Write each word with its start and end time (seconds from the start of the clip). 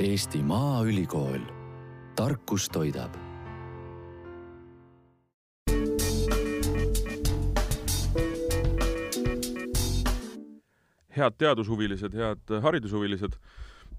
Eesti 0.00 0.38
Maaülikool, 0.40 1.42
tarkus 2.16 2.70
toidab. 2.72 3.18
Head 11.12 11.36
teadushuvilised, 11.36 12.16
head 12.16 12.54
haridushuvilised, 12.64 13.36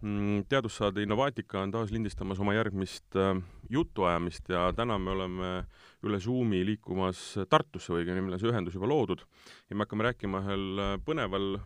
mm, 0.02 0.48
teadussaade 0.50 1.06
Innovaatika 1.06 1.62
on 1.62 1.76
taas 1.78 1.94
lindistamas 1.94 2.42
oma 2.42 2.58
järgmist 2.58 3.14
äh, 3.14 3.38
jutuajamist 3.70 4.50
ja 4.50 4.74
täna 4.74 4.98
me 4.98 5.14
oleme 5.14 5.54
üle 6.02 6.18
Zoomi 6.18 6.66
liikumas 6.66 7.38
Tartusse 7.46 7.94
või 7.94 8.02
õigemini 8.08 8.26
meil 8.26 8.40
on 8.40 8.46
see 8.48 8.50
ühendus 8.50 8.74
juba 8.74 8.90
loodud. 8.90 9.22
Ja 9.70 9.78
me 9.78 9.86
hakkame 9.86 10.10
rääkima 10.10 10.42
ühel 10.48 10.68
äh, 10.82 11.00
põneval, 11.06 11.60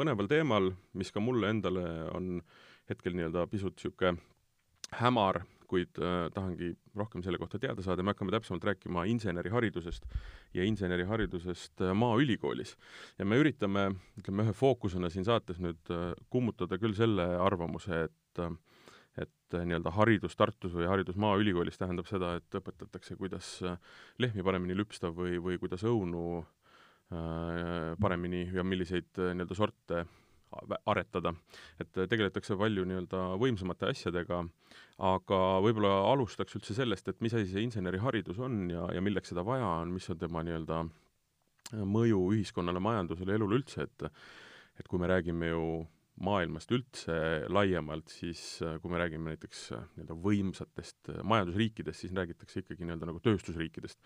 põneval 0.00 0.32
teemal, 0.32 0.72
mis 0.96 1.12
ka 1.12 1.20
mulle 1.20 1.52
endale 1.52 1.88
on 2.16 2.38
hetkel 2.90 3.16
nii-öelda 3.16 3.46
pisut 3.50 3.76
niisugune 3.76 4.16
hämar 5.00 5.42
kuid 5.72 6.00
äh, 6.02 6.26
tahangi 6.34 6.74
rohkem 6.98 7.24
selle 7.24 7.40
kohta 7.40 7.60
teada 7.60 7.84
saada, 7.84 8.04
me 8.04 8.12
hakkame 8.12 8.34
täpsemalt 8.34 8.64
rääkima 8.68 9.06
inseneriharidusest 9.12 10.04
ja 10.56 10.66
inseneriharidusest 10.68 11.84
äh, 11.86 11.94
Maaülikoolis. 11.96 12.76
ja 13.18 13.24
me 13.28 13.40
üritame, 13.40 13.88
ütleme 14.20 14.46
ühe 14.46 14.56
fookusena 14.56 15.10
siin 15.12 15.26
saates 15.28 15.62
nüüd 15.64 15.92
äh, 15.94 16.10
kummutada 16.32 16.78
küll 16.82 16.96
selle 16.98 17.26
arvamuse, 17.40 18.04
et 18.08 18.42
äh, 18.44 18.52
et 19.20 19.54
äh, 19.56 19.64
nii-öelda 19.68 19.92
haridus 19.92 20.36
Tartus 20.36 20.72
või 20.76 20.88
haridus 20.88 21.18
Maaülikoolis 21.20 21.76
tähendab 21.80 22.08
seda, 22.08 22.36
et 22.40 22.60
õpetatakse, 22.60 23.16
kuidas 23.20 23.54
äh, 23.68 23.76
lehmi 24.20 24.44
paremini 24.44 24.76
lüpsta 24.76 25.12
või, 25.12 25.38
või 25.42 25.60
kuidas 25.62 25.84
õunu 25.88 26.42
paremini 28.00 28.46
ja 28.54 28.62
milliseid 28.64 29.18
nii-öelda 29.20 29.52
sorte 29.52 29.98
aretada. 30.86 31.34
et 31.80 31.92
tegeletakse 31.92 32.56
palju 32.58 32.84
nii-öelda 32.88 33.22
võimsamate 33.40 33.90
asjadega, 33.90 34.42
aga 34.98 35.40
võib-olla 35.64 35.94
alustaks 36.12 36.58
üldse 36.58 36.76
sellest, 36.76 37.08
et 37.08 37.20
mis 37.24 37.34
asi 37.34 37.50
see 37.52 37.64
inseneriharidus 37.66 38.38
on 38.38 38.68
ja, 38.70 38.86
ja 38.94 39.00
milleks 39.04 39.32
seda 39.32 39.44
vaja 39.46 39.66
on, 39.82 39.94
mis 39.96 40.08
on 40.12 40.20
tema 40.20 40.44
nii-öelda 40.46 40.84
mõju 41.88 42.20
ühiskonnale, 42.34 42.82
majandusele, 42.82 43.36
elule 43.38 43.60
üldse, 43.62 43.88
et 43.88 44.08
et 44.80 44.88
kui 44.88 44.98
me 44.98 45.08
räägime 45.10 45.50
ju 45.50 45.64
maailmast 46.22 46.70
üldse 46.74 47.14
laiemalt, 47.52 48.10
siis 48.12 48.40
kui 48.82 48.92
me 48.92 49.00
räägime 49.00 49.32
näiteks 49.32 49.64
nii-öelda 49.72 50.16
võimsatest 50.26 51.10
majandusriikidest, 51.28 52.04
siis 52.04 52.14
räägitakse 52.16 52.62
ikkagi 52.62 52.86
nii-öelda 52.86 53.08
nagu 53.08 53.20
tööstusriikidest. 53.24 53.98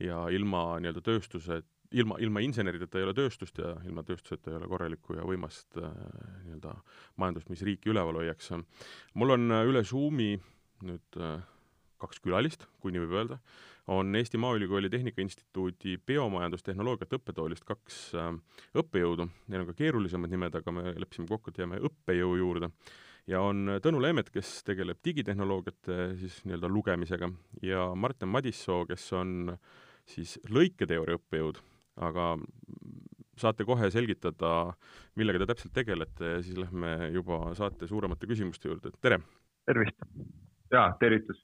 ja 0.00 0.26
ilma 0.32 0.78
nii-öelda 0.80 1.02
tööstuse 1.04 1.62
ilma, 1.90 2.18
ilma 2.20 2.42
insenerideta 2.44 2.98
ei 2.98 3.06
ole 3.06 3.14
tööstust 3.16 3.58
ja 3.62 3.74
ilma 3.86 4.02
tööstuseta 4.06 4.50
ei 4.50 4.58
ole 4.58 4.68
korralikku 4.70 5.18
ja 5.18 5.26
võimast 5.26 5.78
äh, 5.80 5.90
nii-öelda 6.46 6.74
majandust, 7.22 7.50
mis 7.52 7.62
riiki 7.66 7.92
üleval 7.92 8.20
hoiaks. 8.22 8.52
mul 9.14 9.36
on 9.36 9.50
äh, 9.50 9.66
üle 9.68 9.84
Zoomi 9.84 10.34
nüüd 10.84 11.20
äh, 11.20 11.40
kaks 12.02 12.20
külalist, 12.24 12.66
kui 12.80 12.92
nii 12.92 13.04
võib 13.06 13.16
öelda, 13.16 13.38
on 13.92 14.14
Eesti 14.18 14.38
Maaülikooli 14.40 14.90
Tehnika 14.90 15.22
Instituudi 15.22 15.96
biomajandustehnoloogiate 16.06 17.20
õppetoolist 17.20 17.66
kaks 17.68 18.00
äh, 18.18 18.32
õppejõudu, 18.76 19.28
neil 19.48 19.64
on 19.64 19.70
ka 19.70 19.76
keerulisemad 19.78 20.32
nimed, 20.32 20.58
aga 20.58 20.74
me 20.74 20.94
leppisime 20.96 21.30
kokku, 21.30 21.52
et 21.52 21.62
jääme 21.62 21.80
õppejõu 21.88 22.36
juurde. 22.42 22.70
ja 23.26 23.40
on 23.42 23.78
Tõnu 23.82 24.02
Leemet, 24.02 24.30
kes 24.30 24.62
tegeleb 24.66 25.00
digitehnoloogiate 25.04 26.16
siis 26.20 26.42
nii-öelda 26.44 26.68
lugemisega 26.68 27.30
ja 27.62 27.88
Martin 27.94 28.28
Madissoo, 28.28 28.84
kes 28.86 29.12
on 29.12 29.56
siis 30.06 30.38
lõiketeooria 30.50 31.18
õppejõud 31.18 31.62
aga 31.96 32.34
saate 33.36 33.66
kohe 33.68 33.90
selgitada, 33.92 34.52
millega 35.16 35.42
te 35.42 35.50
täpselt 35.52 35.74
tegelete 35.76 36.36
ja 36.36 36.44
siis 36.44 36.56
lähme 36.60 37.10
juba 37.14 37.52
saate 37.58 37.88
suuremate 37.88 38.28
küsimuste 38.28 38.70
juurde, 38.70 38.92
tere! 39.04 39.20
tervist! 39.68 40.06
jaa, 40.72 40.88
tervitus! 41.00 41.42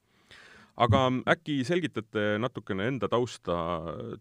aga 0.83 1.03
äkki 1.35 1.59
selgitate 1.67 2.39
natukene 2.41 2.87
enda 2.89 3.09
tausta, 3.11 3.55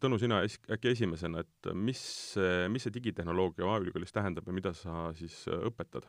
Tõnu, 0.02 0.18
sina 0.20 0.42
äkki 0.44 0.92
esimesena, 0.92 1.44
et 1.46 1.72
mis 1.72 2.02
mis 2.68 2.84
see 2.84 2.92
digitehnoloogia 2.98 3.64
Maaülikoolis 3.68 4.12
tähendab 4.12 4.48
ja 4.48 4.56
mida 4.56 4.74
sa 4.76 5.08
siis 5.16 5.46
õpetad? 5.48 6.04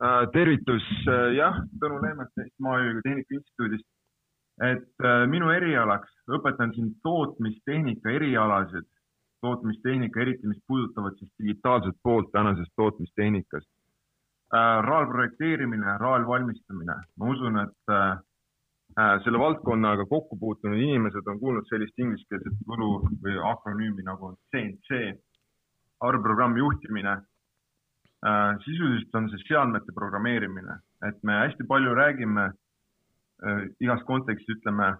Äh, 0.00 0.22
tervitus, 0.32 0.84
äh, 1.12 1.34
jah, 1.36 1.58
Tõnu 1.82 1.98
Leemet 2.00 2.30
Eesti 2.38 2.64
Maaülikooli 2.64 3.02
Tehnika 3.04 3.34
Instituudist. 3.36 3.88
et 4.60 5.04
äh, 5.04 5.26
minu 5.28 5.48
erialaks 5.50 6.10
õpetan 6.36 6.72
siin 6.76 6.90
tootmistehnika 7.02 8.10
erialasid 8.12 8.86
tootmistehnika, 9.40 10.20
eriti 10.20 10.46
mis 10.46 10.62
puudutavad 10.66 11.16
siis 11.18 11.30
digitaalset 11.38 11.96
poolt 12.02 12.32
tänasest 12.32 12.72
tootmistehnikast 12.76 13.68
äh,. 14.54 14.82
RAL 14.82 15.06
projekteerimine, 15.06 15.98
RAL 15.98 16.26
valmistamine, 16.26 16.96
ma 17.16 17.30
usun, 17.34 17.58
et 17.62 17.94
äh, 17.94 18.18
äh, 18.98 19.16
selle 19.24 19.38
valdkonnaga 19.38 20.06
kokku 20.10 20.38
puutunud 20.38 20.78
inimesed 20.78 21.26
on 21.26 21.40
kuulnud 21.40 21.68
sellist 21.70 21.98
ingliskeelset 21.98 22.64
võlu 22.68 22.92
või 23.24 23.36
akronüümi 23.52 24.06
nagu 24.06 24.34
CNC, 24.50 25.02
arvprogrammi 26.00 26.58
juhtimine. 26.64 27.20
Sisuliselt 28.64 29.14
on 29.16 29.30
see 29.32 29.40
seadmete 29.46 29.94
programmeerimine, 29.96 30.74
et 31.08 31.22
me 31.24 31.38
hästi 31.38 31.64
palju 31.68 31.94
räägime 31.96 32.42
igas 33.80 34.02
kontekstis 34.04 34.58
ütleme 34.58 34.90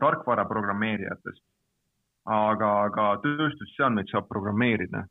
tarkvara 0.00 0.42
programmeerijatest 0.50 1.44
aga, 2.28 2.70
aga 2.86 3.08
tööstusseadmeid 3.24 4.10
saab 4.10 4.28
programmeerida 4.30 5.06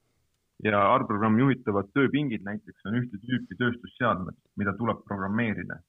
ja 0.63 0.81
arvprogrammi 0.93 1.41
juhitavad 1.41 1.89
tööpingid 1.95 2.43
näiteks 2.45 2.85
on 2.87 2.99
ühte 2.99 3.19
tüüpi 3.25 3.57
tööstusseadmed, 3.59 4.37
mida 4.57 4.73
tuleb 4.77 5.01
programmeerida. 5.07 5.79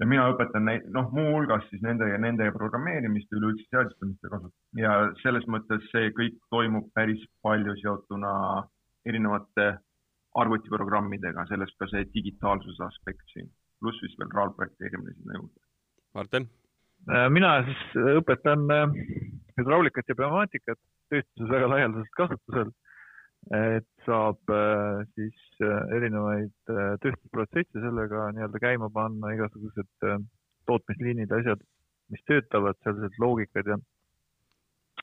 ja 0.00 0.06
mina 0.10 0.24
õpetan 0.32 0.64
neid, 0.66 0.86
noh, 0.90 1.10
muuhulgas 1.14 1.68
siis 1.70 1.82
nende 1.82 2.08
ja 2.10 2.18
nende 2.18 2.48
programmeerimist 2.52 3.30
ja 3.30 3.38
üleüldse 3.38 3.66
seadistamiste 3.70 4.28
kasutamist 4.28 4.80
ja 4.80 4.94
selles 5.22 5.46
mõttes 5.46 5.84
see 5.92 6.10
kõik 6.16 6.40
toimub 6.50 6.88
päris 6.94 7.22
palju 7.46 7.76
seotuna 7.82 8.32
erinevate 9.06 9.68
arvutiprogrammidega, 10.34 11.46
sellest 11.46 11.78
ka 11.78 11.86
see 11.92 12.08
digitaalsuse 12.16 12.82
aspekt 12.88 13.22
siin, 13.30 13.46
pluss 13.78 14.00
siis 14.02 14.16
veel 14.18 14.34
RAL 14.34 14.50
projekteerimine 14.56 15.14
sinna 15.14 15.38
juurde. 15.38 15.60
Martin? 16.14 16.48
Mina 17.30 17.58
siis 17.68 17.96
õpetan 18.18 18.64
äh, 18.72 18.98
hüdraulikat 19.60 20.08
ja 20.08 20.16
pneumaatikat 20.18 20.80
tööstuses 21.12 21.52
väga 21.52 21.70
laialdaselt 21.72 22.18
kasutusel. 22.18 22.72
et 23.52 23.84
saab 24.06 24.40
äh, 24.48 25.02
siis 25.12 25.40
äh, 25.60 25.90
erinevaid 25.92 26.70
äh, 26.72 26.94
tööstusprotsesse 27.02 27.82
sellega 27.82 28.30
nii-öelda 28.32 28.60
käima 28.62 28.88
panna, 28.88 29.34
igasugused 29.36 30.06
tootmisliinid, 30.64 31.28
asjad, 31.28 31.60
mis 32.08 32.24
töötavad, 32.24 32.78
sellised 32.86 33.18
loogikad 33.20 33.68
ja, 33.68 33.76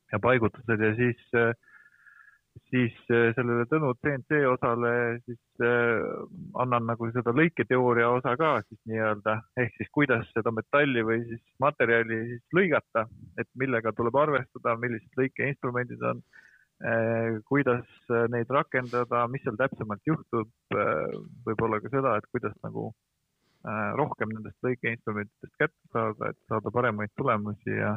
ja 0.09 0.19
paigutused 0.25 0.81
ja 0.87 0.89
siis 0.97 1.21
äh, 1.37 1.53
siis 2.71 2.95
äh, 3.11 3.31
sellele 3.35 3.65
Tõnu 3.69 3.91
CNC 4.03 4.41
osale 4.49 4.91
siis 5.25 5.63
äh, 5.63 6.03
annan 6.63 6.87
nagu 6.89 7.09
seda 7.15 7.33
lõiketeooria 7.35 8.09
osa 8.11 8.35
ka 8.39 8.53
siis 8.67 8.79
nii-öelda, 8.91 9.37
ehk 9.63 9.75
siis 9.77 9.91
kuidas 9.95 10.27
seda 10.35 10.53
metalli 10.55 11.03
või 11.07 11.21
siis 11.29 11.41
materjali 11.63 12.21
siis 12.33 12.57
lõigata, 12.57 13.05
et 13.39 13.49
millega 13.59 13.93
tuleb 13.97 14.17
arvestada, 14.23 14.77
millised 14.81 15.19
lõikeinstrumendid 15.19 16.03
on, 16.11 16.23
äh, 16.83 17.39
kuidas 17.47 17.87
neid 18.33 18.51
rakendada, 18.51 19.25
mis 19.31 19.43
seal 19.45 19.59
täpsemalt 19.59 20.03
juhtub, 20.07 20.51
võib-olla 21.47 21.79
ka 21.83 21.91
seda, 21.93 22.17
et 22.17 22.27
kuidas 22.33 22.57
nagu 22.65 22.91
rohkem 23.93 24.31
nendest 24.33 24.57
lõikeinstrumentidest 24.65 25.53
kätte 25.61 25.91
saada, 25.93 26.31
et 26.31 26.37
saada 26.49 26.71
paremaid 26.73 27.11
tulemusi 27.13 27.75
ja 27.75 27.91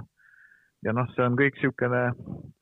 ja 0.84 0.92
noh, 0.96 1.08
see 1.14 1.24
on 1.24 1.38
kõik 1.38 1.58
niisugune 1.58 2.02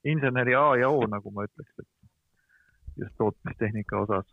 inseneri 0.08 0.54
A 0.58 0.66
ja 0.80 0.90
O, 0.92 1.02
nagu 1.10 1.32
ma 1.34 1.46
ütleks, 1.48 1.74
et 1.82 3.02
just 3.02 3.16
tootmistehnika 3.20 4.02
osas. 4.04 4.28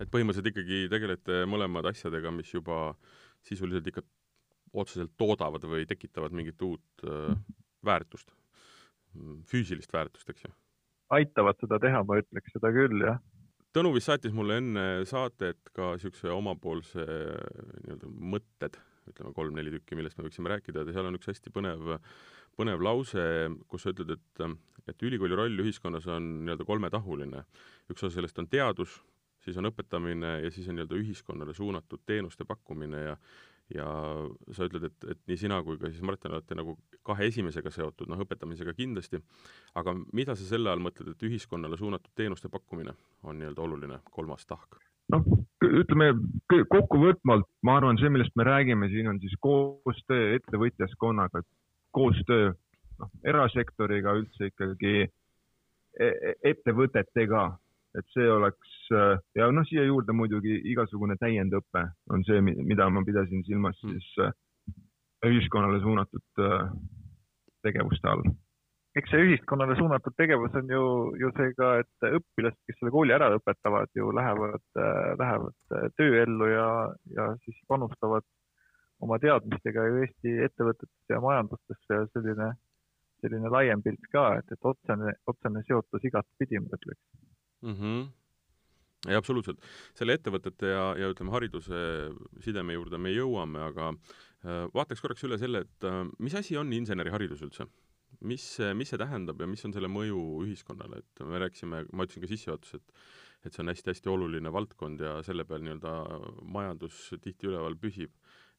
et 0.00 0.10
põhimõtteliselt 0.12 0.52
ikkagi 0.52 0.86
tegelete 0.92 1.44
mõlemad 1.48 1.88
asjadega, 1.92 2.30
mis 2.30 2.52
juba 2.52 2.94
sisuliselt 3.46 3.86
ikka 3.92 4.02
otseselt 4.76 5.14
toodavad 5.16 5.64
või 5.64 5.86
tekitavad 5.88 6.34
mingit 6.36 6.62
uut 6.62 7.06
äh, 7.06 7.32
väärtust, 7.84 8.32
füüsilist 9.48 9.92
väärtust, 9.92 10.28
eks 10.30 10.48
ju? 10.48 10.52
aitavad 11.16 11.58
seda 11.62 11.78
teha, 11.82 12.02
ma 12.02 12.18
ütleks 12.18 12.52
seda 12.56 12.72
küll, 12.74 12.98
jah. 13.04 13.20
Tõnu 13.76 13.92
vist 13.94 14.08
saatis 14.08 14.32
mulle 14.34 14.56
enne 14.58 14.84
saadet 15.06 15.70
ka 15.76 15.92
niisuguse 15.94 16.32
omapoolse 16.32 17.04
nii-öelda 17.04 18.08
mõtted, 18.34 18.78
ütleme 19.10 19.32
kolm-neli 19.36 19.74
tükki, 19.76 19.98
millest 19.98 20.16
me 20.18 20.26
võiksime 20.26 20.50
rääkida 20.50 20.82
ja 20.82 20.96
seal 20.96 21.10
on 21.10 21.18
üks 21.18 21.28
hästi 21.30 21.52
põnev 21.54 21.92
põnev 22.56 22.82
lause, 22.84 23.26
kus 23.68 23.84
sa 23.84 23.92
ütled, 23.92 24.14
et, 24.16 24.46
et 24.88 25.04
ülikooli 25.08 25.36
roll 25.38 25.64
ühiskonnas 25.64 26.06
on 26.12 26.30
nii-öelda 26.44 26.66
kolmetahuline. 26.68 27.44
üks 27.92 28.02
osa 28.02 28.14
sellest 28.16 28.38
on 28.42 28.48
teadus, 28.48 29.00
siis 29.44 29.58
on 29.60 29.70
õpetamine 29.70 30.38
ja 30.44 30.50
siis 30.50 30.68
on 30.68 30.78
nii-öelda 30.78 31.02
ühiskonnale 31.02 31.54
suunatud 31.54 32.02
teenuste 32.06 32.44
pakkumine 32.48 33.04
ja 33.10 33.18
ja 33.74 33.86
sa 34.54 34.68
ütled, 34.68 34.84
et, 34.86 35.06
et 35.10 35.20
nii 35.26 35.38
sina 35.40 35.56
kui 35.66 35.78
ka 35.80 35.90
siis 35.90 36.04
Martin 36.06 36.36
olete 36.36 36.54
nagu 36.54 36.76
kahe 37.06 37.26
esimesega 37.26 37.72
seotud, 37.74 38.06
noh, 38.10 38.20
õpetamisega 38.22 38.74
kindlasti, 38.78 39.18
aga 39.78 39.94
mida 40.14 40.36
sa 40.38 40.46
selle 40.46 40.70
all 40.70 40.82
mõtled, 40.82 41.10
et 41.10 41.24
ühiskonnale 41.26 41.78
suunatud 41.78 42.12
teenuste 42.14 42.50
pakkumine 42.52 42.94
on 43.26 43.40
nii-öelda 43.40 43.64
oluline 43.66 43.98
kolmas 44.14 44.46
tahk? 44.46 44.78
noh, 45.12 45.26
ütleme 45.62 46.08
kokkuvõtvalt, 46.70 47.46
ma 47.66 47.76
arvan, 47.78 47.98
see, 48.00 48.10
millest 48.10 48.34
me 48.38 48.46
räägime 48.46 48.88
siin, 48.90 49.06
on 49.10 49.20
siis 49.22 49.36
koostöö 49.42 50.32
ettevõtjaskonnaga, 50.34 51.42
koostöö 51.96 52.52
noh, 53.00 53.12
erasektoriga 53.24 54.14
üldse 54.20 54.50
ikkagi 54.52 54.94
e, 55.04 56.06
e, 56.06 56.34
ettevõtetega, 56.52 57.44
et 57.98 58.08
see 58.14 58.30
oleks 58.30 58.72
ja 59.36 59.50
noh, 59.50 59.66
siia 59.66 59.86
juurde 59.88 60.14
muidugi 60.14 60.60
igasugune 60.72 61.16
täiendõpe 61.20 61.86
on 62.12 62.24
see, 62.28 62.42
mida 62.44 62.88
ma 62.92 63.02
pidasin 63.06 63.44
silmas 63.48 63.78
mm. 63.82 63.94
siis 63.96 64.34
ühiskonnale 65.26 65.80
suunatud 65.82 66.44
tegevuste 67.64 68.12
all 68.12 68.26
eks 68.96 69.12
see 69.12 69.24
ühiskonnale 69.26 69.76
suunatud 69.76 70.14
tegevus 70.16 70.54
on 70.56 70.70
ju, 70.72 70.84
ju 71.20 71.30
see 71.36 71.52
ka, 71.58 71.72
et 71.82 72.06
õpilased, 72.08 72.58
kes 72.68 72.78
selle 72.80 72.92
kooli 72.94 73.14
ära 73.16 73.28
lõpetavad, 73.34 73.90
ju 73.98 74.08
lähevad, 74.16 74.64
lähevad 75.20 75.76
tööellu 76.00 76.48
ja, 76.48 76.68
ja 77.16 77.28
siis 77.44 77.58
panustavad 77.68 78.24
oma 79.04 79.18
teadmistega 79.22 79.86
ju 79.88 80.04
Eesti 80.04 80.36
ettevõtetesse 80.46 81.16
ja 81.16 81.22
majandustesse 81.24 81.98
ja 82.00 82.04
selline, 82.12 82.50
selline 83.22 83.50
laiem 83.52 83.82
pilt 83.84 84.06
ka, 84.12 84.28
et, 84.40 84.52
et 84.52 84.70
otsene, 84.70 85.16
otsene 85.32 85.64
seotus 85.68 86.06
igatpidi, 86.10 86.62
ma 86.62 86.78
ütleks 86.78 87.02
mm. 87.62 87.76
-hmm 87.80 88.06
ei, 89.06 89.14
absoluutselt. 89.14 89.60
selle 89.94 90.16
ettevõtete 90.16 90.70
ja, 90.72 90.86
ja 90.98 91.08
ütleme, 91.12 91.30
hariduse 91.30 91.80
sideme 92.42 92.74
juurde 92.74 92.98
me 92.98 93.12
jõuame, 93.12 93.60
aga 93.68 93.90
äh, 93.92 94.64
vaataks 94.74 95.04
korraks 95.04 95.22
üle 95.28 95.38
selle, 95.38 95.60
et 95.66 95.86
äh, 95.86 96.00
mis 96.18 96.34
asi 96.34 96.56
on 96.56 96.72
inseneriharidus 96.72 97.44
üldse? 97.46 97.68
mis, 98.26 98.44
mis 98.74 98.88
see 98.88 98.98
tähendab 98.98 99.40
ja 99.40 99.46
mis 99.46 99.62
on 99.68 99.74
selle 99.76 99.90
mõju 99.92 100.18
ühiskonnale, 100.46 101.02
et 101.02 101.22
me 101.28 101.38
rääkisime, 101.42 101.82
ma 101.92 102.06
ütlesin 102.06 102.24
ka 102.24 102.30
sissejuhatuses, 102.30 102.80
et 102.80 102.94
et 103.46 103.54
see 103.54 103.62
on 103.62 103.70
hästi-hästi 103.70 104.10
oluline 104.10 104.50
valdkond 104.50 105.02
ja 105.04 105.18
selle 105.26 105.44
peal 105.46 105.62
nii-öelda 105.62 105.92
majandus 106.50 106.96
tihti 107.22 107.50
üleval 107.50 107.76
püsib. 107.78 108.10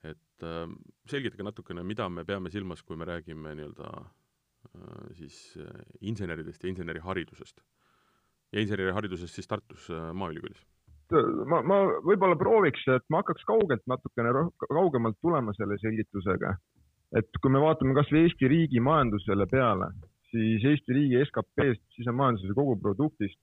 Et 0.04 0.46
äh, 0.46 0.70
selgitage 1.10 1.46
natukene, 1.48 1.84
mida 1.84 2.10
me 2.10 2.26
peame 2.26 2.52
silmas, 2.54 2.84
kui 2.84 2.98
me 3.00 3.08
räägime 3.10 3.56
nii-öelda 3.58 3.92
äh, 3.98 5.12
siis 5.18 5.58
äh, 5.62 5.84
inseneridest 6.02 6.64
ja 6.64 6.70
inseneriharidusest. 6.70 7.62
ja 8.52 8.62
inseneriharidusest 8.62 9.36
siis 9.36 9.48
Tartus 9.48 9.90
äh, 9.90 10.14
Maaülikoolis 10.14 10.66
ma, 11.48 11.62
ma 11.64 11.78
võib-olla 12.04 12.36
prooviks, 12.36 12.84
et 12.92 13.04
ma 13.10 13.22
hakkaks 13.22 13.46
kaugelt 13.48 13.84
natukene 13.88 14.34
kaugemalt 14.68 15.18
tulema 15.22 15.54
selle 15.56 15.78
selgitusega 15.80 16.58
et 17.16 17.40
kui 17.42 17.52
me 17.54 17.62
vaatame 17.64 17.96
kasvõi 17.96 18.26
Eesti 18.26 18.50
riigi 18.52 18.82
majandusele 18.84 19.48
peale, 19.52 19.92
siis 20.32 20.66
Eesti 20.68 20.96
riigi 20.96 21.22
SKP-st, 21.24 21.84
sisemajanduse 22.00 22.56
koguproduktist 22.58 23.40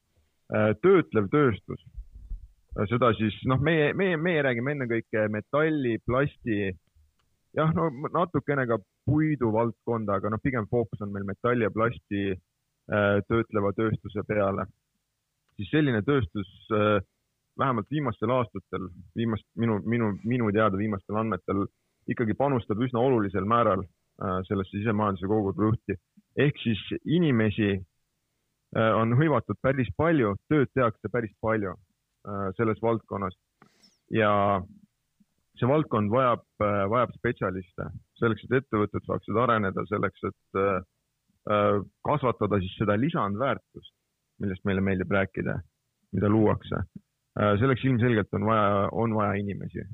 töötlev 0.84 1.30
tööstus, 1.32 1.80
seda 2.90 3.12
siis 3.18 3.36
noh, 3.50 3.60
meie, 3.62 3.92
meie, 3.94 4.16
meie 4.18 4.42
räägime 4.42 4.74
ennekõike 4.74 5.28
metalli, 5.30 5.98
plasti, 6.06 6.72
jah, 7.54 7.70
no 7.76 7.88
natukene 8.14 8.66
ka 8.70 8.80
puidu 9.06 9.52
valdkonda, 9.54 10.18
aga 10.18 10.32
noh, 10.32 10.42
pigem 10.42 10.66
fookus 10.70 11.04
on 11.04 11.12
meil 11.14 11.26
metalli 11.28 11.66
ja 11.66 11.72
plasti 11.74 12.24
äh, 12.34 13.20
töötleva 13.28 13.72
tööstuse 13.76 14.26
peale. 14.26 14.66
siis 15.54 15.70
selline 15.70 16.02
tööstus 16.02 16.48
vähemalt 17.58 17.86
viimastel 17.90 18.30
aastatel, 18.34 18.88
viimast, 19.16 19.46
minu, 19.54 19.78
minu, 19.86 20.10
minu 20.24 20.50
teada 20.52 20.78
viimastel 20.78 21.20
andmetel 21.20 21.66
ikkagi 22.10 22.34
panustab 22.34 22.82
üsna 22.82 23.00
olulisel 23.00 23.46
määral 23.48 23.84
äh, 23.84 24.40
sellesse 24.48 24.78
sisemajanduse 24.78 25.30
koguprodukti. 25.30 25.94
ehk 26.36 26.58
siis 26.58 26.80
inimesi 27.04 27.70
äh, 27.78 28.92
on 28.98 29.14
hõivatud 29.14 29.60
päris 29.62 29.88
palju, 29.96 30.34
tööd 30.50 30.68
tehakse 30.74 31.08
päris 31.12 31.32
palju 31.40 31.70
äh, 31.70 31.94
selles 32.56 32.80
valdkonnas 32.82 33.36
ja 34.14 34.30
see 35.58 35.68
valdkond 35.70 36.10
vajab, 36.10 36.44
vajab 36.90 37.12
spetsialiste 37.18 37.88
selleks, 38.18 38.46
et 38.46 38.56
ettevõtted 38.62 39.04
saaksid 39.06 39.38
areneda, 39.38 39.84
selleks, 39.90 40.24
et 40.30 40.60
kasvatada 42.08 42.58
siis 42.62 42.74
seda 42.80 42.96
lisandväärtust, 42.98 43.92
millest 44.42 44.64
meile 44.64 44.82
meeldib 44.82 45.12
rääkida, 45.12 45.58
mida 46.16 46.30
luuakse. 46.32 46.80
selleks 47.60 47.84
ilmselgelt 47.84 48.34
on 48.34 48.46
vaja, 48.48 48.88
on 48.92 49.14
vaja 49.14 49.36
inimesi 49.42 49.84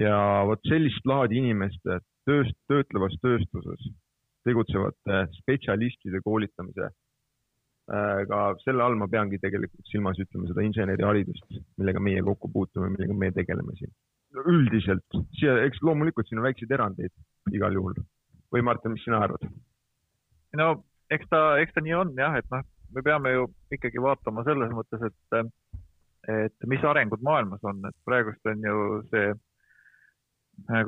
ja 0.00 0.16
vot 0.48 0.62
sellist 0.68 1.06
laadi 1.06 1.38
inimeste 1.38 2.00
tööst, 2.26 2.56
töötlevas 2.70 3.14
tööstuses 3.22 3.86
tegutsevate 4.44 5.24
spetsialistide 5.38 6.20
koolitamise 6.24 6.88
äh, 6.88 6.94
ka 7.84 8.40
selle 8.62 8.82
all 8.82 8.96
ma 8.96 9.08
peangi 9.12 9.38
tegelikult 9.42 9.90
silmas, 9.90 10.18
ütleme 10.22 10.48
seda 10.48 10.64
inseneriharidust, 10.64 11.58
millega 11.76 12.00
meie 12.00 12.22
kokku 12.24 12.48
puutume, 12.52 12.88
millega 12.94 13.16
me 13.20 13.30
tegeleme 13.36 13.76
siin. 13.78 13.92
üldiselt, 14.34 15.18
siia, 15.38 15.58
eks 15.62 15.82
loomulikult 15.86 16.26
siin 16.26 16.40
on 16.40 16.48
väikseid 16.48 16.72
erandeid 16.74 17.12
igal 17.52 17.76
juhul. 17.76 18.00
või 18.54 18.62
Martin, 18.62 18.94
mis 18.94 19.04
sina 19.04 19.20
arvad? 19.26 19.44
no 20.56 20.68
eks 21.10 21.28
ta, 21.28 21.58
eks 21.60 21.74
ta 21.74 21.84
nii 21.84 21.94
on 22.00 22.14
jah, 22.16 22.38
et 22.40 22.48
noh, 22.50 22.64
me 22.94 23.02
peame 23.02 23.34
ju 23.34 23.48
ikkagi 23.76 24.00
vaatama 24.02 24.44
selles 24.48 24.72
mõttes, 24.72 25.04
et, 25.10 25.48
et 26.32 26.68
mis 26.70 26.84
arengud 26.88 27.22
maailmas 27.22 27.62
on, 27.68 27.84
et 27.84 27.96
praegust 28.08 28.52
on 28.52 28.64
ju 28.64 28.78
see 29.10 29.28
Äh, 29.28 29.53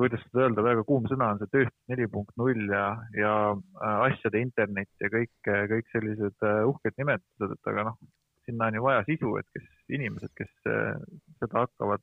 kuidas 0.00 0.22
seda 0.26 0.46
öelda, 0.46 0.64
väga 0.64 0.84
kuum 0.88 1.06
sõna 1.10 1.32
on 1.34 1.40
see 1.40 1.50
tööstus 1.52 1.92
neli 1.92 2.06
punkt 2.10 2.34
null 2.40 2.68
ja, 2.72 2.86
ja 3.16 3.32
äh, 3.52 3.96
asjade 4.08 4.40
internet 4.40 4.88
ja 5.02 5.10
kõik, 5.12 5.32
kõik 5.44 5.90
sellised 5.92 6.46
äh, 6.46 6.62
uhked 6.70 6.96
nimetused, 7.00 7.54
et 7.56 7.70
aga 7.72 7.88
noh, 7.90 7.98
sinna 8.46 8.70
on 8.70 8.78
ju 8.78 8.84
vaja 8.86 9.04
sisu, 9.08 9.32
et 9.40 9.48
kes, 9.56 9.68
inimesed, 9.98 10.32
kes 10.38 10.52
seda 10.62 11.64
hakkavad 11.64 12.02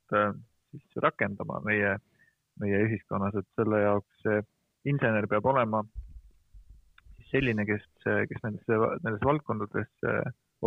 siis 0.73 1.03
rakendama 1.03 1.61
meie, 1.63 1.93
meie 2.59 2.81
ühiskonnas, 2.87 3.35
et 3.39 3.47
selle 3.55 3.79
jaoks 3.79 4.25
insener 4.91 5.27
peab 5.31 5.47
olema 5.47 5.79
selline, 7.31 7.63
kes, 7.65 7.85
kes 8.03 8.43
nendesse, 8.43 8.79
nendes 9.05 9.23
valdkondades 9.23 10.03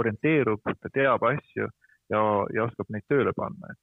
orienteerub, 0.01 0.65
ta 0.81 0.93
teab 0.93 1.25
asju 1.29 1.69
ja, 2.13 2.23
ja 2.55 2.67
oskab 2.67 2.91
neid 2.93 3.07
tööle 3.11 3.33
panna. 3.37 3.75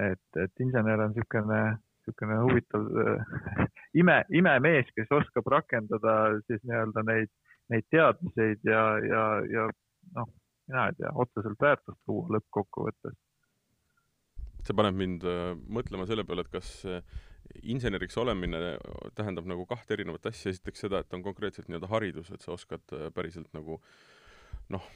et, 0.00 0.40
et 0.40 0.64
insener 0.64 1.00
on 1.04 1.12
niisugune 1.12 1.60
niisugune 2.04 2.38
huvitav 2.42 2.86
äh, 3.02 3.66
ime, 3.94 4.22
imemees, 4.30 4.88
kes 4.96 5.10
oskab 5.10 5.48
rakendada 5.52 6.14
siis 6.46 6.62
nii-öelda 6.62 7.04
neid, 7.08 7.30
neid 7.72 7.86
teadmiseid 7.90 8.64
ja, 8.68 8.82
ja, 9.04 9.22
ja 9.50 9.68
noh, 10.16 10.32
mina 10.68 10.88
ei 10.88 10.98
tea, 10.98 11.12
otseselt 11.24 11.60
väärtust 11.60 12.00
luua 12.08 12.36
lõppkokkuvõttes. 12.36 13.16
see 14.64 14.76
paneb 14.76 14.96
mind 14.96 15.24
äh, 15.28 15.54
mõtlema 15.68 16.06
selle 16.08 16.24
peale, 16.24 16.44
et 16.44 16.52
kas 16.52 16.74
äh, 16.88 17.00
inseneriks 17.62 18.16
olemine 18.16 18.76
tähendab 19.14 19.48
nagu 19.48 19.66
kahte 19.68 19.96
erinevat 19.96 20.26
asja, 20.26 20.52
esiteks 20.54 20.86
seda, 20.86 21.00
et 21.00 21.12
on 21.14 21.22
konkreetselt 21.22 21.68
nii-öelda 21.68 21.90
haridus, 21.92 22.30
et 22.32 22.40
sa 22.40 22.54
oskad 22.56 22.96
päriselt 23.14 23.52
nagu 23.56 23.80
noh, 24.72 24.86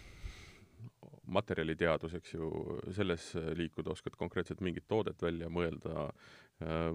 materjaliteadus, 1.29 2.15
eks 2.19 2.35
ju, 2.35 2.51
selles 2.97 3.31
liikuda, 3.59 3.93
oskad 3.93 4.17
konkreetselt 4.17 4.63
mingit 4.65 4.87
toodet 4.89 5.21
välja 5.23 5.51
mõelda, 5.53 6.09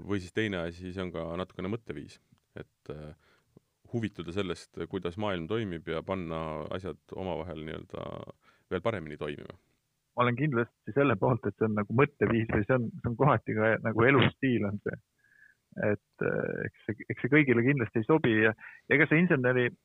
või 0.03 0.19
siis 0.19 0.33
teine 0.33 0.63
asi, 0.65 0.91
see 0.91 1.03
on 1.03 1.11
ka 1.13 1.25
natukene 1.39 1.69
mõtteviis, 1.71 2.17
et 2.59 2.91
äh, 2.93 3.13
huvituda 3.93 4.33
sellest, 4.33 4.81
kuidas 4.89 5.17
maailm 5.21 5.47
toimib 5.49 5.87
ja 5.89 6.01
panna 6.05 6.39
asjad 6.73 6.99
omavahel 7.15 7.61
nii-öelda 7.67 8.07
veel 8.73 8.83
paremini 8.85 9.17
toimima. 9.21 9.55
ma 10.15 10.23
olen 10.23 10.35
kindlasti 10.37 10.93
selle 10.93 11.15
poolt, 11.17 11.45
et 11.49 11.55
see 11.57 11.65
on 11.65 11.79
nagu 11.79 11.95
mõtteviis 11.97 12.49
või 12.53 12.65
see 12.67 12.75
on, 12.77 12.83
see 13.01 13.09
on 13.09 13.15
kohati 13.17 13.55
ka 13.57 13.71
nagu 13.85 14.05
elustiil 14.09 14.67
on 14.69 14.77
see. 14.85 14.99
et 15.89 16.25
äh, 16.27 16.51
eks 16.67 16.85
see, 16.87 17.07
eks 17.09 17.25
see 17.25 17.33
kõigile 17.33 17.65
kindlasti 17.65 18.01
ei 18.01 18.09
sobi 18.09 18.35
ja 18.43 18.53
ega 18.93 19.07
see 19.09 19.23
inseneri 19.23 19.69
äh, 19.69 19.79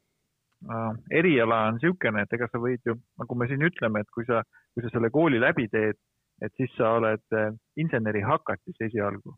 eriala 1.15 1.59
on 1.69 1.77
niisugune, 1.77 2.25
et 2.25 2.33
ega 2.35 2.49
sa 2.51 2.59
võid 2.63 2.83
ju, 2.87 2.97
nagu 3.21 3.37
me 3.39 3.47
siin 3.49 3.63
ütleme, 3.63 4.03
et 4.03 4.11
kui 4.15 4.27
sa, 4.27 4.43
kui 4.75 4.83
sa 4.83 4.91
selle 4.93 5.11
kooli 5.15 5.39
läbi 5.41 5.69
teed, 5.71 5.99
et 6.43 6.55
siis 6.57 6.73
sa 6.79 6.95
oled 6.99 7.37
äh, 7.37 7.53
inseneri 7.77 8.23
hakatis 8.27 8.81
esialgu. 8.89 9.37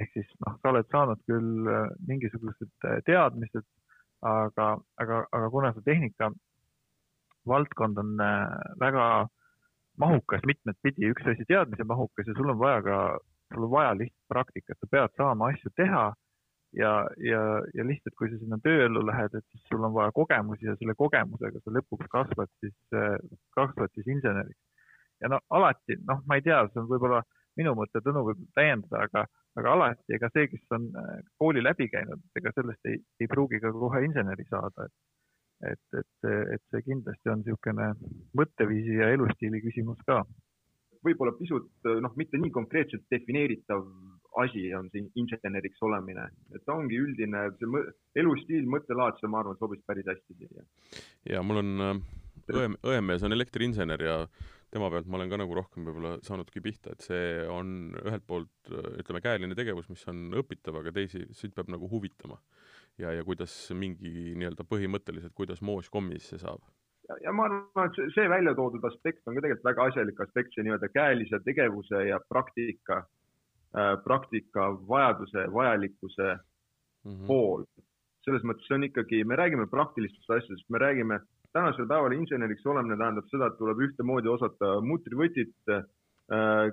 ehk 0.00 0.12
siis 0.14 0.28
noh, 0.46 0.54
sa 0.62 0.70
oled 0.70 0.86
saanud 0.92 1.22
küll 1.26 1.66
äh, 1.66 1.88
mingisugused 2.06 2.86
äh, 2.86 3.00
teadmised, 3.06 3.66
aga, 4.22 4.76
aga, 5.02 5.24
aga 5.32 5.48
kuna 5.50 5.72
see 5.74 5.86
tehnika 5.88 6.30
valdkond 7.50 7.98
on 7.98 8.20
äh, 8.22 8.46
väga 8.80 9.06
mahukas 9.98 10.44
mitmet 10.46 10.78
pidi, 10.82 11.10
üks 11.10 11.26
asi 11.32 11.46
teadmise 11.48 11.84
mahukas 11.88 12.28
ja 12.28 12.36
sul 12.36 12.52
on 12.52 12.60
vaja 12.60 12.84
ka, 12.86 12.98
sul 13.54 13.66
on 13.66 13.72
vaja 13.72 13.96
lihtsalt 13.98 14.28
praktikat, 14.34 14.78
sa 14.78 14.90
pead 14.94 15.16
saama 15.16 15.50
asju 15.50 15.72
teha 15.76 16.04
ja, 16.72 16.92
ja, 17.30 17.42
ja 17.74 17.84
lihtsalt, 17.86 18.14
kui 18.18 18.30
sa 18.30 18.38
sinna 18.38 18.58
tööellu 18.64 19.02
lähed, 19.06 19.34
et 19.34 19.46
siis 19.50 19.66
sul 19.68 19.84
on 19.86 19.94
vaja 19.94 20.12
kogemusi 20.14 20.68
ja 20.68 20.76
selle 20.78 20.94
kogemusega 20.98 21.62
sa 21.62 21.74
lõpuks 21.74 22.10
kasvad 22.12 22.50
siis, 22.62 22.78
kasvad 23.56 23.92
siis 23.94 24.10
inseneriks. 24.14 24.60
ja 25.20 25.32
no 25.32 25.40
alati, 25.50 25.98
noh, 26.08 26.22
ma 26.26 26.38
ei 26.38 26.46
tea, 26.46 26.62
see 26.72 26.82
on 26.82 26.88
võib-olla 26.90 27.22
minu 27.58 27.74
mõte, 27.76 28.00
Tõnu 28.04 28.22
võib 28.28 28.42
täiendada, 28.56 29.04
aga, 29.08 29.24
aga 29.58 29.72
alati, 29.74 30.14
ega 30.16 30.30
see, 30.32 30.46
kes 30.52 30.76
on 30.76 30.86
kooli 31.42 31.62
läbi 31.64 31.90
käinud, 31.92 32.22
ega 32.38 32.52
sellest 32.56 32.86
ei, 32.92 33.00
ei 33.20 33.28
pruugi 33.28 33.60
ka 33.60 33.72
kohe 33.74 34.04
inseneri 34.06 34.46
saada, 34.50 34.86
et 34.86 34.98
et, 35.60 35.82
et, 35.92 36.28
et 36.54 36.62
see 36.72 36.80
kindlasti 36.86 37.28
on 37.28 37.42
niisugune 37.42 37.90
mõtteviisi 38.38 38.94
ja 38.96 39.10
elustiili 39.12 39.60
küsimus 39.60 39.98
ka 40.06 40.22
võib-olla 41.04 41.34
pisut 41.36 41.68
noh, 42.00 42.14
mitte 42.16 42.40
nii 42.40 42.52
konkreetselt 42.54 43.04
defineeritav 43.12 43.84
asi 44.38 44.68
on 44.74 44.88
see 44.92 45.08
inseneriks 45.18 45.82
olemine, 45.82 46.28
et 46.54 46.62
ta 46.66 46.76
ongi 46.78 46.98
üldine 47.00 47.48
see 47.58 47.82
elustiil, 48.22 48.68
mõttelaad, 48.70 49.18
see 49.18 49.30
ma 49.30 49.42
arvan, 49.42 49.58
sobis 49.58 49.82
päris 49.86 50.08
hästi 50.10 50.38
siia. 50.38 50.64
ja 51.32 51.42
mul 51.42 51.62
on 51.62 51.84
äh, 51.86 52.00
õe, 52.54 52.70
õemees 52.94 53.26
on 53.26 53.34
elektriinsener 53.36 54.06
ja 54.06 54.16
tema 54.70 54.90
pealt 54.92 55.08
ma 55.10 55.18
olen 55.18 55.30
ka 55.32 55.40
nagu 55.40 55.56
rohkem 55.58 55.86
võib-olla 55.86 56.16
saanudki 56.26 56.62
pihta, 56.62 56.94
et 56.94 57.06
see 57.06 57.46
on 57.50 57.94
ühelt 58.04 58.26
poolt 58.26 58.70
ütleme, 58.70 59.22
käeline 59.24 59.58
tegevus, 59.58 59.90
mis 59.90 60.06
on 60.10 60.28
õpitav, 60.42 60.78
aga 60.80 60.94
teisi, 60.94 61.24
sind 61.36 61.56
peab 61.56 61.72
nagu 61.72 61.90
huvitama. 61.90 62.38
ja, 62.98 63.12
ja 63.16 63.24
kuidas 63.24 63.54
mingi 63.74 64.34
nii-öelda 64.36 64.66
põhimõtteliselt, 64.68 65.34
kuidas 65.34 65.62
moos 65.62 65.90
kommisse 65.90 66.38
saab 66.38 66.62
ja, 67.24 67.32
ma 67.34 67.46
arvan, 67.48 67.88
et 67.88 67.96
see, 67.98 68.10
see 68.14 68.28
välja 68.30 68.54
toodud 68.54 68.84
aspekt 68.86 69.26
on 69.26 69.34
ka 69.34 69.42
tegelikult 69.42 69.66
väga 69.70 69.86
asjalik 69.90 70.20
aspekt, 70.22 70.54
see 70.54 70.66
nii-öelda 70.66 70.90
käelise 70.94 71.40
tegevuse 71.46 72.04
ja 72.06 72.20
praktika 72.28 73.00
äh,, 73.02 73.08
praktika 74.04 74.70
vajaduse, 74.88 75.44
vajalikkuse 75.52 76.38
mm 77.04 77.12
-hmm. 77.12 77.26
pool. 77.26 77.64
selles 78.24 78.42
mõttes 78.44 78.66
see 78.68 78.74
on 78.74 78.84
ikkagi, 78.84 79.24
me 79.24 79.36
räägime 79.36 79.66
praktilistest 79.66 80.30
asjadest, 80.30 80.66
me 80.68 80.78
räägime 80.78 81.20
tänasel 81.52 81.86
päeval 81.86 82.12
inseneriks 82.12 82.66
olemine 82.66 82.96
tähendab 82.96 83.26
seda, 83.30 83.48
et 83.50 83.56
tuleb 83.58 83.80
ühtemoodi 83.86 84.28
osata 84.28 84.74
mutrivõtit 84.84 85.72
äh, 85.74 85.82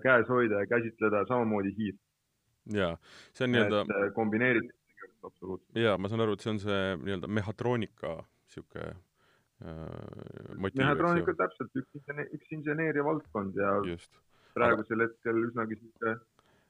käes 0.04 0.30
hoida 0.30 0.62
ja 0.64 0.70
käsitleda 0.70 1.26
samamoodi 1.30 1.74
hiirt. 1.78 2.00
jaa, 2.74 2.98
see 3.34 3.48
on 3.48 3.52
nii-öelda 3.56 3.82
äh, 3.82 4.08
kombineeritud 4.14 4.76
tegevus 4.76 5.32
absoluutselt. 5.32 5.82
jaa, 5.86 5.98
ma 5.98 6.12
saan 6.12 6.26
aru, 6.26 6.38
et 6.38 6.46
see 6.46 6.54
on 6.54 6.60
see 6.60 6.82
nii-öelda 7.04 7.32
mehhatroonika 7.40 8.14
niisugune 8.20 8.88
äh, 9.66 10.72
mehhatroonika 10.76 11.38
täpselt, 11.42 11.72
üks, 11.82 12.18
üks 12.28 12.58
inseneeria 12.60 13.06
valdkond 13.08 13.56
ja 13.58 13.78
Just. 13.88 14.12
praegusel 14.54 15.02
aga... 15.02 15.10
hetkel 15.10 15.46
üsnagi 15.48 15.80
niisugune 15.80 16.18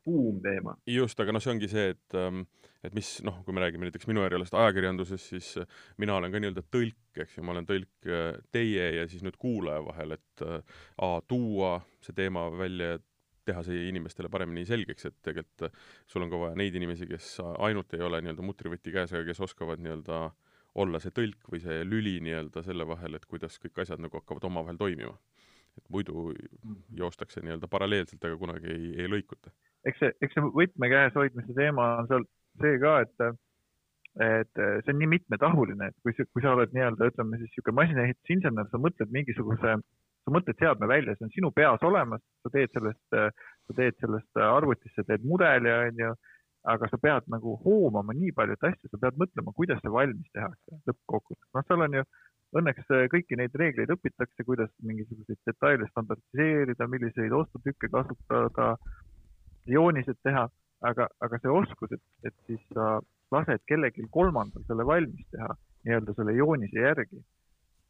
buumteema. 0.08 0.78
just, 0.90 1.20
aga 1.20 1.36
noh, 1.36 1.44
see 1.44 1.54
ongi 1.54 1.70
see, 1.72 1.92
et, 1.96 2.18
ähm, 2.18 2.46
et 2.86 2.96
mis 2.98 3.10
noh, 3.28 3.42
kui 3.46 3.56
me 3.56 3.64
räägime 3.64 3.88
näiteks 3.88 4.08
minu 4.10 4.24
erialast 4.26 4.56
ajakirjanduses, 4.58 5.28
siis 5.34 5.52
äh, 5.62 5.68
mina 6.02 6.18
olen 6.18 6.34
ka 6.34 6.42
nii-öelda 6.42 6.64
tõlk, 6.74 7.22
eks 7.26 7.38
ju, 7.38 7.46
ma 7.46 7.56
olen 7.56 7.68
tõlk 7.70 8.10
äh, 8.12 8.32
teie 8.56 8.88
ja 9.00 9.06
siis 9.12 9.26
nüüd 9.26 9.38
kuulaja 9.42 9.84
vahel, 9.86 10.18
et 10.18 10.46
äh, 10.46 10.82
a, 11.04 11.14
tuua 11.28 11.78
see 12.04 12.18
teema 12.18 12.48
välja 12.56 12.96
ja 12.96 13.04
teha 13.48 13.64
see 13.64 13.88
inimestele 13.88 14.30
paremini 14.32 14.66
selgeks, 14.68 15.08
et 15.08 15.16
tegelikult 15.24 15.72
sul 16.10 16.26
on 16.26 16.32
ka 16.32 16.42
vaja 16.42 16.58
neid 16.60 16.76
inimesi, 16.76 17.08
kes 17.08 17.38
ainult 17.64 17.96
ei 17.96 18.04
ole 18.04 18.20
nii-öelda 18.24 18.44
mutrivõti 18.44 18.92
käes, 18.92 19.14
aga 19.16 19.24
kes 19.30 19.40
oskavad 19.48 19.80
nii-öelda 19.84 20.26
olla 20.82 21.00
see 21.02 21.14
tõlk 21.16 21.48
või 21.52 21.62
see 21.64 21.82
lüli 21.88 22.18
nii-öelda 22.26 22.64
selle 22.66 22.86
vahel, 22.88 23.18
et 23.18 23.26
kuidas 23.30 23.58
kõik 23.62 23.82
asjad 23.84 24.02
nagu 24.04 24.20
hakkavad 24.20 24.46
omavahel 24.50 24.80
toimima. 24.80 25.16
Et 25.78 25.90
muidu 25.94 26.30
mm. 26.34 26.84
joostakse 27.00 27.44
nii-öelda 27.46 27.70
paralleelselt, 27.72 28.24
aga 28.24 28.38
kunagi 28.42 28.74
ei, 28.74 28.92
ei 29.04 29.12
lõikuta 29.12 29.54
eks 29.88 30.02
see, 30.02 30.14
eks 30.24 30.38
see 30.38 30.54
võtme 30.56 30.90
käes 30.92 31.18
hoidmise 31.18 31.56
teema 31.58 31.92
on 32.02 32.10
seal 32.12 32.26
see 32.62 32.80
ka, 32.82 32.94
et, 33.06 33.28
et 34.26 34.62
see 34.62 34.94
on 34.94 35.00
nii 35.02 35.12
mitmetahuline, 35.16 35.92
et 35.92 35.98
kui, 36.04 36.16
kui 36.18 36.44
sa 36.44 36.56
oled 36.56 36.74
nii-öelda, 36.76 37.12
ütleme 37.12 37.40
siis 37.40 37.52
niisugune 37.52 37.80
masinaehitusinsener, 37.82 38.70
sa 38.72 38.82
mõtled 38.82 39.14
mingisuguse, 39.14 39.76
sa 39.78 40.34
mõtled 40.34 40.58
seadme 40.60 40.90
välja, 40.90 41.16
see 41.18 41.28
on 41.30 41.36
sinu 41.36 41.52
peas 41.56 41.84
olemas, 41.88 42.24
sa 42.44 42.54
teed 42.54 42.74
sellest, 42.76 43.04
sa 43.14 43.78
teed 43.78 44.00
sellest 44.02 44.42
arvutisse, 44.48 45.06
teed 45.08 45.28
mudeli, 45.28 45.72
onju, 45.76 46.16
aga 46.68 46.90
sa 46.92 47.00
pead 47.00 47.30
nagu 47.32 47.56
hoomama 47.64 48.16
nii 48.18 48.34
paljut 48.36 48.66
asju, 48.72 48.90
sa 48.92 49.00
pead 49.06 49.20
mõtlema, 49.22 49.54
kuidas 49.56 49.80
see 49.84 49.94
valmis 49.94 50.34
tehakse 50.36 50.82
lõppkokkuvõttes. 50.90 51.52
noh, 51.56 51.68
seal 51.70 51.86
on 51.86 52.02
ju 52.02 52.08
õnneks 52.56 52.88
kõiki 53.12 53.38
neid 53.40 53.56
reegleid 53.60 53.92
õpitakse, 53.92 54.46
kuidas 54.48 54.72
mingisuguseid 54.88 55.40
detaile 55.50 55.88
standardiseerida, 55.92 56.88
milliseid 56.88 57.34
ostutükke 57.36 57.90
kasutada, 57.92 58.76
joonised 59.68 60.20
teha, 60.24 60.48
aga, 60.88 61.10
aga 61.20 61.40
see 61.42 61.52
oskus, 61.52 61.92
et, 61.92 62.04
et 62.30 62.36
siis 62.48 62.62
sa 62.74 62.98
lased 63.36 63.64
kellelgi 63.68 64.06
kolmandal 64.12 64.64
selle 64.68 64.86
valmis 64.88 65.28
teha 65.34 65.50
nii-öelda 65.88 66.16
selle 66.16 66.36
joonise 66.38 66.80
järgi. 66.80 67.20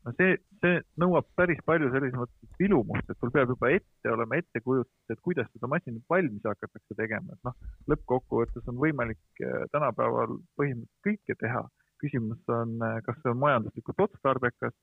no 0.06 0.14
see, 0.18 0.38
see 0.62 0.78
nõuab 1.02 1.28
päris 1.36 1.60
palju 1.68 1.90
selles 1.94 2.14
mõttes 2.16 2.60
vilumust, 2.62 3.10
et 3.10 3.20
sul 3.22 3.34
peab 3.34 3.52
juba 3.54 3.72
ette 3.76 4.12
olema 4.14 4.40
ettekujutus, 4.42 4.94
et 5.12 5.22
kuidas 5.26 5.50
seda 5.54 5.70
masinat 5.72 6.06
valmis 6.10 6.46
hakatakse 6.48 6.98
tegema, 7.00 7.36
et 7.36 7.50
noh, 7.50 7.58
lõppkokkuvõttes 7.92 8.70
on 8.72 8.80
võimalik 8.84 9.44
äh, 9.44 9.66
tänapäeval 9.74 10.40
põhimõtteliselt 10.60 11.10
kõike 11.10 11.38
teha. 11.44 11.66
Küsimus 12.02 12.54
on, 12.54 12.78
äh, 12.84 13.00
kas 13.06 13.18
see 13.22 13.34
on 13.34 13.42
majanduslikult 13.42 14.06
otstarbekas 14.08 14.76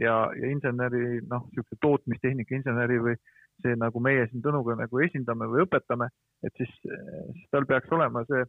ja, 0.00 0.14
ja 0.36 0.50
inseneri, 0.50 1.20
noh, 1.28 1.46
niisuguse 1.50 1.78
tootmistehnika 1.84 2.56
inseneri 2.56 2.98
või 3.04 3.16
see, 3.62 3.76
nagu 3.76 4.00
meie 4.02 4.26
siin 4.30 4.42
Tõnuga 4.44 4.76
nagu 4.80 5.02
esindame 5.04 5.48
või 5.50 5.64
õpetame, 5.66 6.08
et 6.46 6.56
siis, 6.56 6.72
siis 6.80 7.46
tal 7.52 7.68
peaks 7.68 7.92
olema 7.92 8.24
see 8.28 8.44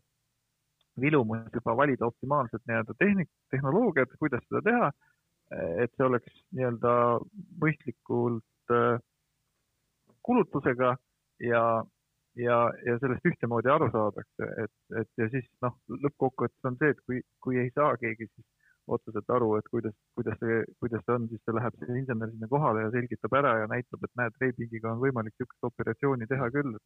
vilumus 1.02 1.48
juba 1.56 1.76
valida 1.78 2.08
optimaalset 2.08 2.64
nii-öelda 2.68 2.96
tehnik-, 3.00 3.32
tehnoloogiat, 3.52 4.12
kuidas 4.20 4.44
seda 4.48 4.62
teha, 4.68 4.90
et 5.84 5.92
see 5.96 6.08
oleks 6.08 6.42
nii-öelda 6.56 6.94
mõistlikult 7.64 8.76
kulutusega 10.24 10.96
ja, 11.44 11.64
ja, 12.40 12.58
ja 12.86 12.98
sellest 13.02 13.28
ühtemoodi 13.28 13.72
aru 13.72 13.90
saadakse, 13.92 14.48
et, 14.64 14.74
et 15.02 15.22
ja 15.22 15.28
siis 15.34 15.48
noh, 15.66 15.78
lõppkokkuvõttes 15.92 16.70
on 16.70 16.78
see, 16.80 16.94
et 16.96 17.02
kui, 17.08 17.22
kui 17.44 17.60
ei 17.60 17.72
saa 17.76 17.96
keegi 18.02 18.28
siis 18.30 18.48
otseselt 18.92 19.30
aru, 19.36 19.54
et 19.60 19.68
kuidas, 19.72 19.96
kuidas 20.18 20.38
see, 20.42 20.62
kuidas 20.82 21.04
see 21.06 21.16
on, 21.16 21.28
siis 21.32 21.42
ta 21.46 21.56
läheb 21.56 21.78
see 21.80 21.98
insener 22.02 22.32
sinna 22.32 22.50
kohale 22.52 22.86
ja 22.86 22.94
selgitab 22.96 23.36
ära 23.40 23.56
ja 23.62 23.72
näitab, 23.72 24.04
et 24.06 24.14
näed, 24.20 24.38
reibigiga 24.44 24.94
on 24.94 25.02
võimalik 25.04 25.36
niisugust 25.36 25.70
operatsiooni 25.72 26.30
teha 26.30 26.50
küll. 26.56 26.78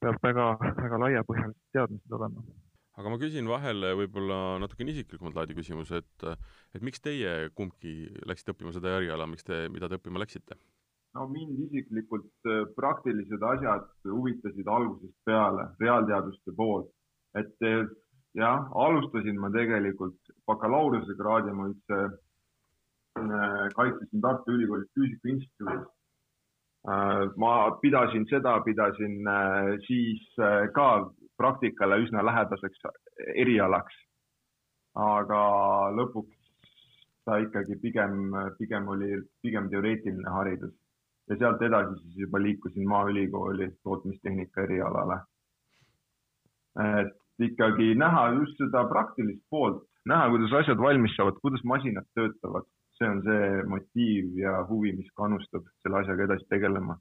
peab 0.00 0.18
väga, 0.20 0.46
väga 0.76 0.98
laiapõhjalised 1.00 1.72
teadmised 1.72 2.16
olema. 2.18 2.42
aga 3.00 3.12
ma 3.12 3.18
küsin 3.20 3.48
vahele 3.48 3.94
võib-olla 3.96 4.58
natukene 4.60 4.92
isiklikumat 4.92 5.38
laadi 5.38 5.56
küsimuse, 5.56 6.02
et, 6.02 6.26
et 6.74 6.84
miks 6.84 7.00
teie 7.00 7.50
kumbki 7.54 7.94
läksite 8.28 8.52
õppima 8.52 8.72
seda 8.76 8.96
eriala, 8.98 9.28
miks 9.30 9.44
te, 9.44 9.66
mida 9.72 9.88
te 9.88 10.00
õppima 10.00 10.20
läksite? 10.20 10.58
No 11.16 11.26
mind 11.32 11.58
isiklikult 11.66 12.48
äh, 12.50 12.64
praktilised 12.76 13.42
asjad 13.52 13.88
huvitasid 14.10 14.68
algusest 14.68 15.16
peale, 15.28 15.70
reaalteaduste 15.80 16.54
pool, 16.56 16.86
et 17.40 17.66
äh, 17.66 17.84
jah, 18.36 18.68
alustasin 18.84 19.40
ma 19.40 19.50
tegelikult 19.54 20.32
bakalaureusekraadi, 20.50 21.56
ma 21.56 21.68
üldse 21.72 22.00
äh, 22.06 23.66
kaitsesin 23.78 24.24
Tartu 24.24 24.56
Ülikoolis 24.56 24.90
Füüsika 24.94 25.32
Instituudis. 25.34 25.92
Ma 27.42 27.52
pidasin 27.82 28.22
seda, 28.30 28.52
pidasin 28.62 29.26
siis 29.82 30.20
ka 30.74 30.84
praktikale 31.34 31.96
üsna 32.04 32.22
lähedaseks 32.22 32.84
erialaks. 33.42 33.96
aga 34.94 35.40
lõpuks 35.98 36.36
ta 37.26 37.40
ikkagi 37.42 37.74
pigem, 37.82 38.30
pigem 38.60 38.86
oli, 38.94 39.18
pigem 39.42 39.66
teoreetiline 39.72 40.30
haridus 40.30 40.76
ja 41.30 41.36
sealt 41.40 41.62
edasi 41.62 41.98
siis 42.02 42.24
juba 42.26 42.40
liikusin 42.42 42.88
Maaülikooli 42.88 43.70
tootmistehnika 43.82 44.62
erialale. 44.62 45.20
et 47.00 47.14
ikkagi 47.48 47.94
näha 47.94 48.28
just 48.38 48.58
seda 48.60 48.84
praktilist 48.88 49.42
poolt, 49.50 49.84
näha, 50.08 50.28
kuidas 50.32 50.52
asjad 50.60 50.80
valmis 50.80 51.14
saavad, 51.16 51.38
kuidas 51.42 51.64
masinad 51.64 52.08
töötavad. 52.14 52.68
see 52.96 53.08
on 53.12 53.18
see 53.24 53.48
motiiv 53.68 54.38
ja 54.40 54.52
huvi, 54.68 54.94
mis 54.96 55.08
kannustab 55.20 55.66
selle 55.82 55.98
asjaga 56.00 56.24
edasi 56.24 56.46
tegelema. 56.48 56.98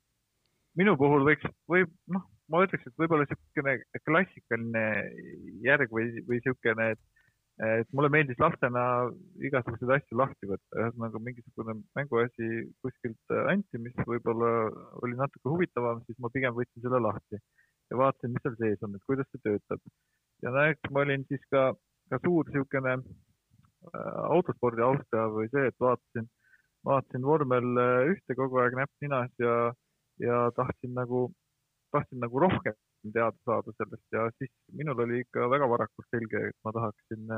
minu 0.77 0.97
puhul 0.97 1.23
võiks, 1.27 1.45
võib, 1.71 1.91
noh, 2.11 2.25
ma 2.51 2.63
ütleks, 2.65 2.87
et 2.87 2.97
võib-olla 2.99 3.23
niisugune 3.23 3.77
klassikaline 4.07 4.85
järg 5.63 5.93
või, 5.95 6.09
või 6.27 6.41
niisugune, 6.41 6.89
et 6.95 7.14
et 7.63 7.87
mulle 7.95 8.09
meeldis 8.11 8.39
lastena 8.41 8.81
igasuguseid 9.47 9.93
asju 9.95 10.17
lahti 10.19 10.49
võtta, 10.49 10.79
ühesõnaga 10.81 11.21
mingisugune 11.23 11.77
mänguasi 11.95 12.49
kuskilt 12.83 13.35
anti, 13.47 13.79
mis 13.79 13.95
võib-olla 14.09 14.49
oli 15.05 15.15
natuke 15.15 15.47
huvitavam, 15.53 16.01
siis 16.03 16.19
ma 16.19 16.31
pigem 16.33 16.55
võtsin 16.57 16.83
selle 16.83 16.99
lahti 16.99 17.39
ja 17.91 17.99
vaatasin, 18.01 18.33
mis 18.33 18.43
seal 18.43 18.57
sees 18.59 18.83
on, 18.83 18.97
et 18.97 19.07
kuidas 19.07 19.29
see 19.31 19.43
töötab. 19.45 19.83
Ja 20.43 20.51
no 20.51 20.65
eks 20.71 20.91
ma 20.91 21.05
olin 21.05 21.23
siis 21.29 21.43
ka, 21.53 21.69
ka 22.11 22.19
suur 22.25 22.49
niisugune 22.49 22.97
äh, 22.97 24.17
autospordi 24.35 24.83
austaja 24.83 25.29
või 25.31 25.47
see, 25.53 25.69
et 25.71 25.79
vaatasin, 25.79 26.27
vaatasin 26.87 27.29
vormel 27.29 27.81
äh, 27.81 28.11
ühte 28.15 28.37
kogu 28.37 28.59
aeg 28.61 28.75
näpp 28.81 29.05
ninas 29.05 29.31
ja, 29.39 29.55
ja 30.19 30.41
tahtsin 30.59 30.95
nagu, 30.97 31.29
tahtsin 31.95 32.19
nagu 32.25 32.43
rohkem 32.43 32.75
teada 33.13 33.37
saada 33.45 33.73
sellest. 33.77 34.05
Ja 34.13 34.25
siis 34.39 34.51
minul 34.73 35.03
oli 35.05 35.21
ikka 35.23 35.49
väga 35.51 35.69
varakult 35.69 36.07
selge, 36.13 36.47
et 36.49 36.57
ma 36.65 36.73
tahaksin, 36.75 37.33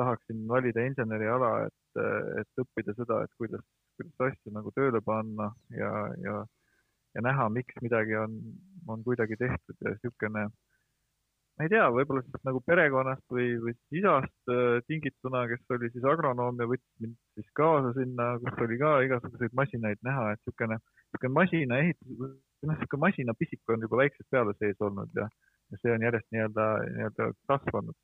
tahaksin 0.00 0.46
valida 0.48 0.84
inseneriala, 0.88 1.52
et, 1.66 2.02
et 2.42 2.62
õppida 2.64 2.94
seda, 2.98 3.22
et 3.24 3.34
kuidas, 3.40 3.64
kuidas 3.98 4.30
asju 4.30 4.54
nagu 4.54 4.72
tööle 4.76 5.02
panna 5.04 5.50
ja, 5.74 5.92
ja, 6.24 6.38
ja 7.16 7.26
näha, 7.28 7.48
miks 7.58 7.82
midagi 7.84 8.16
on, 8.20 8.40
on 8.88 9.04
kuidagi 9.06 9.40
tehtud 9.40 9.76
ja 9.84 9.96
niisugune 9.96 10.48
ma 11.58 11.66
ei 11.66 11.72
tea, 11.72 11.86
võib-olla 11.90 12.22
siis 12.22 12.44
nagu 12.46 12.60
perekonnast 12.62 13.24
või, 13.34 13.48
või 13.58 13.72
siis 13.74 13.98
isast 14.00 14.52
äh, 14.54 14.76
tingituna, 14.86 15.42
kes 15.50 15.74
oli 15.74 15.90
siis 15.90 16.04
agronoom 16.06 16.60
ja 16.62 16.68
võttis 16.70 17.02
mind 17.02 17.16
siis 17.34 17.48
kaasa 17.58 17.90
sinna, 17.96 18.28
kus 18.44 18.60
oli 18.62 18.78
ka 18.78 18.92
igasuguseid 19.08 19.56
masinaid 19.58 19.98
näha, 20.06 20.28
et 20.36 20.42
niisugune, 20.44 20.78
niisugune 20.78 21.34
masinaehitus 21.34 22.36
noh, 22.66 22.74
niisugune 22.74 23.04
masinapisik 23.06 23.74
on 23.74 23.86
juba 23.86 24.02
väiksest 24.02 24.28
peale 24.30 24.54
sees 24.58 24.80
olnud 24.84 25.12
ja, 25.16 25.28
ja 25.72 25.80
see 25.82 25.94
on 25.94 26.06
järjest 26.06 26.28
nii-öelda, 26.34 26.66
nii-öelda 26.96 27.28
kasvanud. 27.50 27.98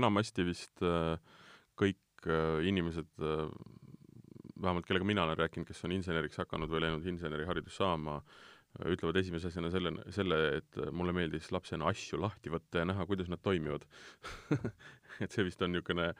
enamasti 0.00 0.46
vist 0.46 0.84
äh, 0.86 1.16
kõik 1.80 2.28
äh, 2.28 2.60
inimesed 2.70 3.10
äh, 3.24 3.50
vähemalt 4.60 4.86
kellega 4.86 5.08
mina 5.08 5.24
olen 5.24 5.38
rääkinud, 5.40 5.68
kes 5.68 5.84
on 5.88 5.96
inseneriks 5.96 6.40
hakanud 6.42 6.70
või 6.70 6.84
läinud 6.84 7.06
inseneriharidust 7.08 7.80
saama, 7.80 8.20
ütlevad 8.86 9.16
esimese 9.18 9.48
asjana 9.48 9.70
selle, 9.72 9.90
selle, 10.14 10.36
et 10.60 10.76
mulle 10.94 11.14
meeldis 11.16 11.48
lapsena 11.50 11.88
asju 11.90 12.20
lahti 12.20 12.52
võtta 12.52 12.82
ja 12.82 12.86
näha, 12.86 13.06
kuidas 13.08 13.30
nad 13.32 13.40
toimivad 13.42 13.86
et 15.24 15.32
see 15.32 15.46
vist 15.46 15.62
on 15.64 15.72
niisugune, 15.74 16.10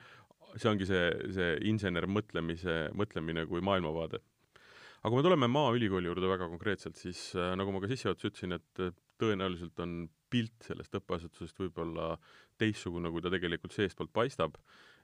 see 0.57 0.71
ongi 0.71 0.89
see, 0.89 1.05
see 1.37 1.53
insener 1.71 2.09
mõtlemise, 2.11 2.81
mõtlemine 2.97 3.47
kui 3.51 3.63
maailmavaade. 3.65 4.23
Aga 5.01 5.11
kui 5.11 5.21
me 5.21 5.27
tuleme 5.27 5.49
Maaülikooli 5.51 6.11
juurde 6.11 6.31
väga 6.31 6.49
konkreetselt, 6.53 6.99
siis 7.01 7.31
äh, 7.39 7.53
nagu 7.59 7.73
ma 7.73 7.83
ka 7.83 7.91
sissejuhatuses 7.91 8.33
ütlesin, 8.33 8.57
et 8.59 9.01
tõenäoliselt 9.21 9.81
on 9.85 10.05
pilt 10.31 10.69
sellest 10.69 10.95
õppeasutusest 11.01 11.59
võib-olla 11.61 12.15
teistsugune, 12.61 13.11
kui 13.13 13.25
ta 13.25 13.33
tegelikult 13.33 13.75
seestpoolt 13.75 14.13
paistab, 14.15 14.57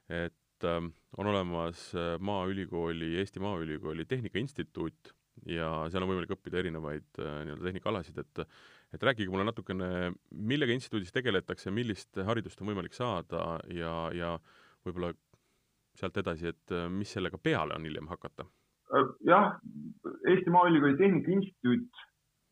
et 0.07 0.67
ähm, 0.67 0.91
on 1.17 1.29
olemas 1.33 1.89
äh, 1.97 2.15
Maaülikooli, 2.19 3.15
Eesti 3.21 3.43
Maaülikooli 3.43 4.05
Tehnika 4.05 4.39
Instituut 4.39 5.13
ja 5.45 5.69
seal 5.91 6.03
on 6.03 6.11
võimalik 6.11 6.33
õppida 6.33 6.61
erinevaid 6.61 7.21
äh, 7.21 7.39
nii-öelda 7.45 7.69
tehnikaalasid, 7.69 8.23
et 8.23 8.47
et 8.95 9.03
rääkige 9.03 9.27
mulle 9.27 9.43
natukene, 9.43 10.13
millega 10.31 10.71
instituudis 10.71 11.11
tegeletakse, 11.11 11.73
millist 11.75 12.21
haridust 12.23 12.61
on 12.63 12.69
võimalik 12.69 12.93
saada 12.95 13.57
ja, 13.75 13.91
ja 14.15 14.29
võib-olla 14.87 15.11
sealt 15.97 16.17
edasi, 16.21 16.53
et 16.53 16.71
äh, 16.71 16.87
mis 16.91 17.11
sellega 17.11 17.39
peale 17.41 17.75
on 17.75 17.87
hiljem 17.87 18.07
hakata? 18.07 18.47
Jah, 19.27 19.57
Eesti 20.27 20.49
Maaülikooli 20.49 20.97
Tehnika 20.97 21.31
Instituut 21.31 22.03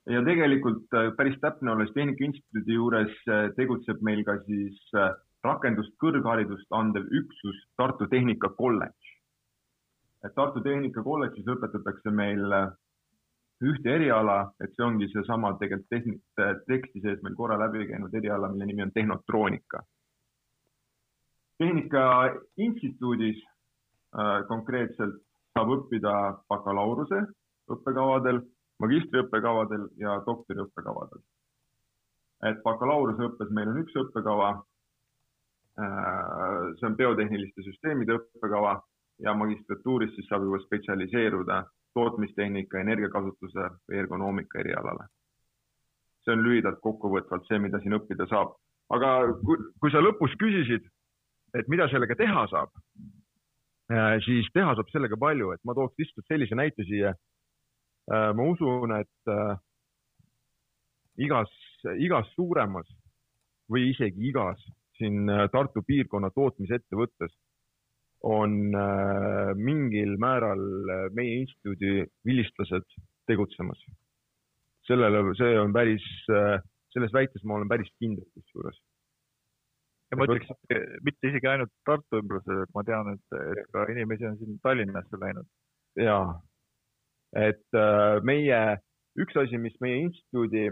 ja 0.09 0.23
tegelikult 0.25 0.97
päris 1.17 1.37
täpne 1.41 1.71
olles 1.71 1.93
Tehnika 1.93 2.25
Instituudi 2.25 2.73
juures 2.73 3.13
tegutseb 3.55 4.01
meil 4.01 4.23
ka 4.27 4.37
siis 4.45 4.81
rakendust 5.45 5.93
kõrgharidust 6.01 6.71
andev 6.73 7.05
üksus 7.11 7.59
Tartu 7.77 8.07
Tehnikakolledž. 8.11 9.11
et 10.25 10.33
Tartu 10.35 10.61
Tehnikakolledžis 10.65 11.45
õpetatakse 11.53 12.11
meil 12.11 12.53
äh, 12.57 12.71
ühte 13.63 13.91
eriala, 13.93 14.37
et 14.59 14.73
see 14.75 14.85
ongi 14.85 15.07
seesama 15.11 15.53
tegelikult 15.59 15.91
tehnik-, 15.93 16.45
teksti 16.69 17.01
sees 17.03 17.21
meil 17.23 17.35
korra 17.37 17.59
läbi 17.61 17.85
käinud 17.91 18.13
eriala, 18.13 18.49
mille 18.51 18.65
nimi 18.71 18.87
on 18.87 18.93
tehnotroonika. 18.95 19.83
tehnika 21.57 22.05
instituudis 22.57 23.43
äh, 23.45 24.41
konkreetselt 24.47 25.21
saab 25.55 25.71
õppida 25.77 26.13
bakalaureuse 26.51 27.24
õppekavadel, 27.71 28.43
magistriõppekavadel 28.83 29.89
ja 29.97 30.19
doktoriõppekavadel. 30.27 31.24
et 32.45 32.63
bakalaureuseõppes 32.63 33.50
meil 33.50 33.71
on 33.71 33.79
üks 33.81 33.95
õppekava 33.95 34.50
Äh, 35.75 36.75
see 36.79 36.88
on 36.88 36.93
biotehniliste 36.95 37.63
süsteemide 37.65 38.15
õppekava 38.15 38.77
ja 39.19 39.33
magistratuuris 39.35 40.13
siis 40.15 40.29
saab 40.29 40.45
juba 40.47 40.62
spetsialiseeruda 40.63 41.57
tootmistehnika, 41.97 42.79
energiakasutuse 42.79 43.67
või 43.83 44.00
ergonoomika 44.00 44.62
erialale. 44.63 45.09
see 46.24 46.33
on 46.33 46.41
lühidalt 46.41 46.79
kokkuvõtvalt 46.81 47.43
see, 47.45 47.59
mida 47.59 47.79
siin 47.83 47.93
õppida 48.00 48.25
saab. 48.31 48.55
aga 48.95 49.09
kui, 49.43 49.57
kui 49.81 49.91
sa 49.91 50.00
lõpus 50.00 50.31
küsisid, 50.39 50.88
et 51.53 51.67
mida 51.67 51.89
sellega 51.91 52.15
teha 52.15 52.47
saab, 52.47 52.71
siis 54.25 54.47
teha 54.53 54.73
saab 54.73 54.89
sellega 54.89 55.17
palju, 55.19 55.51
et 55.53 55.61
ma 55.63 55.75
tooks 55.77 55.99
lihtsalt 56.01 56.25
sellise 56.31 56.57
näite 56.57 56.85
siia. 56.87 57.13
Äh, 58.11 58.31
ma 58.37 58.47
usun, 58.49 58.95
et 58.97 59.33
igas, 61.21 61.51
igas 61.97 62.29
suuremas 62.35 62.89
või 63.71 63.89
isegi 63.91 64.29
igas 64.29 64.61
siin 64.99 65.29
äh, 65.29 65.45
Tartu 65.51 65.83
piirkonna 65.87 66.31
tootmisettevõttes 66.35 67.33
on 68.25 68.74
äh, 68.75 69.51
mingil 69.55 70.15
määral 70.21 70.63
äh, 70.89 71.05
meie 71.15 71.41
instituudi 71.43 72.05
vilistlased 72.25 72.87
tegutsemas. 73.29 73.79
sellele, 74.85 75.33
see 75.33 75.55
on 75.57 75.71
päris, 75.74 76.03
selles 76.93 77.13
väites 77.13 77.41
ma 77.43 77.55
olen 77.55 77.67
päris 77.67 77.87
kindel 77.98 78.25
kusjuures. 78.37 78.75
Ja 80.11 80.18
ma 80.20 80.27
ütleks, 80.27 80.51
mitte 81.05 81.29
isegi 81.31 81.50
ainult 81.50 81.72
Tartu 81.87 82.22
ümbruses, 82.22 82.63
et 82.65 82.74
ma 82.77 82.83
tean, 82.87 83.13
et, 83.15 83.37
et 83.61 83.70
ka 83.74 83.85
inimesi 83.91 84.27
on 84.29 84.37
siin 84.39 84.59
Tallinnasse 84.63 85.20
läinud. 85.22 85.48
ja, 86.00 86.20
et 87.41 87.79
meie, 88.27 88.61
üks 89.22 89.37
asi, 89.41 89.57
mis 89.61 89.75
meie 89.81 90.03
instituudi 90.05 90.70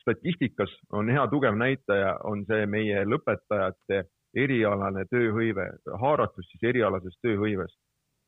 statistikas 0.00 0.72
on 0.96 1.10
hea 1.12 1.26
tugev 1.32 1.58
näitaja, 1.58 2.16
on 2.24 2.44
see 2.48 2.66
meie 2.70 3.04
lõpetajate 3.08 4.04
erialane 4.38 5.04
tööhõive, 5.10 5.66
haaratus 6.00 6.46
siis 6.52 6.68
erialasest 6.72 7.18
tööhõivest. 7.26 7.78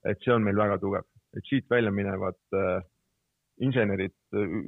et 0.05 0.19
see 0.25 0.33
on 0.35 0.43
meil 0.43 0.59
väga 0.59 0.81
tugev, 0.83 1.05
et 1.37 1.47
siit 1.47 1.69
välja 1.71 1.91
minevad 1.95 2.39
äh, 2.59 2.83
insenerid 3.63 4.15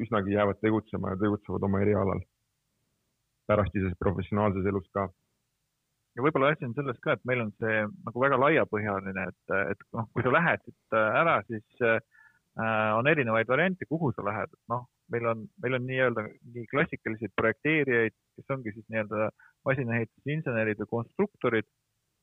üsnagi 0.04 0.36
jäävad 0.36 0.60
tegutsema 0.62 1.10
ja 1.10 1.18
tegutsevad 1.18 1.66
oma 1.66 1.80
erialal 1.82 2.20
pärastises 3.48 3.96
professionaalses 3.98 4.66
elus 4.66 4.86
ka. 4.94 5.08
Ja 6.14 6.24
võib-olla 6.24 6.52
asi 6.54 6.66
on 6.68 6.74
selles 6.76 6.98
ka, 7.04 7.16
et 7.16 7.24
meil 7.28 7.44
on 7.44 7.52
see 7.60 7.84
nagu 8.06 8.22
väga 8.22 8.38
laiapõhjaline, 8.40 9.28
et, 9.30 9.54
et 9.74 9.86
noh, 9.96 10.08
kui 10.14 10.24
sa 10.26 10.32
lähed 10.34 10.62
siit 10.64 10.98
ära, 11.00 11.38
siis 11.48 11.84
äh, 11.86 11.98
on 12.98 13.08
erinevaid 13.10 13.50
variante, 13.50 13.88
kuhu 13.90 14.12
sa 14.14 14.26
lähed, 14.26 14.52
et 14.54 14.72
noh, 14.72 14.86
meil 15.12 15.26
on, 15.32 15.46
meil 15.62 15.78
on 15.78 15.88
nii-öelda 15.88 16.26
nii 16.54 16.68
klassikalised 16.70 17.34
projekteerijaid, 17.40 18.14
kes 18.38 18.54
ongi 18.54 18.74
siis 18.76 18.86
nii-öelda 18.92 19.30
masinaehitusinsenerid 19.68 20.80
või 20.84 20.92
konstruktorid, 20.92 21.68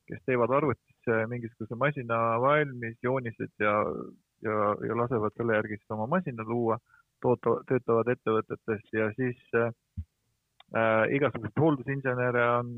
kes 0.09 0.23
teevad 0.27 0.53
arvutisse 0.55 1.19
mingisuguse 1.31 1.77
masina 1.79 2.17
valmis, 2.41 2.97
joonised 3.03 3.53
ja, 3.63 3.75
ja, 4.45 4.57
ja 4.87 4.97
lasevad 4.97 5.35
selle 5.37 5.59
järgi 5.59 5.77
siis 5.79 5.95
oma 5.97 6.07
masina 6.15 6.47
luua, 6.47 6.79
toota, 7.21 7.59
töötavad 7.69 8.09
ettevõtetes 8.15 8.87
ja 8.95 9.11
siis 9.19 9.43
äh, 9.59 9.69
igasuguseid 11.11 11.59
hooldusinsenere 11.59 12.43
on, 12.55 12.69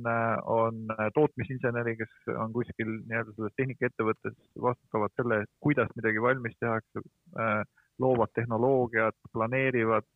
on 0.49 0.79
tootmisinseneri, 1.13 1.93
kes 1.99 2.31
on 2.33 2.53
kuskil 2.55 2.89
nii-öelda 2.89 3.35
selles 3.35 3.53
tehnikaettevõttes, 3.59 4.37
vastutavad 4.61 5.13
selle 5.17 5.41
eest, 5.43 5.51
kuidas 5.61 5.91
midagi 5.99 6.23
valmis 6.23 6.55
tehakse 6.57 7.03
äh, 7.37 7.59
loovad 8.01 8.33
tehnoloogiat, 8.35 9.17
planeerivad, 9.33 10.07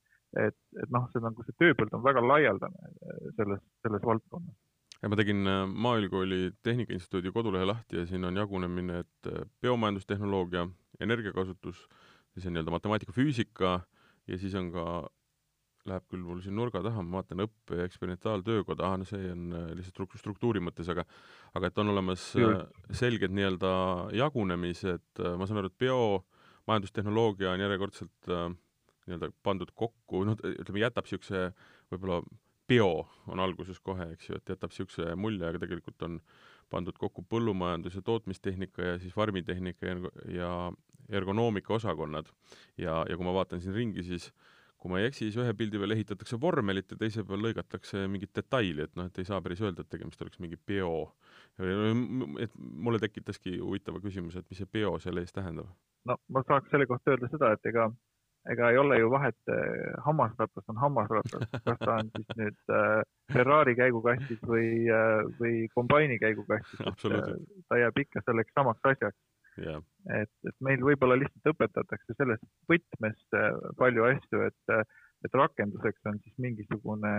et, 0.42 0.58
et 0.82 0.94
noh, 0.94 1.06
see 1.14 1.22
nagu 1.24 1.46
see 1.46 1.58
tööpõld 1.62 1.94
on 1.94 2.06
väga 2.06 2.24
laialdane 2.26 2.90
selles, 3.38 3.62
selles 3.86 4.08
valdkonnas. 4.10 4.56
ja 5.02 5.12
ma 5.14 5.20
tegin 5.20 5.46
äh, 5.46 5.64
Maaülikooli 5.70 6.42
Tehnikainstituudi 6.66 7.34
kodulehe 7.36 7.70
lahti 7.70 8.02
ja 8.02 8.08
siin 8.10 8.26
on 8.26 8.42
jagunemine, 8.42 9.04
et 9.06 9.32
äh, 9.32 9.46
biomajandustehnoloogia, 9.62 10.66
energiakasutus, 11.00 11.86
siis 12.34 12.50
on 12.50 12.58
nii-öelda 12.58 12.74
matemaatika, 12.74 13.14
füüsika 13.14 13.80
ja 14.28 14.42
siis 14.42 14.56
on 14.58 14.72
ka 14.74 14.88
läheb 15.88 16.06
küll 16.12 16.24
mul 16.26 16.42
siin 16.44 16.56
nurga 16.58 16.82
taha, 16.86 17.04
ma 17.04 17.22
vaatan 17.22 17.46
õppe- 17.46 17.80
ja 17.80 17.88
eksperimentaaltöökoda, 17.88 18.88
ah 18.88 18.98
no 19.00 19.08
see 19.08 19.32
on 19.32 19.52
äh, 19.56 19.68
lihtsalt 19.80 20.18
struktuuri 20.20 20.62
mõttes, 20.64 20.90
aga 20.92 21.06
aga 21.58 21.72
et 21.72 21.82
on 21.82 21.94
olemas 21.94 22.24
selged 22.96 23.34
nii-öelda 23.34 23.72
jagunemised, 24.18 25.24
ma 25.40 25.48
saan 25.48 25.62
aru, 25.64 25.72
et 25.72 25.80
bio, 25.82 26.00
majandustehnoloogia 26.68 27.54
on 27.54 27.64
järjekordselt 27.64 28.32
äh, 28.34 28.50
nii-öelda 29.08 29.32
pandud 29.44 29.72
kokku, 29.76 30.26
noh, 30.28 30.38
ütleme, 30.38 30.84
jätab 30.84 31.08
niisuguse 31.08 31.48
võib-olla 31.92 32.22
bio 32.68 33.08
on 33.32 33.40
alguses 33.40 33.80
kohe, 33.80 34.10
eks 34.14 34.30
ju, 34.30 34.40
et 34.40 34.52
jätab 34.52 34.74
niisuguse 34.74 35.16
mulje, 35.16 35.46
aga 35.48 35.62
tegelikult 35.64 36.04
on 36.08 36.20
pandud 36.72 36.98
kokku 37.00 37.24
põllumajandus- 37.32 37.96
ja 37.96 38.04
tootmistehnika 38.04 38.92
ja 38.92 39.00
siis 39.00 39.16
farmitehnika 39.16 39.88
ja, 39.88 40.12
ja 40.36 40.52
ergonoomika 41.10 41.74
osakonnad. 41.74 42.28
ja, 42.78 43.06
ja 43.10 43.16
kui 43.18 43.26
ma 43.26 43.34
vaatan 43.34 43.62
siin 43.62 43.76
ringi, 43.76 44.04
siis 44.04 44.32
kui 44.78 44.92
ma 44.92 45.00
ei 45.02 45.08
eksi, 45.10 45.26
siis 45.26 45.38
ühe 45.42 45.54
pildi 45.58 45.80
peal 45.82 45.96
ehitatakse 45.96 46.38
vormelit 46.42 46.92
ja 46.94 46.98
teise 47.02 47.24
peal 47.28 47.42
lõigatakse 47.42 48.04
mingit 48.12 48.34
detaili, 48.38 48.86
et 48.86 48.94
noh, 49.00 49.08
et 49.10 49.22
ei 49.22 49.28
saa 49.28 49.40
päris 49.44 49.62
öelda, 49.66 49.84
et 49.84 49.90
tegemist 49.94 50.22
oleks 50.22 50.42
mingi 50.44 50.60
bio. 50.70 51.14
et 51.58 52.58
mulle 52.58 53.00
tekitaski 53.02 53.58
huvitava 53.58 54.02
küsimuse, 54.04 54.44
et 54.44 54.52
mis 54.52 54.62
see 54.62 54.70
bio 54.72 54.98
selle 55.02 55.24
eest 55.26 55.36
tähendab? 55.36 55.72
No 56.06 56.20
ma 56.30 56.44
saaks 56.46 56.70
selle 56.72 56.86
kohta 56.86 57.16
öelda 57.16 57.30
seda, 57.32 57.50
et 57.58 57.70
ega, 57.72 57.88
ega 58.54 58.70
ei 58.72 58.78
ole 58.78 59.00
ju 59.00 59.10
vahet, 59.12 59.38
eh, 59.50 59.96
hammasratas 60.06 60.70
on 60.70 60.78
hammasratas, 60.84 61.48
kas 61.66 61.82
ta 61.82 61.96
on 61.96 62.12
siis 62.14 62.38
nüüd 62.44 62.76
äh, 62.78 63.02
Ferrari 63.34 63.74
käigukastis 63.80 64.44
või 64.46 64.70
äh,, 64.94 65.26
või 65.42 65.56
kombaini 65.74 66.20
käigukastis, 66.22 66.86
ta 67.68 67.82
jääb 67.82 68.06
ikka 68.06 68.22
selleks 68.30 68.54
samaks 68.54 68.94
asjaks 68.94 69.18
yeah.. 69.62 69.82
et, 70.22 70.32
et 70.50 70.56
meil 70.68 70.84
võib-olla 70.86 71.18
lihtsalt 71.20 71.54
õpetatakse 71.54 72.16
selles 72.18 72.42
võtmes 72.72 73.20
palju 73.82 74.08
asju, 74.12 74.46
et, 74.48 74.88
et 75.26 75.38
rakenduseks 75.42 76.10
on 76.12 76.22
siis 76.24 76.40
mingisugune 76.48 77.14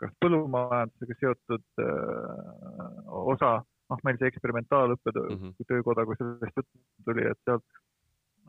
kas 0.00 0.14
põllumajandusega 0.24 1.18
seotud 1.20 1.84
äh, 1.84 3.12
osa, 3.34 3.58
noh, 3.92 4.02
meil 4.06 4.16
see 4.16 4.30
eksperimentaalõppe 4.32 5.12
mm 5.12 5.36
-hmm. 5.36 5.68
töökoda, 5.68 6.06
kui 6.08 6.16
sellest 6.16 6.56
juttu 6.56 6.80
tuli, 7.04 7.26
et 7.28 7.40
sealt 7.44 7.66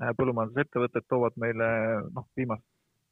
Äh, 0.02 0.13
põllumajandusettevõtted 0.17 1.06
toovad 1.12 1.36
meile 1.41 1.67
noh, 2.15 2.26
viimast 2.39 2.63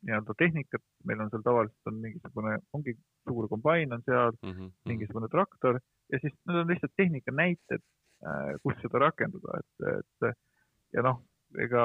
nii-öelda 0.07 0.33
tehnikat, 0.39 0.81
meil 1.05 1.19
on 1.21 1.29
seal 1.29 1.43
tavaliselt 1.45 1.89
on 1.91 1.97
mingisugune, 2.01 2.53
ongi 2.73 2.93
suur 3.27 3.49
kombain 3.51 3.91
on 3.93 4.03
seal 4.07 4.31
mm, 4.31 4.53
-hmm. 4.53 4.69
mingisugune 4.89 5.27
traktor 5.29 5.81
ja 6.13 6.19
siis 6.23 6.33
need 6.47 6.61
on 6.61 6.71
lihtsalt 6.71 6.95
tehnika 6.97 7.33
näited, 7.35 7.83
äh, 7.83 7.98
kus 8.63 8.75
seda 8.81 8.99
rakendada, 9.05 9.59
et, 9.61 9.89
et 9.95 10.95
ja 10.97 11.03
noh, 11.05 11.21
ega 11.63 11.83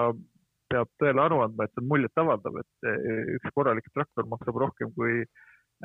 peab 0.72 0.90
tõele 1.00 1.22
aru 1.24 1.40
andma, 1.44 1.66
et 1.66 1.74
see 1.74 1.82
on 1.82 1.90
muljetavaldav, 1.92 2.60
et 2.62 2.88
üks 3.36 3.52
korralik 3.56 3.86
traktor 3.92 4.26
maksab 4.30 4.58
rohkem 4.62 4.92
kui, 4.96 5.22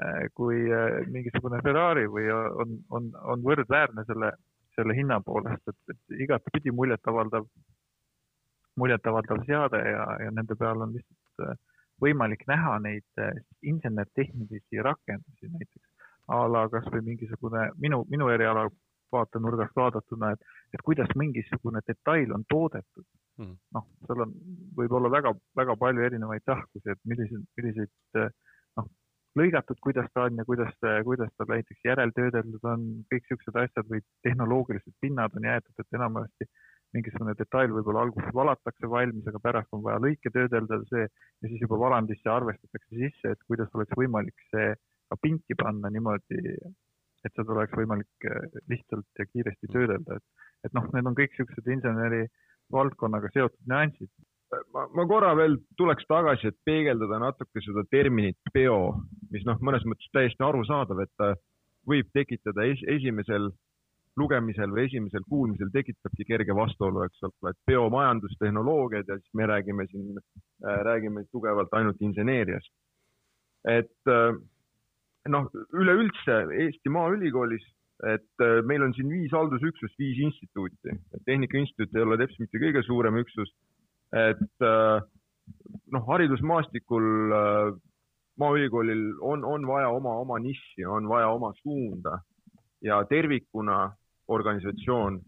äh, 0.01 0.21
kui 0.37 0.61
äh, 0.73 1.01
mingisugune 1.11 1.61
Ferrari 1.65 2.07
või 2.09 2.29
on, 2.33 2.79
on, 2.95 3.11
on 3.33 3.43
võrdväärne 3.45 4.05
selle, 4.07 4.33
selle 4.77 4.95
hinna 4.97 5.19
poolest, 5.25 5.67
et, 5.69 5.95
et 5.95 6.21
igatpidi 6.25 6.73
muljetavaldav, 6.75 7.47
muljetavaldav 8.79 9.43
seade 9.45 9.83
ja, 9.85 10.05
ja 10.25 10.33
nende 10.33 10.57
peal 10.59 10.85
on 10.85 10.95
lihtsalt 10.95 11.59
võimalik 11.99 12.45
näha 12.47 12.77
neid 12.79 13.21
insener-tehnilisi 13.67 14.79
rakendusi 14.85 15.49
näiteks 15.51 15.89
a 16.31 16.45
la 16.47 16.61
kasvõi 16.71 17.01
mingisugune 17.03 17.65
minu, 17.81 18.05
minu 18.11 18.29
eriala 18.31 18.69
vaatenurgast 19.15 19.75
vaadatuna, 19.75 20.33
et, 20.35 20.55
et 20.73 20.85
kuidas 20.85 21.11
mingisugune 21.19 21.81
detail 21.87 22.35
on 22.35 22.45
toodetud. 22.49 23.07
Mm.. 23.39 23.55
noh, 23.75 23.85
seal 24.03 24.25
on, 24.25 24.31
võib 24.75 24.91
olla 24.97 25.11
väga, 25.13 25.31
väga 25.55 25.75
palju 25.79 26.03
erinevaid 26.03 26.43
tahkusi, 26.43 26.91
et 26.91 26.99
milliseid, 27.07 27.45
milliseid 27.55 28.17
noh, 28.75 28.89
lõigatud, 29.39 29.79
kuidas 29.85 30.09
ta 30.13 30.25
on 30.27 30.41
ja 30.41 30.45
kuidas, 30.47 30.73
kuidas 31.07 31.31
ta 31.37 31.47
näiteks 31.47 31.85
järeltöödeldud 31.87 32.67
on, 32.67 32.83
kõik 33.13 33.29
siuksed 33.29 33.61
asjad 33.63 33.87
või 33.87 34.03
tehnoloogilised 34.27 34.97
pinnad 34.99 35.37
on 35.39 35.47
jäetud, 35.47 35.75
et 35.79 35.99
enamasti 35.99 36.49
mingisugune 36.95 37.35
detail 37.37 37.71
võib-olla 37.73 38.03
alguses 38.07 38.35
valatakse 38.35 38.89
valmis, 38.89 39.27
aga 39.29 39.41
pärast 39.43 39.73
on 39.77 39.83
vaja 39.85 40.01
lõike 40.03 40.31
töödelda 40.33 40.81
see 40.89 41.05
ja 41.05 41.51
siis 41.51 41.61
juba 41.61 41.77
valandisse 41.79 42.31
arvestatakse 42.33 43.01
sisse, 43.03 43.33
et 43.33 43.47
kuidas 43.47 43.69
oleks 43.77 43.97
võimalik 43.97 44.47
see 44.49 44.71
ka 45.09 45.17
pinki 45.21 45.57
panna 45.57 45.91
niimoodi, 45.93 46.57
et 47.25 47.35
seda 47.35 47.55
oleks 47.55 47.75
võimalik 47.75 48.27
äh, 48.29 48.59
lihtsalt 48.71 49.21
ja 49.21 49.27
kiiresti 49.29 49.71
töödelda, 49.73 50.19
et, 50.19 50.45
et 50.67 50.75
noh, 50.77 50.87
need 50.95 51.09
on 51.09 51.17
kõik 51.17 51.35
niisugused 51.35 51.71
inseneri 51.75 52.25
valdkonnaga 52.71 53.31
seotud 53.33 53.71
nüansid. 53.71 54.11
ma, 54.73 54.87
ma 54.95 55.05
korra 55.05 55.35
veel 55.37 55.57
tuleks 55.77 56.07
tagasi, 56.09 56.49
et 56.49 56.57
peegeldada 56.65 57.19
natuke 57.21 57.61
seda 57.65 57.83
terminit 57.91 58.37
peo, 58.53 58.97
mis 59.33 59.45
noh, 59.45 59.59
mõnes 59.61 59.85
mõttes 59.85 60.09
täiesti 60.13 60.45
arusaadav, 60.45 61.03
et 61.03 61.11
ta 61.17 61.33
võib 61.89 62.09
tekitada 62.13 62.65
es 62.69 62.81
esimesel 62.97 63.51
lugemisel 64.19 64.71
või 64.73 64.87
esimesel 64.89 65.23
kuulmisel 65.29 65.69
tekitabki 65.73 66.25
kerge 66.27 66.55
vastuolu, 66.55 67.05
eks 67.05 67.23
ole, 67.27 67.53
et 67.53 67.59
biomajandustehnoloogiad 67.69 69.07
ja 69.07 69.17
siis 69.19 69.33
me 69.37 69.47
räägime 69.47 69.85
siin 69.91 70.17
äh,, 70.17 70.79
räägime 70.87 71.23
tugevalt 71.31 71.73
ainult 71.73 72.01
inseneeriast. 72.01 72.71
et 73.67 74.07
äh, 74.07 74.33
noh, 75.31 75.49
üleüldse 75.73 76.39
Eesti 76.65 76.91
Maaülikoolis, 76.93 77.65
et 78.07 78.43
äh, 78.43 78.59
meil 78.65 78.83
on 78.85 78.93
siin 78.95 79.09
viis 79.11 79.33
haldusüksust, 79.35 79.97
viis 79.99 80.19
instituuti. 80.23 80.95
Tehnika 81.25 81.57
Instituut 81.59 81.95
ei 81.95 82.05
ole 82.05 82.17
teps 82.21 82.39
mitte 82.39 82.61
kõige 82.61 82.83
suurem 82.87 83.19
üksus. 83.23 83.51
et 84.15 84.65
äh, 84.65 85.01
noh, 85.93 86.05
haridusmaastikul 86.07 87.35
äh, 87.39 87.73
Maaülikoolil 88.39 89.19
on, 89.21 89.43
on 89.45 89.67
vaja 89.67 89.89
oma, 89.91 90.15
oma 90.23 90.39
nišši, 90.39 90.85
on 90.87 91.09
vaja 91.09 91.27
oma 91.29 91.51
suunda 91.61 92.21
ja 92.81 93.03
tervikuna 93.09 93.91
organisatsioon 94.27 95.19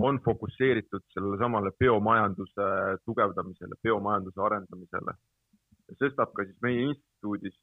on 0.00 0.18
fokusseeritud 0.24 1.04
sellele 1.14 1.38
samale 1.38 1.70
biomajanduse 1.78 2.66
tugevdamisele, 3.04 3.78
biomajanduse 3.82 4.42
arendamisele. 4.42 5.14
sestap 5.98 6.34
ka 6.36 6.44
siis 6.44 6.58
meie 6.62 6.82
instituudis 6.90 7.54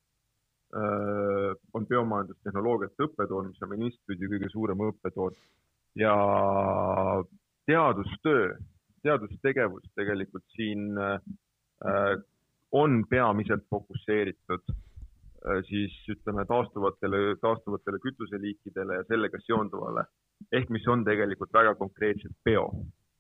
on 0.76 1.86
biomajandustehnoloogiate 1.88 3.06
õppetool, 3.08 3.46
mis 3.48 3.62
on 3.64 3.76
instituudi 3.88 4.28
kõige 4.34 4.50
suurem 4.52 4.82
õppetool 4.90 5.36
ja 5.96 6.16
teadustöö, 7.66 8.58
teadustegevus 9.04 9.88
tegelikult 9.96 10.44
siin 10.56 10.98
äh, 10.98 11.20
on 12.72 13.06
peamiselt 13.10 13.64
fokusseeritud 13.70 14.64
äh, 14.70 15.64
siis 15.70 15.96
ütleme 16.10 16.46
taastuvatele, 16.46 17.36
taastuvatele 17.42 18.00
kütuseliikidele 18.04 19.00
ja 19.00 19.08
sellega 19.08 19.40
seonduvale 19.46 20.06
ehk 20.52 20.70
mis 20.70 20.88
on 20.88 21.06
tegelikult 21.08 21.54
väga 21.54 21.76
konkreetselt 21.80 22.36
bio. 22.44 22.70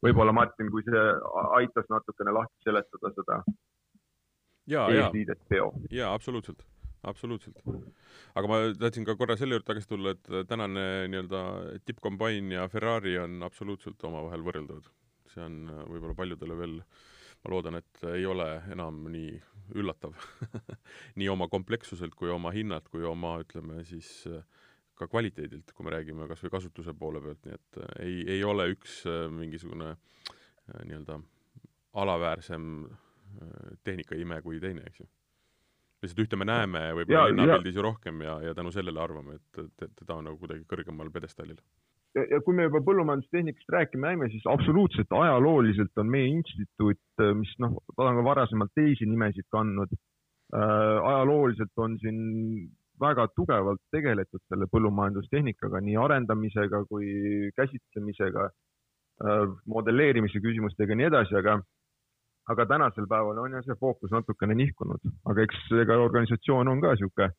võib-olla 0.03 0.33
Martin, 0.35 0.69
kui 0.71 0.83
see 0.85 1.05
aitas 1.57 1.87
natukene 1.89 2.33
lahti 2.35 2.67
seletada 2.67 3.11
seda 3.15 3.41
eesliidet 4.67 5.41
bio. 5.49 5.71
jaa, 5.91 6.13
absoluutselt 6.13 6.65
absoluutselt. 7.09 7.61
aga 8.35 8.49
ma 8.49 8.59
tahtsin 8.79 9.05
ka 9.07 9.15
korra 9.19 9.37
selle 9.39 9.57
juurde 9.57 9.67
tagasi 9.69 9.89
tulla, 9.89 10.13
et 10.15 10.29
tänane 10.49 10.85
nii-öelda 11.11 11.41
tippkombain 11.87 12.51
ja 12.55 12.67
Ferrari 12.71 13.17
on 13.21 13.43
absoluutselt 13.45 14.03
omavahel 14.07 14.45
võrreldavad. 14.45 14.89
see 15.33 15.43
on 15.43 15.55
äh, 15.67 15.81
võib-olla 15.89 16.15
paljudele 16.15 16.55
veel, 16.55 16.75
ma 17.43 17.51
loodan, 17.51 17.79
et 17.81 18.03
ei 18.13 18.25
ole 18.29 18.45
enam 18.71 19.01
nii 19.11 19.33
üllatav 19.75 20.13
nii 21.19 21.27
oma 21.33 21.49
komplekssuselt 21.51 22.15
kui 22.15 22.29
oma 22.31 22.53
hinnalt 22.55 22.87
kui 22.93 23.03
oma, 23.03 23.39
ütleme 23.43 23.83
siis 23.89 24.11
äh, 24.29 24.45
ka 24.95 25.09
kvaliteedilt, 25.11 25.73
kui 25.75 25.87
me 25.87 25.95
räägime 25.95 26.29
kas 26.29 26.45
või 26.45 26.53
kasutuse 26.53 26.93
poole 26.95 27.23
pealt, 27.25 27.41
nii 27.45 27.57
et 27.57 27.81
äh, 27.81 27.97
ei, 28.05 28.21
ei 28.37 28.45
ole 28.47 28.69
üks 28.75 29.03
mingisugune 29.33 29.95
nii-öelda 30.65 31.19
alaväärsem 32.01 32.87
tehnikaime 33.85 34.39
kui 34.41 34.57
teine, 34.63 34.81
eks 34.87 35.03
ju 35.03 35.09
lihtsalt 36.05 36.23
ühte 36.25 36.39
me 36.39 36.47
näeme 36.47 36.85
võib-olla 36.99 37.27
linnapildis 37.31 37.75
ju 37.77 37.83
rohkem 37.85 38.21
ja, 38.25 38.37
ja 38.45 38.55
tänu 38.57 38.71
sellele 38.73 39.01
arvame, 39.01 39.39
et, 39.41 39.89
teda 39.99 40.17
on 40.17 40.29
nagu 40.29 40.39
kuidagi 40.41 40.65
kõrgemal 40.69 41.11
pjedestaalil. 41.13 41.59
Ja, 42.15 42.23
ja 42.31 42.39
kui 42.45 42.55
me 42.55 42.69
juba 42.69 42.79
põllumajandustehnikast 42.85 43.71
rääkima 43.75 44.13
jäime, 44.13 44.29
siis 44.31 44.45
absoluutselt 44.47 45.11
ajalooliselt 45.11 45.99
on 45.99 46.11
meie 46.11 46.29
instituut, 46.31 47.01
mis 47.41 47.51
noh, 47.59 47.75
ta 47.91 48.07
on 48.07 48.21
ka 48.21 48.23
varasemalt 48.29 48.71
teisi 48.77 49.07
nimesid 49.09 49.49
kandnud 49.51 49.91
äh,, 49.91 50.61
ajalooliselt 51.11 51.83
on 51.83 51.97
siin 51.99 52.21
väga 53.01 53.27
tugevalt 53.35 53.81
tegeletud 53.91 54.39
selle 54.47 54.69
põllumajandustehnikaga, 54.71 55.81
nii 55.83 55.97
arendamisega 55.99 56.85
kui 56.87 57.51
käsitlemisega 57.59 58.47
äh,, 58.47 59.43
modelleerimise 59.75 60.39
küsimustega 60.45 60.95
ja 60.95 61.01
nii 61.01 61.09
edasi, 61.11 61.35
aga 61.41 61.59
aga 62.51 62.65
tänasel 62.69 63.07
päeval 63.09 63.41
on 63.41 63.57
jah 63.57 63.65
see 63.65 63.77
fookus 63.79 64.13
natukene 64.13 64.55
nihkunud, 64.57 65.09
aga 65.31 65.45
eks 65.47 65.67
ega 65.81 65.97
organisatsioon 66.03 66.71
on 66.71 66.81
ka 66.83 66.93
niisugune 66.93 67.29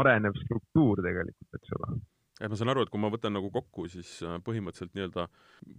arenev 0.00 0.36
struktuur 0.44 1.02
tegelikult, 1.02 1.58
eks 1.58 1.76
ole. 1.78 2.00
et 2.40 2.50
ma 2.50 2.58
saan 2.58 2.72
aru, 2.72 2.84
et 2.86 2.92
kui 2.92 3.02
ma 3.02 3.10
võtan 3.12 3.34
nagu 3.36 3.50
kokku, 3.54 3.88
siis 3.92 4.20
äh, 4.26 4.38
põhimõtteliselt 4.46 4.94
nii-öelda 4.96 5.26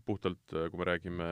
puhtalt, 0.05 0.41
äh, 0.55 0.67
kui 0.71 0.81
me 0.81 0.89
räägime 0.91 1.29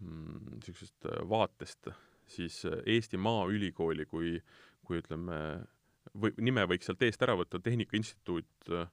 niisugusest 0.00 1.08
mm, 1.08 1.28
vaatest, 1.30 1.90
siis 2.30 2.62
äh, 2.68 2.78
Eesti 2.94 3.18
Maaülikooli 3.20 4.06
kui, 4.06 4.36
kui 4.86 5.00
ütleme, 5.02 5.40
või 6.14 6.34
nime 6.46 6.66
võiks 6.70 6.88
sealt 6.88 7.02
eest 7.02 7.22
ära 7.26 7.36
võtta, 7.38 7.60
Tehnika 7.62 7.98
Instituut 7.98 8.70
äh, 8.70 8.86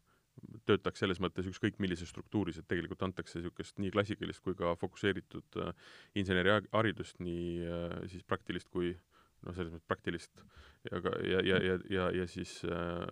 töötaks 0.67 1.03
selles 1.03 1.19
mõttes 1.23 1.47
ükskõik 1.49 1.79
millises 1.83 2.09
struktuuris, 2.09 2.57
et 2.59 2.67
tegelikult 2.69 3.03
antakse 3.05 3.37
niisugust 3.39 3.79
nii 3.81 3.91
klassikalist 3.93 4.43
kui 4.45 4.55
ka 4.57 4.73
fokusseeritud 4.81 5.59
äh, 5.61 5.73
inseneriharidust, 6.19 7.19
nii 7.23 7.47
äh, 7.67 7.97
siis 8.11 8.25
praktilist 8.27 8.69
kui 8.73 8.93
noh, 9.43 9.55
selles 9.55 9.73
mõttes 9.73 9.89
praktilist 9.89 10.43
ja 10.89 11.01
ka, 11.03 11.15
ja, 11.27 11.41
ja, 11.45 11.59
ja, 11.63 11.79
ja, 11.91 12.09
ja 12.21 12.27
siis 12.29 12.59
äh, 12.65 13.03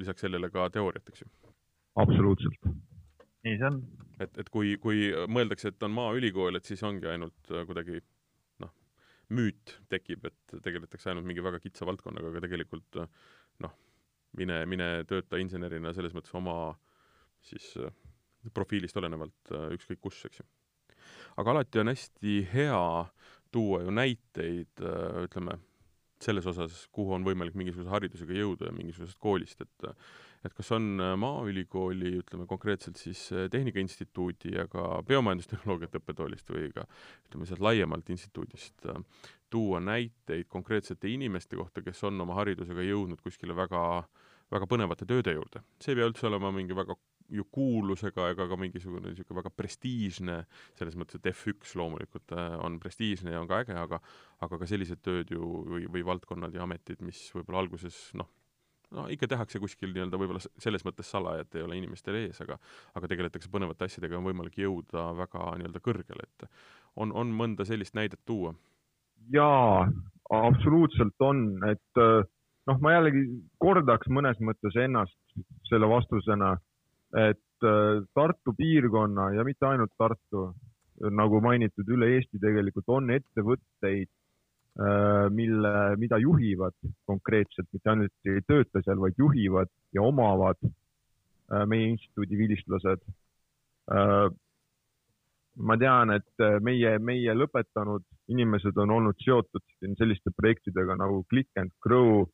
lisaks 0.00 0.24
sellele 0.24 0.50
ka 0.52 0.68
teooriat, 0.74 1.08
eks 1.12 1.24
ju. 1.24 1.30
absoluutselt. 2.00 2.68
nii 3.44 3.60
see 3.60 3.70
on. 3.70 3.80
et, 4.24 4.40
et 4.40 4.50
kui, 4.52 4.74
kui 4.82 5.06
mõeldakse, 5.30 5.74
et 5.74 5.86
on 5.86 5.94
maaülikool, 5.94 6.58
et 6.58 6.68
siis 6.68 6.82
ongi 6.86 7.10
ainult 7.10 7.54
äh, 7.54 7.64
kuidagi 7.68 8.02
noh, 8.64 8.74
müüt 9.34 9.78
tekib, 9.92 10.26
et 10.30 10.58
tegeletakse 10.66 11.12
ainult 11.12 11.28
mingi 11.28 11.44
väga 11.44 11.62
kitsa 11.62 11.88
valdkonnaga, 11.88 12.32
aga 12.32 12.44
tegelikult 12.46 13.04
noh, 13.64 13.74
mine, 14.38 14.64
mine 14.70 14.88
tööta 15.08 15.38
insenerina 15.40 15.92
selles 15.94 16.14
mõttes 16.16 16.34
oma 16.36 16.74
siis 17.44 17.74
äh, 17.80 17.92
profiilist 18.54 18.96
olenevalt 19.00 19.52
äh, 19.52 19.68
ükskõik 19.76 20.02
kus, 20.04 20.22
eks 20.28 20.42
ju. 20.42 20.48
aga 21.40 21.54
alati 21.54 21.82
on 21.82 21.92
hästi 21.92 22.40
hea 22.52 22.82
tuua 23.54 23.84
ju 23.84 23.94
näiteid, 23.94 24.72
äh, 24.82 25.24
ütleme, 25.28 25.58
selles 26.24 26.46
osas, 26.48 26.84
kuhu 26.94 27.12
on 27.16 27.24
võimalik 27.26 27.56
mingisuguse 27.58 27.90
haridusega 27.90 28.36
jõuda 28.38 28.70
ja 28.70 28.76
mingisugusest 28.76 29.20
koolist, 29.20 29.60
et 29.64 29.90
et 30.44 30.52
kas 30.52 30.68
on 30.76 31.00
Maaülikooli, 31.16 32.18
ütleme 32.20 32.44
konkreetselt 32.44 32.98
siis 33.00 33.30
Tehnika 33.50 33.80
Instituudi 33.80 34.50
ja 34.52 34.66
ka 34.68 34.98
biomajandustehnoloogiate 35.08 36.02
õppetoolist 36.02 36.52
või 36.52 36.68
ka 36.74 36.84
ütleme 37.24 37.48
sealt 37.48 37.62
laiemalt 37.64 38.12
instituudist 38.12 38.84
tuua 39.54 39.80
näiteid 39.80 40.44
konkreetsete 40.52 41.08
inimeste 41.08 41.56
kohta, 41.56 41.80
kes 41.80 42.04
on 42.04 42.20
oma 42.20 42.36
haridusega 42.40 42.84
jõudnud 42.84 43.24
kuskile 43.24 43.56
väga 43.56 43.80
väga 44.52 44.68
põnevate 44.70 45.08
tööde 45.08 45.34
juurde. 45.36 45.64
see 45.80 45.94
ei 45.94 46.00
pea 46.00 46.10
üldse 46.10 46.28
olema 46.28 46.52
mingi 46.54 46.76
väga 46.76 46.96
ju 47.32 47.44
kuulusega 47.56 48.28
ega 48.34 48.46
ka 48.50 48.56
mingisugune 48.60 49.10
niisugune 49.10 49.40
väga 49.40 49.52
prestiižne, 49.56 50.38
selles 50.78 50.96
mõttes, 51.00 51.20
et 51.20 51.30
F1 51.32 51.76
loomulikult 51.80 52.34
äh, 52.36 52.56
on 52.60 52.78
prestiižne 52.82 53.32
ja 53.32 53.40
on 53.40 53.48
ka 53.48 53.62
äge, 53.64 53.76
aga 53.80 54.00
aga 54.44 54.60
ka 54.60 54.68
sellised 54.68 55.00
tööd 55.04 55.32
ju 55.32 55.40
või, 55.70 55.86
või 55.90 56.04
valdkonnad 56.04 56.54
ja 56.54 56.64
ametid, 56.66 57.00
mis 57.06 57.26
võib-olla 57.34 57.64
alguses 57.64 57.96
noh, 58.20 58.28
no 58.94 59.06
ikka 59.12 59.28
tehakse 59.30 59.60
kuskil 59.62 59.94
nii-öelda 59.94 60.20
võib-olla 60.20 60.42
selles 60.42 60.84
mõttes 60.86 61.08
salaja, 61.10 61.46
et 61.46 61.56
ei 61.56 61.64
ole 61.64 61.80
inimestel 61.80 62.20
ees, 62.20 62.40
aga 62.44 62.58
aga 62.94 63.10
tegeletakse 63.10 63.52
põnevate 63.52 63.88
asjadega, 63.88 64.20
on 64.20 64.28
võimalik 64.28 64.60
jõuda 64.60 65.08
väga 65.24 65.48
nii-öelda 65.60 65.84
kõrgele, 65.84 66.28
et 66.28 66.48
on, 67.00 67.12
on 67.12 67.32
mõnda 67.32 67.66
sellist 67.68 67.96
näidet 67.96 68.20
tuua? 68.28 68.54
jaa, 69.32 69.86
absoluutselt 70.36 71.24
on, 71.24 71.46
et 71.70 72.04
noh, 72.70 72.78
ma 72.80 72.94
jällegi 72.96 73.24
kordaks 73.62 74.10
mõnes 74.12 74.38
mõttes 74.40 74.76
ennast 74.80 75.16
selle 75.70 75.88
vastusena, 75.90 76.54
et 77.14 77.40
Tartu 77.64 78.52
piirkonna 78.58 79.30
ja 79.32 79.44
mitte 79.46 79.64
ainult 79.64 79.92
Tartu, 79.96 80.50
nagu 81.14 81.40
mainitud, 81.40 81.88
üle 81.88 82.10
Eesti 82.16 82.40
tegelikult 82.42 82.90
on 82.92 83.08
ettevõtteid, 83.14 84.10
mille, 85.32 85.72
mida 86.02 86.18
juhivad 86.18 86.74
konkreetselt, 87.06 87.68
mitte 87.72 87.92
ainult 87.92 88.28
ei 88.28 88.42
tööta 88.44 88.82
seal, 88.82 88.98
vaid 89.00 89.16
juhivad 89.16 89.70
ja 89.94 90.02
omavad 90.02 90.58
meie 91.70 91.92
instituudi 91.94 92.36
vilistlased 92.42 93.06
ma 95.56 95.76
tean, 95.78 96.10
et 96.14 96.42
äh, 96.42 96.58
meie, 96.62 96.96
meie 96.98 97.34
lõpetanud 97.36 98.04
inimesed 98.32 98.76
on 98.80 98.90
olnud 98.90 99.20
seotud 99.22 99.62
selliste 99.98 100.32
projektidega 100.36 100.96
nagu 100.98 101.22
Click 101.30 101.50
and 101.60 101.70
Grow. 101.84 102.24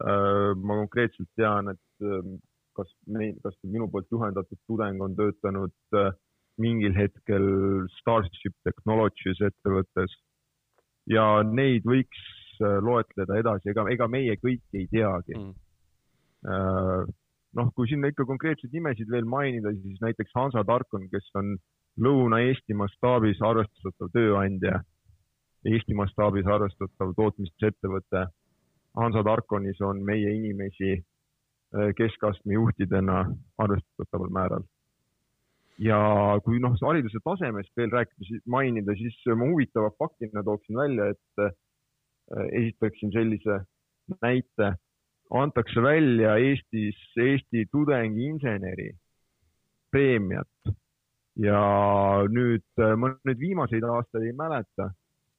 Äh, 0.00 0.54
ma 0.56 0.78
konkreetselt 0.80 1.28
tean, 1.36 1.68
et 1.68 2.04
äh, 2.06 2.28
kas 2.72 2.88
meil, 3.06 3.34
kas 3.44 3.56
minu 3.68 3.90
poolt 3.92 4.08
juhendatud 4.12 4.60
tudeng 4.66 5.02
on 5.04 5.16
töötanud 5.18 5.74
mingil 6.60 6.94
hetkel 6.96 7.44
Starship 7.98 8.54
Technologies 8.64 9.40
ettevõttes. 9.44 10.14
Ja 11.10 11.42
neid 11.44 11.84
võiks 11.88 12.22
loetleda 12.60 13.36
edasi, 13.40 13.72
ega, 13.72 13.84
ega 13.90 14.06
meie 14.08 14.36
kõiki 14.38 14.84
ei 14.84 14.86
teagi. 14.92 15.34
Mm.. 15.36 17.12
noh, 17.58 17.68
kui 17.76 17.88
sinna 17.90 18.08
ikka 18.12 18.24
konkreetseid 18.28 18.72
nimesid 18.74 19.10
veel 19.10 19.26
mainida, 19.28 19.72
siis 19.82 20.00
näiteks 20.04 20.32
Hansa 20.36 20.64
Tarkon, 20.66 21.08
kes 21.10 21.28
on 21.40 21.56
Lõuna-Eesti 22.00 22.76
mastaabis 22.78 23.40
arvestatav 23.44 24.08
tööandja, 24.14 24.78
Eesti 25.68 25.96
mastaabis 25.96 26.48
arvestatav 26.48 27.12
tootmisettevõte. 27.18 28.24
Hansa 28.96 29.24
Darkonis 29.24 29.80
on 29.80 30.02
meie 30.04 30.34
inimesi 30.36 30.92
äh, 30.92 31.92
keskastme 31.96 32.54
juhtidena 32.54 33.24
arvestataval 33.58 34.30
määral. 34.30 34.64
ja 35.78 35.98
kui 36.44 36.60
noh, 36.60 36.74
hariduse 36.84 37.18
tasemest 37.24 37.72
veel 37.76 37.90
rääkida, 37.90 38.40
mainida, 38.46 38.92
siis 38.94 39.16
ma 39.34 39.48
huvitava 39.48 39.90
faktina 39.98 40.42
tooksin 40.44 40.76
välja, 40.76 41.08
et 41.14 41.44
äh, 41.44 41.52
esitaksin 42.60 43.12
sellise 43.12 43.62
näite. 44.22 44.74
antakse 45.32 45.82
välja 45.82 46.36
Eestis 46.36 46.98
Eesti 47.16 47.64
tudengiinseneri 47.72 48.90
preemiat 49.90 50.74
ja 51.40 51.60
nüüd, 52.28 52.64
äh, 52.80 52.96
ma 52.96 53.14
nüüd 53.24 53.40
viimaseid 53.40 53.84
aastaid 53.88 54.28
ei 54.28 54.36
mäleta, 54.36 54.90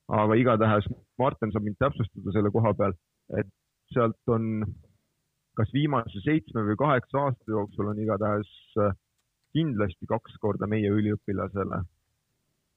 aga 0.10 0.38
igatahes 0.40 0.88
Martin 1.22 1.54
saab 1.54 1.68
mind 1.68 1.78
täpsustada 1.80 2.34
selle 2.34 2.52
koha 2.54 2.74
peal, 2.78 2.98
et 3.40 3.50
sealt 3.94 4.34
on 4.34 4.66
kas 5.58 5.70
viimase 5.74 6.22
seitsme 6.26 6.64
või 6.68 6.78
kaheksa 6.80 7.28
aasta 7.28 7.56
jooksul 7.56 7.92
on 7.92 8.00
igatahes 8.02 8.50
äh, 8.82 8.96
kindlasti 9.54 10.10
kaks 10.10 10.40
korda 10.42 10.68
meie 10.68 10.90
üliõpilasele 10.90 11.84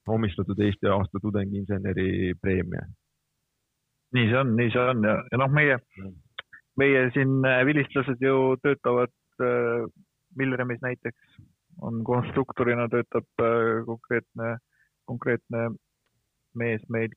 omistatud 0.07 0.59
Eesti 0.59 0.87
aasta 0.87 1.19
tudengiinseneri 1.21 2.33
preemia. 2.41 2.85
nii 4.15 4.29
see 4.29 4.39
on, 4.39 4.55
nii 4.55 4.71
see 4.71 4.83
on 4.93 5.03
ja, 5.03 5.15
ja 5.31 5.39
noh, 5.41 5.51
meie, 5.51 5.77
meie 6.79 7.07
siin 7.15 7.41
äh, 7.45 7.63
vilistlased 7.67 8.21
ju 8.23 8.55
töötavad 8.63 9.13
äh, 9.43 9.83
Milremis 10.37 10.79
näiteks 10.81 11.37
on 11.81 12.03
konstruktorina 12.03 12.87
töötab 12.89 13.43
äh, 13.43 13.83
konkreetne, 13.85 14.57
konkreetne 15.05 15.69
mees 16.55 16.83
meil. 16.89 17.11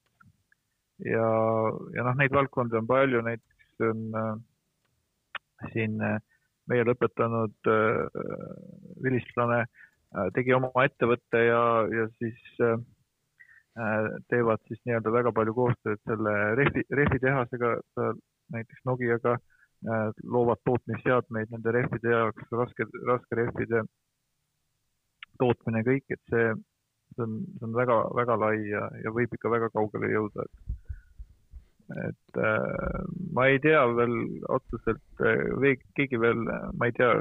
Ja, 1.07 1.27
ja 1.97 2.07
noh, 2.07 2.17
neid 2.19 2.35
valdkondi 2.35 2.79
on 2.81 2.89
palju, 2.89 3.23
näiteks 3.27 3.85
on 3.89 4.07
äh, 4.21 4.33
siin 5.73 6.01
äh, 6.05 6.19
meie 6.71 6.87
lõpetanud 6.87 7.71
äh, 7.71 8.23
vilistlane 9.05 9.61
äh, 9.65 10.31
tegi 10.37 10.55
oma 10.57 10.87
ettevõtte 10.87 11.45
ja, 11.45 11.63
ja 11.91 12.09
siis 12.19 12.41
äh, 12.65 12.79
teevad 14.33 14.63
siis 14.69 14.81
nii-öelda 14.85 15.13
väga 15.15 15.33
palju 15.37 15.55
koostööd 15.57 16.01
selle 16.09 16.35
rehvi, 16.59 16.83
rehvitehasega, 16.91 17.77
näiteks 18.55 18.85
Nokiaga 18.89 19.37
äh, 19.37 20.11
loovad 20.25 20.63
tootmisseadmeid 20.69 21.55
nende 21.55 21.75
rehvide 21.77 22.13
jaoks, 22.15 22.51
raske, 22.53 22.87
raske 23.09 23.39
rehvide 23.39 23.85
tootmine, 25.41 25.83
kõik, 25.87 26.05
et 26.13 26.21
see, 26.33 26.51
see 27.15 27.25
on, 27.25 27.39
see 27.57 27.69
on 27.69 27.77
väga-väga 27.79 28.37
lai 28.43 28.57
ja, 28.69 28.85
ja 29.05 29.15
võib 29.15 29.33
ikka 29.37 29.53
väga 29.53 29.71
kaugele 29.73 30.11
jõuda, 30.13 30.45
et 30.45 30.90
et 32.05 32.39
äh, 32.39 33.05
ma 33.37 33.47
ei 33.51 33.61
tea 33.63 33.83
veel 33.97 34.17
otseselt 34.53 35.25
äh,, 35.27 35.79
keegi 35.99 36.21
veel, 36.23 36.43
ma 36.79 36.89
ei 36.89 36.95
tea, 36.97 37.13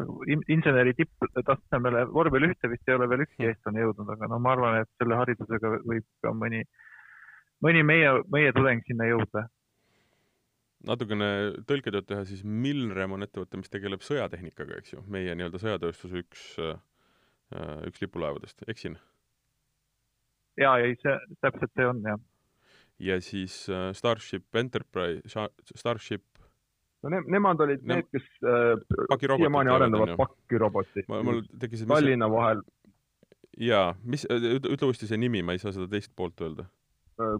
inseneri 0.51 0.95
tipptasemele 0.97 2.05
vormel 2.13 2.49
ühte 2.49 2.71
vist 2.71 2.89
ei 2.89 2.97
ole 2.97 3.09
veel 3.11 3.25
ükski 3.25 3.49
eestlane 3.49 3.85
jõudnud, 3.85 4.11
aga 4.15 4.31
no 4.31 4.41
ma 4.43 4.55
arvan, 4.55 4.81
et 4.83 4.91
selle 5.01 5.17
haridusega 5.19 5.73
võib 5.83 6.05
ka 6.25 6.33
mõni, 6.35 6.65
mõni 7.65 7.85
meie, 7.85 8.19
meie 8.33 8.53
tudeng 8.55 8.85
sinna 8.87 9.09
jõuda 9.09 9.47
natukene 10.87 11.25
tõlketööd 11.67 12.05
teha, 12.07 12.21
siis 12.23 12.45
Milrem 12.47 13.11
on 13.11 13.25
ettevõte, 13.25 13.57
mis 13.59 13.71
tegeleb 13.71 13.99
sõjatehnikaga, 14.05 14.77
eks 14.79 14.93
ju, 14.93 15.01
meie 15.11 15.33
nii-öelda 15.35 15.59
sõjatööstuse 15.59 16.21
üks 16.21 16.53
äh, 16.63 16.77
Äh, 17.49 17.85
üks 17.89 18.01
lipulaevadest, 18.03 18.61
eksin? 18.69 18.99
jaa, 20.59 20.75
ei, 20.83 20.93
see, 21.01 21.15
täpselt 21.41 21.71
see 21.73 21.85
on, 21.87 22.01
jah. 22.05 22.19
Ja 22.99 23.19
siis 23.23 23.61
äh, 23.69 23.91
Starship 23.95 24.55
Enterprise, 24.55 25.21
Starship 25.75 26.25
no 27.03 27.13
ne 27.13 27.21
nemad 27.27 27.61
olid 27.63 27.85
ne 27.87 27.99
need, 27.99 28.09
kes 28.11 28.25
äh, 28.43 29.29
siiamaani 29.37 29.71
arendavad 29.73 30.15
pakirobotit. 30.19 31.07
mul 31.07 31.43
tekkis 31.59 31.85
Tallinna 31.87 32.27
mis... 32.27 32.35
vahel. 32.35 32.63
jaa, 33.69 33.93
mis, 34.03 34.27
ütle 34.29 34.89
uuesti 34.89 35.07
see 35.07 35.21
nimi, 35.21 35.43
ma 35.43 35.55
ei 35.55 35.63
saa 35.63 35.75
seda 35.75 35.87
teist 35.91 36.11
poolt 36.15 36.43
öelda 36.43 36.67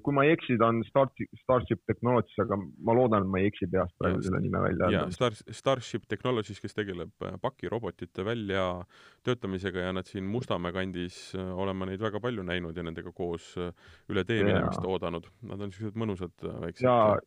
kui 0.03 0.15
ma 0.15 0.25
ei 0.27 0.33
eksi, 0.35 0.57
ta 0.59 0.69
on 0.73 0.81
Starship, 0.87 1.29
Starship 1.43 1.81
Technologies, 1.87 2.35
aga 2.43 2.57
ma 2.59 2.95
loodan, 2.97 3.23
et 3.23 3.31
ma 3.31 3.39
ei 3.39 3.47
eksi 3.49 3.67
peast 3.71 3.95
praegu 4.01 4.21
selle 4.25 4.41
nime 4.43 4.61
välja. 4.63 4.89
jaa, 4.95 5.05
Star, 5.15 5.37
Starship 5.55 6.07
Technologies, 6.11 6.59
kes 6.63 6.75
tegeleb 6.75 7.25
äh, 7.25 7.37
pakirobotite 7.41 8.25
väljatöötamisega 8.27 9.87
ja 9.87 9.95
nad 9.95 10.09
siin 10.09 10.27
Mustamäe 10.27 10.75
kandis 10.75 11.21
äh, 11.37 11.53
oleme 11.63 11.87
neid 11.89 12.03
väga 12.03 12.19
palju 12.23 12.43
näinud 12.47 12.75
ja 12.75 12.85
nendega 12.85 13.13
koos 13.15 13.53
üle 13.55 14.25
tee 14.27 14.43
minemist 14.43 14.83
oodanud. 14.83 15.31
Nad 15.47 15.63
on 15.63 15.71
niisugused 15.71 15.97
mõnusad 15.99 16.47
väiksed, 16.65 17.25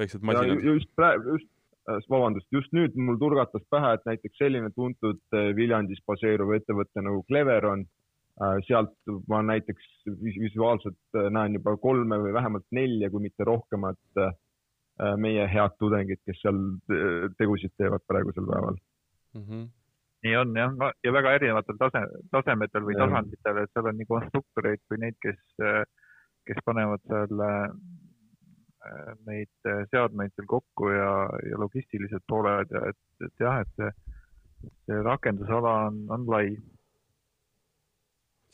väiksed 0.00 0.28
masinad. 0.28 0.64
just 0.68 0.92
praegu, 0.98 1.38
just 1.38 2.08
vabandust, 2.12 2.48
just 2.52 2.72
nüüd 2.76 2.96
mul 2.96 3.16
turgatas 3.20 3.64
pähe, 3.72 3.96
et 3.96 4.04
näiteks 4.08 4.40
selline 4.40 4.70
tuntud 4.76 5.20
Viljandis 5.56 6.00
baseeruv 6.08 6.54
ettevõte 6.56 7.04
nagu 7.04 7.24
Cleveron 7.28 7.84
Äh, 7.84 8.03
sealt 8.66 8.96
ma 9.28 9.42
näiteks 9.42 9.84
visuaalselt 10.40 11.16
äh, 11.16 11.30
näen 11.30 11.54
juba 11.58 11.76
kolme 11.76 12.18
või 12.22 12.32
vähemalt 12.34 12.66
nelja, 12.74 13.10
kui 13.10 13.22
mitte 13.22 13.46
rohkemat 13.46 14.18
äh, 14.18 14.34
meie 15.18 15.46
head 15.50 15.76
tudengid, 15.78 16.20
kes 16.26 16.40
seal 16.42 16.58
tegusid 17.38 17.74
teevad 17.78 18.02
praegusel 18.06 18.46
päeval 18.46 18.76
mm. 19.34 19.42
-hmm. 19.42 19.64
nii 20.26 20.36
on 20.36 20.56
jah, 20.58 20.74
ja 21.04 21.12
väga 21.12 21.34
erinevatel 21.38 21.78
tase, 21.78 22.04
tasemetel 22.30 22.86
või 22.86 22.98
tasanditel, 22.98 23.62
et 23.62 23.74
seal 23.74 23.90
on 23.90 23.98
nii 23.98 24.10
konstruktoreid 24.10 24.82
kui 24.88 25.00
neid, 25.02 25.18
kes, 25.22 25.40
kes 26.46 26.62
panevad 26.66 27.02
seal 27.10 27.46
neid 29.26 29.72
seadmeid 29.90 30.34
seal 30.34 30.46
kokku 30.46 30.90
ja, 30.92 31.10
ja 31.50 31.58
logistilised 31.58 32.22
pooled 32.28 32.70
ja 32.70 32.86
et, 32.90 33.02
et 33.24 33.46
jah, 33.46 33.62
et 33.62 33.74
see, 33.78 33.90
see 34.86 35.02
rakendusala 35.02 35.74
on, 35.88 36.02
on 36.14 36.26
lai 36.30 36.50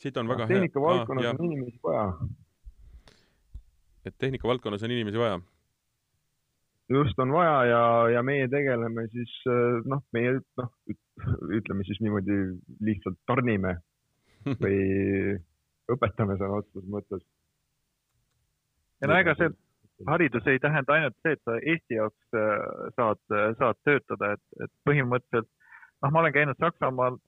siit 0.01 0.17
on 0.17 0.29
väga 0.31 0.47
hea. 0.47 0.57
tehnikavaldkonnas 0.57 1.25
ah, 1.25 1.35
on 1.39 1.45
inimesi 1.45 1.79
vaja. 1.83 2.05
et 4.05 4.15
tehnikavaldkonnas 4.17 4.83
on 4.83 4.91
inimesi 4.91 5.19
vaja? 5.21 5.39
just, 6.89 7.19
on 7.19 7.33
vaja 7.33 7.65
ja, 7.65 7.83
ja 8.17 8.23
meie 8.23 8.47
tegeleme 8.51 9.07
siis 9.13 9.35
noh, 9.85 10.03
meie 10.13 10.39
noh, 10.59 10.71
ütleme 11.59 11.85
siis 11.87 12.01
niimoodi 12.01 12.39
lihtsalt 12.87 13.19
tarnime 13.29 13.77
või 14.63 14.79
õpetame 15.91 16.37
sõna 16.39 16.61
otseses 16.61 16.89
mõttes. 16.89 17.25
ja 19.01 19.11
no 19.11 19.19
ega 19.21 19.37
see 19.37 19.53
haridus 20.07 20.47
ei 20.49 20.59
tähenda 20.59 20.93
ainult 20.97 21.17
see, 21.21 21.35
et 21.37 21.43
sa 21.45 21.57
Eesti 21.61 21.97
jaoks 21.99 22.37
äh, 22.37 22.61
saad, 22.97 23.19
saad 23.59 23.77
töötada, 23.85 24.31
et, 24.33 24.45
et 24.65 24.71
põhimõtteliselt 24.89 25.49
noh, 26.01 26.09
ma 26.09 26.23
olen 26.23 26.33
käinud 26.33 26.57
Saksamaal 26.57 27.19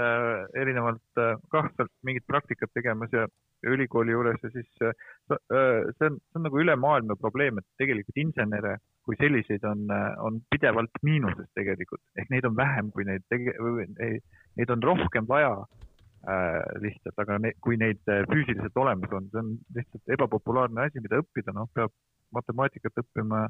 erinevalt 0.00 1.20
äh, 1.20 1.36
kah 1.52 1.68
sealt 1.76 1.92
mingit 2.06 2.24
praktikat 2.26 2.70
tegemas 2.74 3.12
ja, 3.12 3.26
ülikooli 3.62 4.10
juures 4.10 4.40
ja 4.42 4.50
siis 4.50 4.70
äh, 4.82 4.94
see 5.38 6.08
on, 6.08 6.16
see 6.18 6.38
on 6.40 6.46
nagu 6.48 6.58
ülemaailmne 6.58 7.14
probleem, 7.20 7.60
et 7.60 7.68
tegelikult 7.78 8.18
insenere 8.18 8.78
kui 9.06 9.18
selliseid 9.18 9.64
on, 9.66 9.84
on 10.22 10.40
pidevalt 10.50 10.98
miinuses 11.02 11.48
tegelikult, 11.58 12.02
ehk 12.18 12.30
neid 12.30 12.46
on 12.46 12.56
vähem, 12.58 12.90
kui 12.94 13.06
neid 13.06 13.24
tege-, 13.30 13.54
neid, 13.98 14.70
on 14.70 14.82
rohkem 14.82 15.26
vaja 15.30 15.52
äh, 15.58 16.60
lihtsalt, 16.82 17.18
aga 17.22 17.38
ne, 17.42 17.52
kui 17.62 17.78
neid 17.78 18.02
füüsiliselt 18.06 18.78
olemas 18.78 19.14
on, 19.18 19.26
see 19.30 19.42
on 19.42 19.54
lihtsalt 19.78 20.16
ebapopulaarne 20.16 20.86
asi, 20.86 21.02
mida 21.02 21.18
õppida, 21.22 21.54
noh, 21.54 21.70
peab 21.74 21.94
matemaatikat 22.34 23.02
õppima 23.02 23.44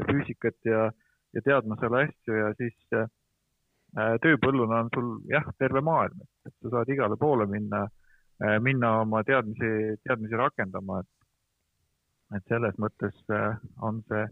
ja 0.00 0.08
füüsikat 0.10 0.58
ja, 0.68 0.88
ja 1.36 1.44
teadma 1.44 1.78
seal 1.80 2.00
asju 2.00 2.40
ja 2.40 2.50
siis 2.60 2.96
äh, 2.96 3.08
tööpõlluna 3.94 4.80
on 4.84 4.88
sul 4.94 5.12
jah, 5.30 5.46
terve 5.58 5.80
maailm, 5.84 6.24
et 6.46 6.52
sa 6.62 6.72
saad 6.74 6.90
igale 6.92 7.16
poole 7.20 7.46
minna 7.48 7.84
äh,, 7.86 8.58
minna 8.60 9.00
oma 9.02 9.22
teadmisi, 9.24 9.96
teadmisi 10.04 10.36
rakendama, 10.36 11.00
et 11.00 11.16
et 12.34 12.48
selles 12.50 12.78
mõttes 12.82 13.18
äh, 13.30 13.58
on 13.86 14.00
see, 14.10 14.24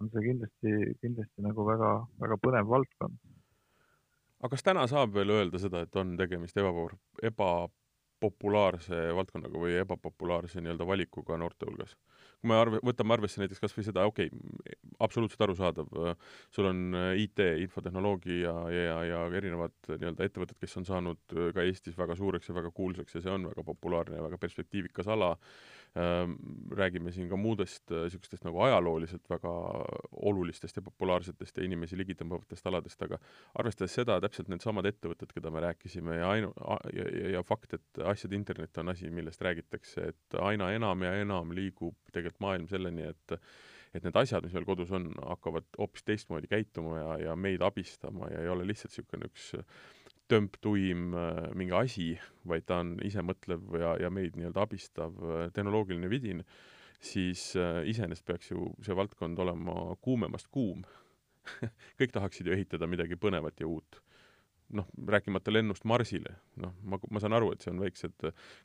on 0.00 0.10
see 0.12 0.24
kindlasti, 0.26 0.72
kindlasti 1.00 1.44
nagu 1.44 1.64
väga, 1.68 1.92
väga 2.20 2.38
põnev 2.42 2.68
valdkond. 2.68 3.16
aga 4.42 4.50
kas 4.52 4.66
täna 4.66 4.86
saab 4.90 5.14
veel 5.16 5.32
öelda 5.32 5.60
seda, 5.62 5.84
et 5.86 5.96
on 5.96 6.16
tegemist 6.18 6.58
eba, 6.60 6.88
ebapopulaarse 7.30 9.04
valdkonnaga 9.16 9.64
või 9.64 9.78
ebapopulaarse 9.80 10.60
nii-öelda 10.60 10.88
valikuga 10.88 11.40
noorte 11.40 11.68
hulgas? 11.68 11.96
Kui 12.42 12.50
me 12.50 12.58
arve, 12.58 12.80
võtame 12.82 13.14
arvesse 13.14 13.40
näiteks 13.40 13.62
kas 13.62 13.74
või 13.76 13.84
seda, 13.86 14.04
okei 14.10 14.28
okay,, 14.28 14.78
absoluutselt 15.02 15.44
arusaadav, 15.46 15.92
sul 16.54 16.68
on 16.68 16.80
äh, 16.98 17.12
IT, 17.22 17.42
infotehnoloogia 17.62 18.40
ja, 18.42 18.54
ja, 18.74 18.96
ja 19.06 19.20
erinevad 19.38 19.74
nii-öelda 19.88 20.26
ettevõtted, 20.26 20.58
kes 20.58 20.74
on 20.80 20.88
saanud 20.88 21.36
äh, 21.36 21.52
ka 21.54 21.62
Eestis 21.66 21.98
väga 21.98 22.18
suureks 22.18 22.50
ja 22.50 22.56
väga 22.58 22.72
kuulsaks 22.74 23.14
ja 23.16 23.22
see 23.22 23.32
on 23.32 23.46
väga 23.52 23.64
populaarne 23.66 24.18
ja 24.18 24.26
väga 24.26 24.40
perspektiivikas 24.42 25.10
ala, 25.14 25.36
räägime 25.94 27.12
siin 27.12 27.28
ka 27.28 27.36
muudest 27.36 27.90
niisugustest 27.92 28.40
äh, 28.40 28.48
nagu 28.48 28.62
ajalooliselt 28.64 29.28
väga 29.28 29.50
olulistest 30.12 30.76
ja 30.76 30.82
populaarsetest 30.82 31.58
ja 31.58 31.66
inimesi 31.66 31.98
ligitõmbavatest 32.00 32.70
aladest, 32.70 33.02
aga 33.04 33.18
arvestades 33.60 33.98
seda, 34.00 34.16
täpselt 34.24 34.48
needsamad 34.48 34.88
ettevõtted, 34.88 35.34
keda 35.36 35.52
me 35.52 35.60
rääkisime 35.66 36.16
ja 36.16 36.30
ainu-, 36.32 36.54
ja, 36.96 37.08
ja, 37.12 37.28
ja 37.36 37.44
fakt, 37.44 37.76
et 37.76 38.02
asjade 38.14 38.38
internet 38.38 38.80
on 38.80 38.94
asi, 38.94 39.10
millest 39.12 39.44
räägitakse, 39.44 40.08
et 40.14 40.40
aina 40.40 40.70
enam 40.72 41.04
ja 41.04 41.12
enam 41.20 41.52
liigub 41.52 41.98
tegelikult 42.12 42.40
maailm 42.46 42.68
selleni, 42.72 43.12
et 43.12 43.38
et 43.92 44.04
need 44.06 44.16
asjad, 44.16 44.40
mis 44.46 44.54
meil 44.56 44.64
kodus 44.64 44.88
on, 44.96 45.10
hakkavad 45.20 45.66
hoopis 45.76 46.06
teistmoodi 46.08 46.48
käituma 46.48 46.96
ja, 46.96 47.16
ja 47.26 47.34
meid 47.36 47.60
abistama 47.60 48.30
ja 48.32 48.40
ei 48.40 48.48
ole 48.48 48.64
lihtsalt 48.64 48.94
niisugune 48.94 49.28
üks 49.28 49.50
tömptuim 50.32 51.12
äh, 51.14 51.40
mingi 51.58 51.74
asi, 51.76 52.06
vaid 52.48 52.64
ta 52.68 52.80
on 52.82 52.94
isemõtlev 53.04 53.74
ja, 53.80 53.96
ja 54.06 54.10
meid 54.12 54.38
nii-öelda 54.38 54.64
abistav 54.64 55.18
äh, 55.20 55.48
tehnoloogiline 55.54 56.08
vidin, 56.10 56.40
siis 57.02 57.50
äh, 57.60 57.82
iseenesest 57.90 58.26
peaks 58.28 58.52
ju 58.52 58.70
see 58.84 58.96
valdkond 58.96 59.42
olema 59.44 59.96
kuumemast 60.00 60.48
kuum. 60.54 60.86
Kõik 61.98 62.14
tahaksid 62.14 62.48
ju 62.48 62.56
ehitada 62.56 62.88
midagi 62.88 63.18
põnevat 63.20 63.60
ja 63.60 63.68
uut. 63.68 64.00
Noh, 64.72 64.86
rääkimata 65.08 65.52
lennust 65.52 65.84
Marsile, 65.84 66.30
noh, 66.62 66.72
ma, 66.88 66.96
ma 67.12 67.20
saan 67.20 67.36
aru, 67.36 67.50
et 67.52 67.60
see 67.60 67.74
on 67.74 67.82
väiksed 67.82 68.22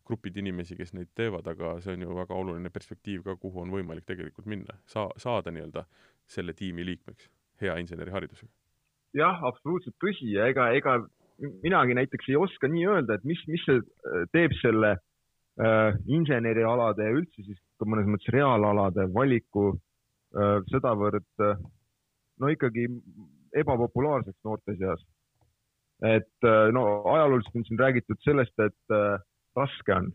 grupid 0.08 0.38
inimesi, 0.40 0.78
kes 0.80 0.94
neid 0.96 1.10
teevad, 1.20 1.50
aga 1.52 1.74
see 1.84 1.98
on 1.98 2.06
ju 2.06 2.16
väga 2.16 2.38
oluline 2.38 2.72
perspektiiv 2.72 3.26
ka, 3.26 3.36
kuhu 3.42 3.66
on 3.66 3.74
võimalik 3.74 4.08
tegelikult 4.08 4.48
minna, 4.48 4.78
saa-, 4.88 5.12
saada 5.20 5.52
nii-öelda 5.52 5.84
selle 6.32 6.56
tiimi 6.56 6.86
liikmeks 6.88 7.28
hea 7.60 7.76
inseneriharidusega. 7.82 8.54
jah, 9.18 9.44
absoluutselt 9.50 9.98
tõsi 10.00 10.32
ja 10.32 10.48
ega, 10.48 10.70
ega 10.78 10.96
minagi 11.63 11.97
näiteks 11.97 12.30
ei 12.32 12.38
oska 12.39 12.69
nii 12.71 12.88
öelda, 12.88 13.17
et 13.17 13.26
mis, 13.28 13.41
mis 13.47 13.63
see 13.67 13.80
äh, 13.80 14.23
teeb 14.34 14.56
selle 14.62 14.95
äh, 14.95 15.97
insenerialade 16.08 17.10
ja 17.10 17.17
üldse 17.17 17.43
siis 17.45 17.60
ka 17.78 17.86
mõnes 17.89 18.10
mõttes 18.10 18.34
reaalalade 18.34 19.08
valiku 19.13 19.69
äh, 19.73 20.60
sedavõrd 20.71 21.45
äh, 21.45 21.60
no 22.41 22.50
ikkagi 22.54 22.88
ebapopulaarseks 23.58 24.39
noorte 24.45 24.76
seas. 24.78 25.04
Et 26.06 26.45
äh, 26.45 26.69
no 26.73 26.84
ajalooliselt 27.13 27.56
on 27.58 27.65
siin 27.65 27.80
räägitud 27.80 28.19
sellest, 28.21 28.54
et 28.62 28.93
äh, 28.93 29.17
raske 29.58 29.95
on, 29.95 30.12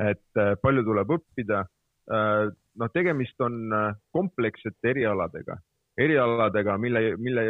et 0.00 0.40
äh, 0.40 0.54
palju 0.62 0.84
tuleb 0.88 1.18
õppida. 1.18 1.66
noh, 2.12 2.88
tegemist 2.90 3.40
on 3.40 3.70
komplekssete 4.10 4.90
erialadega, 4.90 5.54
erialadega, 6.02 6.74
mille, 6.82 7.12
mille 7.16 7.44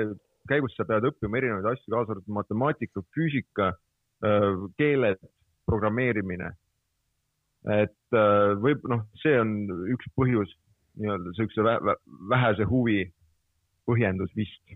käigus 0.51 0.75
sa 0.77 0.87
pead 0.89 1.07
õppima 1.11 1.39
erinevaid 1.39 1.69
asju, 1.73 1.93
kaasa 1.93 2.15
arvatud 2.15 2.35
matemaatika, 2.35 3.03
füüsika, 3.15 3.73
keeled, 4.79 5.23
programmeerimine. 5.67 6.53
et 7.71 8.17
võib, 8.63 8.83
noh, 8.91 9.05
see 9.23 9.37
on 9.39 9.53
üks 9.95 10.09
põhjus 10.19 10.51
nii-öelda 10.99 11.35
siukse 11.37 11.63
vähese 12.31 12.67
huvi 12.67 13.05
põhjendus 13.87 14.35
vist. 14.37 14.75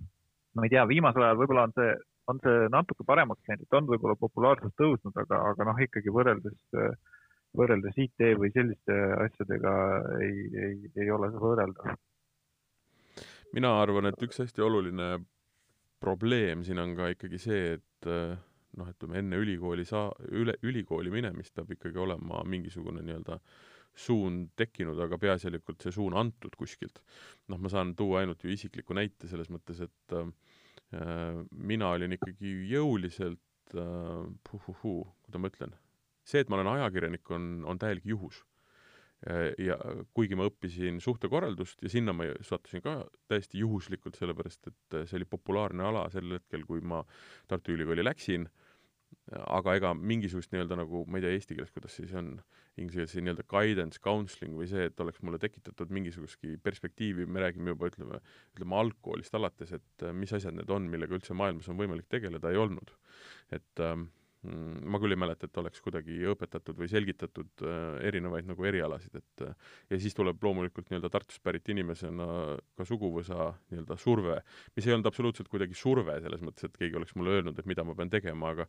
ma 0.54 0.64
ei 0.64 0.72
tea, 0.72 0.86
viimasel 0.88 1.26
ajal 1.26 1.40
võib-olla 1.40 1.66
on 1.66 1.74
see 1.76 1.90
on 2.26 2.40
see 2.42 2.66
natuke 2.74 3.06
paremaks 3.06 3.46
läinud, 3.48 3.68
on 3.78 3.86
võib-olla 3.90 4.16
populaarsus 4.18 4.74
tõusnud, 4.80 5.14
aga, 5.22 5.38
aga 5.52 5.66
noh, 5.68 5.78
ikkagi 5.84 6.10
võrreldes, 6.14 6.56
võrreldes 7.56 7.98
IT 8.02 8.32
või 8.40 8.50
selliste 8.54 8.96
asjadega 9.26 9.74
ei, 10.24 10.46
ei, 10.64 10.74
ei 11.04 11.12
ole 11.14 11.30
see 11.32 11.42
võrreldav. 11.42 11.94
mina 13.54 13.72
arvan, 13.80 14.10
et 14.10 14.22
üks 14.26 14.42
hästi 14.42 14.62
oluline 14.62 15.12
probleem 16.00 16.64
siin 16.66 16.78
on 16.82 16.94
ka 16.98 17.08
ikkagi 17.14 17.40
see, 17.40 17.76
et 17.78 18.10
noh, 18.76 18.90
ütleme 18.92 19.22
enne 19.22 19.38
ülikooli 19.40 19.86
saa-, 19.88 20.12
üle, 20.28 20.54
ülikooli 20.66 21.10
minemist 21.10 21.54
peab 21.56 21.72
ikkagi 21.72 21.98
olema 21.98 22.42
mingisugune 22.44 23.02
nii-öelda 23.06 23.38
suund 23.96 24.50
tekkinud, 24.60 24.98
aga 25.00 25.16
peaasjalikult 25.18 25.80
see 25.82 25.94
suun 25.96 26.18
antud 26.20 26.52
kuskilt. 26.60 27.00
noh, 27.48 27.58
ma 27.58 27.72
saan 27.72 27.94
tuua 27.96 28.20
ainult 28.20 28.44
ju 28.44 28.52
isikliku 28.52 28.94
näite 28.94 29.30
selles 29.30 29.48
mõttes, 29.48 29.80
et 29.86 30.16
äh, 30.16 30.28
Äh, 30.94 31.40
mina 31.50 31.88
olin 31.96 32.14
ikkagi 32.14 32.52
jõuliselt 32.70 33.74
äh, 33.74 34.26
kuidas 34.46 35.40
ma 35.42 35.50
ütlen, 35.50 35.72
see, 36.22 36.44
et 36.44 36.50
ma 36.50 36.60
olen 36.60 36.76
ajakirjanik, 36.76 37.26
on, 37.34 37.64
on 37.66 37.80
täielik 37.82 38.06
juhus. 38.06 38.44
Äh, 39.24 39.54
ja 39.64 39.78
kuigi 40.12 40.36
ma 40.36 40.44
õppisin 40.50 41.00
suhtekorraldust 41.00 41.80
ja 41.80 41.88
sinna 41.88 42.12
ma 42.12 42.28
sattusin 42.44 42.82
ka 42.84 42.98
täiesti 43.30 43.62
juhuslikult, 43.62 44.18
sellepärast 44.20 44.68
et 44.68 44.96
see 45.08 45.16
oli 45.16 45.28
populaarne 45.30 45.86
ala 45.88 46.04
sel 46.12 46.36
hetkel, 46.36 46.66
kui 46.68 46.84
ma 46.84 47.00
Tartu 47.48 47.72
Ülikooli 47.72 48.04
läksin 48.04 48.44
äh,, 48.44 48.66
aga 49.32 49.74
ega 49.78 49.92
mingisugust 49.96 50.52
nii-öelda 50.52 50.78
nagu, 50.82 51.02
ma 51.08 51.18
ei 51.18 51.24
tea 51.24 51.32
eesti 51.34 51.56
keeles, 51.56 51.72
kuidas 51.74 51.96
siis 51.98 52.12
on, 52.18 52.34
inglise 52.76 53.00
keeles 53.00 53.16
nii-öelda 53.16 53.46
guidance, 53.50 54.02
counseling 54.04 54.54
või 54.58 54.68
see, 54.70 54.86
et 54.90 55.00
oleks 55.02 55.22
mulle 55.26 55.40
tekitatud 55.42 55.96
mingisugustki 55.96 56.58
perspektiivi, 56.62 57.26
me 57.26 57.42
räägime 57.42 57.72
juba, 57.72 57.90
ütleme, 57.90 58.20
ütleme 58.54 58.78
algkoolist 58.82 59.34
alates, 59.38 59.72
et 59.80 60.06
mis 60.14 60.36
asjad 60.36 60.54
need 60.58 60.70
on, 60.76 60.86
millega 60.92 61.16
üldse 61.18 61.34
maailmas 61.38 61.72
on 61.72 61.80
võimalik 61.80 62.06
tegeleda, 62.12 62.52
ei 62.52 62.60
olnud. 62.62 62.92
et 63.56 63.82
ähm, 63.82 64.10
ma 64.46 65.00
küll 65.02 65.14
ei 65.14 65.20
mäleta, 65.20 65.48
et 65.48 65.60
oleks 65.60 65.82
kuidagi 65.84 66.18
õpetatud 66.32 66.78
või 66.80 66.88
selgitatud 66.90 67.64
äh, 67.64 67.78
erinevaid 68.10 68.48
nagu 68.50 68.68
erialasid, 68.68 69.18
et 69.20 69.44
äh, 69.46 69.72
ja 69.92 70.00
siis 70.02 70.16
tuleb 70.16 70.42
loomulikult 70.42 70.90
nii-öelda 70.90 71.10
Tartust 71.12 71.42
pärit 71.46 71.68
inimesena 71.72 72.28
ka 72.78 72.86
suguvõsa 72.88 73.50
nii-öelda 73.70 73.98
surve, 74.00 74.40
mis 74.76 74.86
ei 74.88 74.96
olnud 74.96 75.10
absoluutselt 75.10 75.50
kuidagi 75.52 75.78
surve 75.78 76.18
selles 76.24 76.44
mõttes, 76.44 76.68
et 76.68 76.78
keegi 76.78 77.00
oleks 77.00 77.16
mulle 77.18 77.38
öelnud, 77.38 77.58
et 77.58 77.68
mida 77.68 77.84
ma 77.86 77.96
pean 77.98 78.12
tegema, 78.12 78.54
aga 78.56 78.68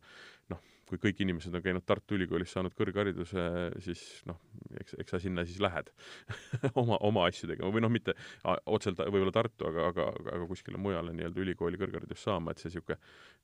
noh, 0.54 0.62
kui 0.88 1.00
kõik 1.02 1.22
inimesed 1.24 1.54
on 1.54 1.62
käinud 1.64 1.84
Tartu 1.86 2.16
Ülikoolis, 2.16 2.50
saanud 2.54 2.74
kõrghariduse, 2.78 3.44
siis 3.84 4.02
noh, 4.28 4.38
eks, 4.80 4.96
eks 5.02 5.14
sa 5.14 5.20
sinna 5.22 5.44
siis 5.48 5.60
lähed 5.62 5.90
oma, 6.80 6.98
oma 7.04 7.26
asju 7.28 7.50
tegema 7.50 7.70
või 7.74 7.84
noh, 7.84 7.92
mitte 7.92 8.16
otseselt 8.64 9.02
võib-olla 9.04 9.34
Tartu, 9.34 9.68
aga, 9.70 9.88
aga, 9.92 10.08
aga 10.34 10.48
kuskile 10.50 10.80
mujale 10.80 11.14
nii-öelda 11.16 11.44
ülikooli 11.44 11.80
kõrgharidust 11.80 12.24
saama, 12.24 12.52
et 12.52 12.62
see 12.62 12.72
niisugune 12.72 12.98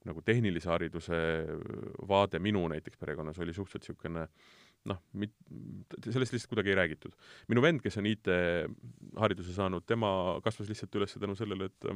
nagu 0.08 0.20
tehnilise 0.24 0.68
hariduse 0.68 1.18
vaade 2.08 2.40
minu 2.42 2.64
näiteks 2.72 3.00
perekonnas 3.00 3.40
oli 3.40 3.56
suhteliselt 3.56 3.94
niisugune 3.94 4.26
noh, 4.90 5.00
mit-, 5.20 5.36
sellest 6.04 6.34
lihtsalt 6.34 6.52
kuidagi 6.52 6.74
ei 6.74 6.80
räägitud. 6.80 7.14
minu 7.48 7.62
vend, 7.64 7.80
kes 7.84 7.96
on 8.00 8.08
IT-hariduse 8.10 9.56
saanud, 9.56 9.86
tema 9.88 10.10
kasvas 10.44 10.68
lihtsalt 10.70 11.00
üles 11.00 11.16
tänu 11.20 11.36
sellele, 11.38 11.70
et 11.72 11.88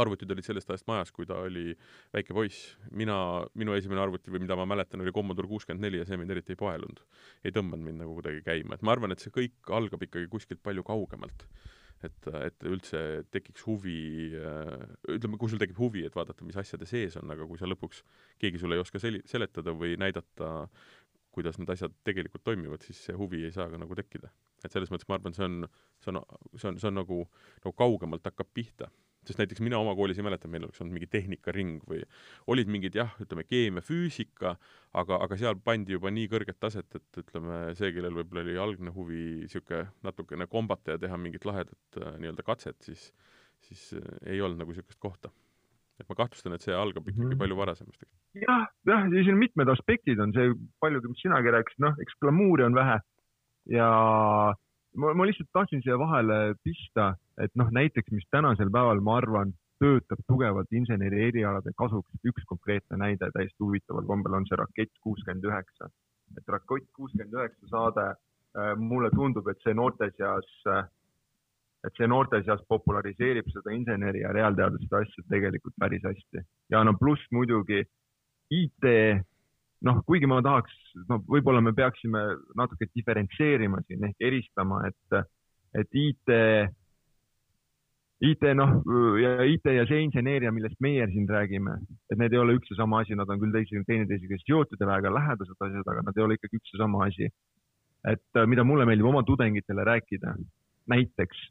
arvutid 0.00 0.30
olid 0.32 0.46
sellest 0.46 0.70
ajast 0.70 0.88
majas, 0.88 1.12
kui 1.14 1.26
ta 1.28 1.38
oli 1.44 1.72
väike 2.14 2.34
poiss. 2.36 2.76
mina, 2.90 3.16
minu 3.58 3.76
esimene 3.76 4.02
arvuti 4.02 4.32
või 4.32 4.44
mida 4.44 4.56
ma 4.58 4.66
mäletan, 4.68 5.02
oli 5.04 5.12
Commodore 5.14 5.50
kuuskümmend 5.50 5.84
neli 5.84 6.00
ja 6.00 6.08
see 6.08 6.18
mind 6.20 6.32
eriti 6.34 6.56
ei 6.56 6.60
paelunud. 6.60 7.02
ei 7.44 7.54
tõmmanud 7.54 7.84
mind 7.88 8.02
nagu 8.04 8.16
kuidagi 8.18 8.42
käima, 8.46 8.76
et 8.76 8.82
ma 8.82 8.96
arvan, 8.96 9.12
et 9.12 9.22
see 9.22 9.34
kõik 9.34 9.72
algab 9.74 10.02
ikkagi 10.08 10.30
kuskilt 10.32 10.62
palju 10.62 10.84
kaugemalt. 10.86 11.46
et, 12.02 12.26
et 12.34 12.64
üldse 12.66 13.00
tekiks 13.30 13.62
huvi, 13.62 14.32
ütleme, 15.12 15.38
kui 15.38 15.52
sul 15.52 15.60
tekib 15.62 15.78
huvi, 15.78 16.02
et 16.06 16.16
vaadata, 16.16 16.42
mis 16.44 16.58
asjade 16.58 16.88
sees 16.90 17.14
on, 17.20 17.30
aga 17.30 17.46
kui 17.46 17.60
sa 17.60 17.68
lõpuks, 17.70 18.02
keegi 18.42 18.58
sulle 18.58 18.74
ei 18.74 18.82
oska 18.82 18.98
sel-, 18.98 19.20
seletada 19.28 19.70
või 19.70 19.94
näidata, 20.00 20.66
kuidas 21.32 21.60
need 21.60 21.70
asjad 21.70 21.94
tegelikult 22.04 22.42
toimivad, 22.44 22.82
siis 22.82 23.04
see 23.06 23.14
huvi 23.16 23.44
ei 23.46 23.54
saa 23.54 23.70
ka 23.70 23.78
nagu 23.78 23.94
tekkida. 23.94 24.32
et 24.64 24.70
selles 24.70 24.90
mõttes 24.90 25.06
ma 25.08 25.16
arvan, 25.18 25.34
see 25.34 25.46
on, 25.46 25.62
see 26.02 26.10
on, 26.10 26.20
see 26.56 26.68
on, 26.68 26.76
see 26.78 26.90
on 26.90 26.98
nagu, 26.98 27.22
nagu 27.62 27.72
kaugemalt 27.78 28.26
hakkab 28.26 28.50
pihta 28.54 28.90
sest 29.26 29.38
näiteks 29.38 29.62
mina 29.62 29.78
oma 29.78 29.94
koolis 29.98 30.18
ei 30.18 30.26
mäleta, 30.26 30.50
meil 30.50 30.64
oleks 30.66 30.80
olnud 30.82 30.96
mingi 30.96 31.08
tehnikaring 31.10 31.82
või 31.88 32.00
olid 32.50 32.70
mingid 32.72 32.96
jah, 32.98 33.12
ütleme 33.22 33.44
keemia, 33.46 33.84
füüsika, 33.86 34.56
aga, 34.98 35.20
aga 35.26 35.38
seal 35.40 35.58
pandi 35.62 35.96
juba 35.96 36.10
nii 36.14 36.26
kõrget 36.32 36.58
taset, 36.62 36.88
et 36.98 37.20
ütleme, 37.22 37.60
see, 37.78 37.92
kellel 37.94 38.16
võib-olla 38.18 38.42
oli 38.46 38.58
algne 38.64 38.94
huvi 38.94 39.22
niisugune 39.44 39.84
natukene 40.06 40.48
kombata 40.50 40.96
ja 40.96 41.02
teha 41.04 41.20
mingit 41.20 41.46
lahedat 41.48 42.00
äh, 42.00 42.16
nii-öelda 42.22 42.46
katset, 42.46 42.80
siis, 42.82 43.12
siis 43.68 43.92
äh, 44.00 44.10
ei 44.34 44.42
olnud 44.42 44.62
nagu 44.62 44.74
niisugust 44.74 45.00
kohta. 45.02 45.30
et 46.00 46.08
ma 46.08 46.16
kahtlustan, 46.18 46.56
et 46.56 46.64
see 46.64 46.74
algab 46.74 47.06
ikkagi 47.06 47.28
-hmm. 47.28 47.38
palju 47.38 47.56
varasemast. 47.56 48.04
jah, 48.34 48.66
jah, 48.88 49.04
ja 49.06 49.22
siin 49.22 49.34
on 49.36 49.38
mitmed 49.38 49.68
aspektid 49.68 50.18
on 50.18 50.32
see 50.34 50.54
paljugi, 50.80 51.08
mis 51.08 51.22
sinagi 51.22 51.52
rääkisid, 51.54 51.84
noh, 51.84 51.94
eks 52.02 52.16
glamuuri 52.18 52.64
on 52.64 52.74
vähe 52.74 52.98
ja 53.70 53.88
ma, 54.96 55.12
ma 55.14 55.26
lihtsalt 55.26 55.50
tahtsin 55.52 55.82
siia 55.84 55.98
vahele 56.00 56.54
pista, 56.64 57.12
et 57.40 57.52
noh, 57.56 57.70
näiteks, 57.72 58.10
mis 58.12 58.26
tänasel 58.30 58.70
päeval, 58.70 59.00
ma 59.00 59.16
arvan, 59.20 59.52
töötab 59.82 60.20
tugevalt 60.30 60.70
inseneri 60.72 61.26
erialade 61.28 61.72
kasuks. 61.76 62.10
üks 62.24 62.44
konkreetne 62.46 62.98
näide 63.00 63.30
täiesti 63.34 63.64
huvitaval 63.64 64.06
kombel 64.06 64.38
on 64.38 64.46
see 64.46 64.58
Rakett 64.60 64.92
kuuskümmend 65.02 65.44
üheksa. 65.44 65.90
et 66.36 66.48
Rakett 66.48 66.88
kuuskümmend 66.96 67.34
üheksa 67.34 67.70
saade 67.70 68.04
äh,, 68.10 68.76
mulle 68.78 69.10
tundub, 69.10 69.48
et 69.48 69.58
see 69.64 69.74
noorte 69.74 70.10
seas 70.16 70.52
äh,, 70.68 70.84
et 71.86 71.98
see 71.98 72.06
noorte 72.06 72.42
seas 72.46 72.62
populariseerib 72.68 73.50
seda 73.50 73.74
inseneri 73.74 74.22
ja 74.22 74.30
reaalteaduste 74.32 74.96
asja 75.00 75.26
tegelikult 75.34 75.74
päris 75.78 76.06
hästi. 76.06 76.46
ja 76.70 76.84
no 76.84 76.94
pluss 77.00 77.26
muidugi 77.32 77.82
IT 78.52 78.86
noh, 79.82 80.02
kuigi 80.06 80.28
ma 80.30 80.40
tahaks, 80.44 80.74
no 81.08 81.18
võib-olla 81.26 81.62
me 81.64 81.72
peaksime 81.74 82.22
natuke 82.58 82.86
diferentseerima 82.94 83.82
siin 83.86 84.04
ehk 84.06 84.28
eristama, 84.28 84.82
et, 84.86 85.22
et 85.74 85.98
IT, 86.04 86.34
IT 88.22 88.44
noh, 88.54 88.76
ja 89.18 89.32
IT 89.50 89.66
ja 89.74 89.86
see 89.88 90.04
inseneeria, 90.04 90.52
millest 90.54 90.78
meie 90.84 91.08
siin 91.10 91.24
räägime, 91.26 91.74
et 92.06 92.18
need 92.20 92.34
ei 92.36 92.38
ole 92.38 92.54
üks 92.54 92.70
ja 92.70 92.76
sama 92.78 93.00
asi, 93.02 93.16
nad 93.18 93.30
on 93.32 93.40
küll 93.40 93.54
teise, 93.54 93.82
teineteisega 93.88 94.38
seotud 94.44 94.78
ja 94.78 94.86
väga 94.86 95.10
lähedased 95.10 95.66
asjad, 95.66 95.88
aga 95.90 96.04
nad 96.06 96.18
ei 96.18 96.26
ole 96.26 96.36
ikkagi 96.38 96.60
üks 96.60 96.76
ja 96.76 96.84
sama 96.84 97.06
asi. 97.08 97.32
et 98.02 98.38
mida 98.50 98.64
mulle 98.66 98.82
meeldib 98.86 99.06
oma 99.06 99.20
tudengitele 99.22 99.84
rääkida, 99.86 100.32
näiteks 100.90 101.42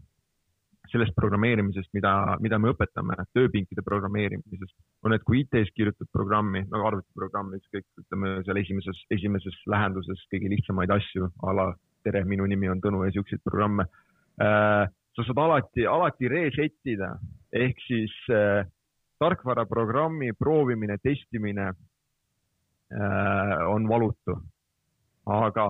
sellest 0.91 1.15
programmeerimisest, 1.15 1.88
mida, 1.95 2.11
mida 2.43 2.57
me 2.59 2.72
õpetame, 2.74 3.15
tööpinkide 3.36 3.84
programmeerimisest, 3.88 4.76
on, 5.07 5.15
et 5.15 5.24
kui 5.28 5.43
IT-s 5.43 5.72
kirjutad 5.76 6.09
programmi, 6.11 6.65
no 6.72 6.84
arvutiprogrammi, 6.89 7.59
ükskõik, 7.61 7.88
ütleme 8.03 8.34
seal 8.47 8.59
esimeses, 8.59 9.03
esimeses 9.15 9.55
lähenduses 9.72 10.24
kõige 10.34 10.51
lihtsamaid 10.51 10.91
asju 10.91 11.30
a 11.47 11.55
la 11.55 11.67
tere, 12.03 12.24
minu 12.28 12.47
nimi 12.49 12.72
on 12.72 12.82
Tõnu 12.84 13.05
ja 13.05 13.15
siukseid 13.15 13.43
programme 13.47 13.88
äh,. 14.41 14.88
Sa 15.16 15.26
saad 15.28 15.41
alati, 15.43 15.86
alati 15.86 16.30
reset 16.32 16.78
ida 16.88 17.12
ehk 17.51 17.80
siis 17.84 18.14
äh, 18.32 18.64
tarkvaraprogrammi 19.22 20.34
proovimine, 20.39 20.97
testimine 21.03 21.68
äh, 21.70 23.57
on 23.68 23.88
valutu. 23.89 24.38
aga 25.26 25.66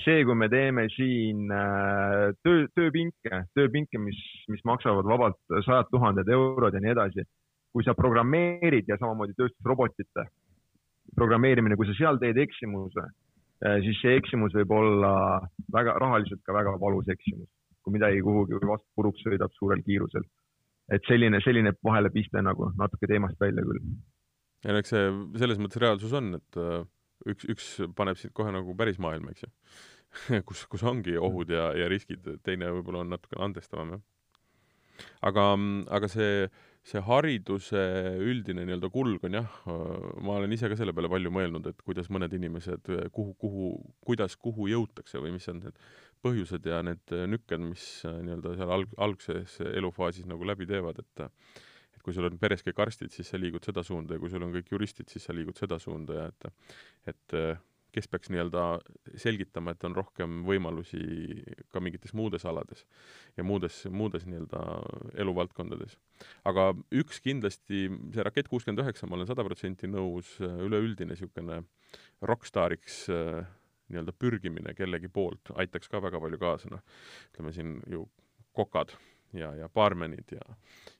see, 0.00 0.24
kui 0.24 0.34
me 0.34 0.48
teeme 0.48 0.86
siin 0.94 1.50
äh, 1.52 2.30
töö, 2.42 2.64
tööpinke, 2.74 3.42
tööpinke, 3.54 4.00
mis, 4.00 4.20
mis 4.48 4.62
maksavad 4.64 5.04
vabalt 5.04 5.38
sajad 5.66 5.90
tuhanded 5.92 6.28
eurod 6.32 6.74
ja 6.74 6.80
nii 6.80 6.94
edasi. 6.94 7.26
kui 7.70 7.84
sa 7.86 7.92
programmeerid 7.94 8.88
ja 8.90 8.96
samamoodi 8.98 9.36
tööstusrobotite 9.38 10.24
programmeerimine, 11.14 11.76
kui 11.78 11.86
sa 11.86 11.94
seal 11.94 12.18
teed 12.18 12.38
eksimuse, 12.42 13.04
äh, 13.66 13.78
siis 13.84 14.00
see 14.02 14.16
eksimus 14.18 14.56
võib 14.56 14.72
olla 14.74 15.12
väga 15.72 15.98
rahaliselt 16.02 16.42
ka 16.46 16.56
väga 16.56 16.74
valus 16.80 17.08
eksimus, 17.12 17.48
kui 17.84 17.96
midagi 17.96 18.22
kuhugi 18.24 18.60
vastu 18.60 18.88
puruks 18.96 19.24
sõidab 19.26 19.52
suurel 19.56 19.82
kiirusel. 19.86 20.24
et 20.90 21.04
selline, 21.06 21.38
selline 21.44 21.72
vahelepiste 21.86 22.42
nagu 22.42 22.72
natuke 22.78 23.06
teemast 23.06 23.40
välja 23.40 23.64
küll. 23.66 23.84
ja 24.64 24.78
eks 24.78 24.94
see 24.94 25.12
selles 25.42 25.60
mõttes 25.62 25.82
reaalsus 25.82 26.12
on, 26.16 26.34
et 26.40 26.60
äh, 26.60 26.82
üks, 27.28 27.46
üks 27.52 27.70
paneb 27.96 28.18
sind 28.20 28.34
kohe 28.36 28.52
nagu 28.54 28.74
päris 28.76 28.98
maailma, 29.02 29.34
eks 29.34 29.46
ju 29.46 29.52
kus, 30.48 30.64
kus 30.70 30.84
ongi 30.86 31.16
ohud 31.18 31.52
ja, 31.54 31.70
ja 31.76 31.90
riskid, 31.90 32.26
teine 32.46 32.70
võib-olla 32.74 33.04
on 33.04 33.14
natukene 33.14 33.46
andestavam, 33.46 33.94
jah. 33.94 35.06
aga, 35.30 35.46
aga 35.96 36.10
see, 36.10 36.48
see 36.86 37.02
hariduse 37.06 37.82
üldine 38.24 38.64
nii-öelda 38.66 38.90
kulg 38.92 39.24
on 39.28 39.38
jah, 39.38 39.58
ma 39.66 40.38
olen 40.38 40.56
ise 40.56 40.70
ka 40.70 40.78
selle 40.78 40.94
peale 40.96 41.10
palju 41.12 41.32
mõelnud, 41.34 41.70
et 41.70 41.84
kuidas 41.86 42.10
mõned 42.12 42.34
inimesed, 42.36 42.90
kuhu, 43.14 43.34
kuhu, 43.40 43.72
kuidas, 44.06 44.36
kuhu 44.36 44.70
jõutakse 44.72 45.22
või 45.22 45.36
mis 45.36 45.48
on 45.52 45.62
need 45.66 45.78
põhjused 46.24 46.66
ja 46.68 46.82
need 46.86 47.16
nükked, 47.32 47.64
mis 47.64 47.86
nii-öelda 48.04 48.54
seal 48.58 48.74
alg-, 48.76 48.94
algses 49.00 49.58
elufaasis 49.70 50.28
nagu 50.30 50.46
läbi 50.48 50.68
teevad, 50.70 51.02
et 51.02 51.26
et 51.90 52.04
kui 52.06 52.14
sul 52.16 52.28
on 52.28 52.38
peres 52.40 52.62
kõik 52.64 52.78
arstid, 52.80 53.12
siis 53.12 53.28
sa 53.28 53.36
liigud 53.40 53.66
seda 53.66 53.82
suunda 53.84 54.16
ja 54.16 54.22
kui 54.22 54.30
sul 54.32 54.44
on 54.46 54.54
kõik 54.54 54.70
juristid, 54.72 55.10
siis 55.12 55.26
sa 55.26 55.34
liigud 55.36 55.58
seda 55.60 55.76
suunda 55.82 56.16
ja 56.16 56.28
et 56.30 56.46
et 57.12 57.36
kes 57.94 58.08
peaks 58.10 58.30
nii-öelda 58.30 58.64
selgitama, 59.18 59.74
et 59.74 59.84
on 59.86 59.94
rohkem 59.96 60.42
võimalusi 60.46 61.00
ka 61.74 61.82
mingites 61.82 62.14
muudes 62.16 62.44
alades 62.46 62.84
ja 63.38 63.44
muudes, 63.46 63.82
muudes 63.90 64.26
nii-öelda 64.28 64.62
eluvaldkondades. 65.22 65.96
aga 66.44 66.70
üks 67.02 67.20
kindlasti, 67.24 67.88
see 68.14 68.26
Rakett 68.26 68.50
kuuskümmend 68.50 68.84
üheksa, 68.84 69.08
ma 69.10 69.18
olen 69.18 69.30
sada 69.30 69.46
protsenti 69.46 69.90
nõus, 69.90 70.36
üleüldine 70.40 71.14
niisugune 71.14 71.64
rokkstaariks 72.22 73.08
nii-öelda 73.90 74.14
pürgimine 74.18 74.74
kellegi 74.78 75.08
poolt 75.12 75.52
aitaks 75.54 75.90
ka 75.90 76.02
väga 76.02 76.20
palju 76.22 76.40
kaasa, 76.40 76.70
noh, 76.72 76.84
ütleme 77.32 77.52
siin 77.56 77.78
ju 77.90 78.06
kokad 78.56 78.94
ja, 79.36 79.52
ja 79.54 79.68
baarmenid 79.68 80.32
ja, 80.34 80.56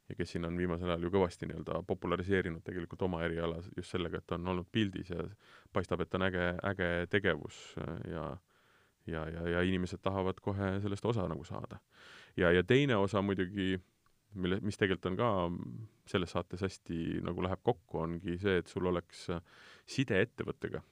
ja 0.08 0.18
kes 0.18 0.34
siin 0.34 0.44
on 0.46 0.58
viimasel 0.58 0.90
ajal 0.90 1.06
ju 1.06 1.14
kõvasti 1.14 1.48
nii-öelda 1.50 1.82
populariseerinud 1.88 2.62
tegelikult 2.66 3.02
oma 3.06 3.24
eriala 3.26 3.62
just 3.76 3.90
sellega, 3.90 4.20
et 4.20 4.36
on 4.36 4.52
olnud 4.54 4.68
pildis 4.72 5.10
ja 5.10 5.24
paistab, 5.72 6.04
et 6.04 6.14
on 6.14 6.28
äge, 6.28 6.46
äge 6.72 6.92
tegevus 7.10 7.62
ja 8.10 8.30
ja, 9.06 9.24
ja, 9.28 9.46
ja 9.48 9.62
inimesed 9.66 10.02
tahavad 10.02 10.40
kohe 10.44 10.74
sellest 10.82 11.04
osa 11.04 11.24
nagu 11.28 11.44
saada. 11.44 11.80
ja, 12.36 12.52
ja 12.52 12.62
teine 12.64 12.96
osa 12.96 13.22
muidugi, 13.22 13.80
mille, 14.34 14.60
mis 14.60 14.78
tegelikult 14.78 15.10
on 15.12 15.16
ka 15.16 15.30
selles 16.10 16.30
saates 16.30 16.62
hästi 16.62 17.20
nagu 17.26 17.42
läheb 17.42 17.62
kokku, 17.62 17.98
ongi 18.04 18.38
see, 18.38 18.60
et 18.62 18.70
sul 18.70 18.86
oleks 18.86 19.26
side 19.86 20.20
ettevõttega. 20.20 20.82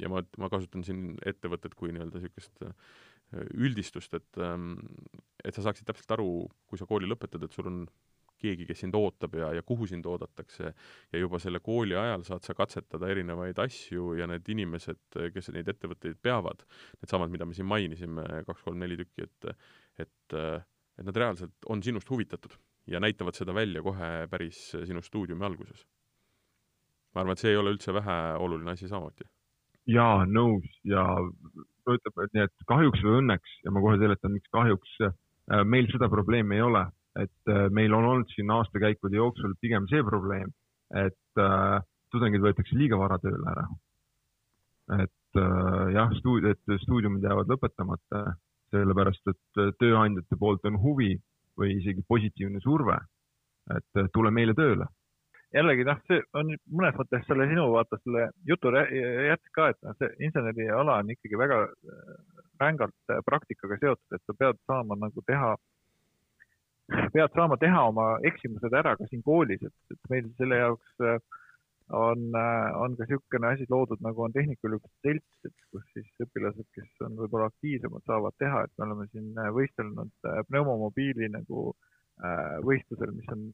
Ja 0.00 0.10
ma, 0.12 0.22
ma 0.38 0.50
kasutan 0.52 0.84
siin 0.86 1.14
ettevõtet 1.26 1.74
kui 1.78 1.92
nii-öelda 1.94 2.20
niisugust 2.20 2.64
üldistust, 3.54 4.14
et, 4.14 4.38
ähm, 4.38 4.74
et 5.42 5.56
sa 5.56 5.64
saaksid 5.64 5.88
täpselt 5.88 6.12
aru, 6.16 6.44
kui 6.70 6.78
sa 6.78 6.86
kooli 6.86 7.08
lõpetad, 7.08 7.42
et 7.42 7.56
sul 7.56 7.70
on 7.70 7.78
keegi, 8.44 8.66
kes 8.68 8.82
sind 8.84 8.96
ootab 8.98 9.36
ja, 9.38 9.50
ja 9.56 9.62
kuhu 9.66 9.86
sind 9.88 10.06
oodatakse 10.10 10.70
ja 10.70 11.20
juba 11.20 11.40
selle 11.42 11.60
kooli 11.64 11.96
ajal 11.98 12.26
saad 12.26 12.44
sa 12.46 12.56
katsetada 12.56 13.08
erinevaid 13.12 13.58
asju 13.62 14.14
ja 14.18 14.28
need 14.30 14.48
inimesed, 14.54 15.18
kes 15.34 15.50
neid 15.54 15.70
ettevõtteid 15.72 16.20
peavad, 16.22 16.64
needsamad, 17.00 17.32
mida 17.32 17.48
me 17.48 17.56
siin 17.56 17.68
mainisime, 17.70 18.26
kaks-kolm-neli 18.48 19.00
tükki, 19.00 19.28
et 19.28 19.50
et, 20.02 20.36
et 20.98 21.06
nad 21.06 21.16
reaalselt 21.22 21.68
on 21.70 21.82
sinust 21.82 22.10
huvitatud 22.10 22.56
ja 22.90 23.00
näitavad 23.00 23.36
seda 23.38 23.54
välja 23.54 23.82
kohe 23.82 24.26
päris 24.30 24.66
sinu 24.74 25.02
stuudiumi 25.02 25.46
alguses. 25.46 25.86
ma 27.14 27.22
arvan, 27.22 27.36
et 27.36 27.44
see 27.44 27.52
ei 27.54 27.56
ole 27.60 27.70
üldse 27.70 27.94
väheoluline 27.94 28.72
asi 28.74 28.88
samuti. 28.90 29.24
Jaa, 29.90 30.24
nõus. 30.28 30.66
Ja 30.86 31.04
ütleb, 31.90 32.20
et 32.24 32.36
nii, 32.36 32.46
et 32.48 32.68
kahjuks 32.68 33.02
või 33.04 33.18
õnneks 33.20 33.56
ja 33.64 33.72
ma 33.74 33.82
kohe 33.84 33.98
seletan, 34.00 34.32
miks 34.36 34.50
kahjuks 34.54 34.94
äh, 35.04 35.64
meil 35.68 35.88
seda 35.92 36.08
probleemi 36.12 36.58
ei 36.58 36.64
ole, 36.64 36.84
et 37.20 37.52
äh, 37.52 37.66
meil 37.74 37.94
on 37.96 38.08
olnud 38.12 38.30
siin 38.32 38.52
aastakäikude 38.54 39.18
jooksul 39.20 39.56
pigem 39.60 39.88
see 39.90 40.04
probleem, 40.06 40.52
et 40.96 41.42
äh, 41.42 41.76
tudengid 42.14 42.44
võetakse 42.44 42.78
liiga 42.78 42.98
vara 43.00 43.18
tööle 43.22 43.44
ära. 43.52 43.66
et 45.02 45.40
äh, 45.40 45.92
jah, 45.96 46.10
stuud-, 46.20 46.48
et 46.48 46.74
stuudiumid 46.84 47.24
jäävad 47.24 47.52
lõpetamata, 47.52 48.24
sellepärast 48.72 49.32
et 49.32 49.62
äh, 49.62 49.72
tööandjate 49.80 50.40
poolt 50.40 50.64
on 50.68 50.80
huvi 50.80 51.14
või 51.60 51.76
isegi 51.78 52.02
positiivne 52.08 52.60
surve, 52.64 52.96
et 53.72 54.06
tule 54.12 54.32
meile 54.34 54.52
tööle 54.56 54.88
jällegi 55.54 55.86
noh, 55.86 56.00
see 56.08 56.22
on 56.38 56.50
mõnes 56.66 56.96
mõttes 56.98 57.22
selle 57.28 57.46
sinu 57.50 57.68
vaata 57.74 57.98
selle 58.02 58.26
jutu 58.48 58.72
jätk 58.74 59.52
ka, 59.54 59.68
et 59.70 59.78
noh, 59.86 59.94
see 60.00 60.10
inseneriala 60.26 60.98
on 61.02 61.14
ikkagi 61.14 61.38
väga 61.38 61.60
äh, 61.68 62.10
rängalt 62.62 63.14
äh, 63.14 63.22
praktikaga 63.26 63.78
seotud, 63.82 64.16
et 64.16 64.24
sa 64.26 64.36
pead 64.40 64.58
saama 64.66 64.98
nagu 64.98 65.24
teha, 65.30 65.54
pead 67.14 67.38
saama 67.38 67.58
teha 67.62 67.86
oma 67.92 68.10
eksimused 68.30 68.76
ära 68.82 68.96
ka 68.98 69.08
siin 69.10 69.22
koolis, 69.26 69.62
et, 69.62 69.78
et 69.94 70.12
meil 70.12 70.28
selle 70.40 70.60
jaoks 70.62 71.06
äh, 71.06 71.40
on, 71.94 72.30
on 72.80 72.94
ka 72.96 73.04
niisugune 73.04 73.50
asi 73.50 73.66
loodud, 73.68 74.00
nagu 74.02 74.22
on 74.24 74.32
Tehnikaülikooli 74.32 75.02
selts, 75.04 75.34
et 75.44 75.66
kus 75.70 75.84
siis 75.92 76.24
õpilased, 76.24 76.66
kes 76.74 77.02
on 77.04 77.18
võib-olla 77.18 77.50
aktiivsemad, 77.52 78.02
saavad 78.08 78.34
teha, 78.40 78.62
et 78.64 78.72
me 78.78 78.86
oleme 78.86 79.04
siin 79.10 79.36
võistelnud 79.52 80.30
pneumomobiili 80.48 81.28
nagu 81.34 81.66
võistlusel, 82.64 83.12
mis 83.12 83.28
on, 83.34 83.44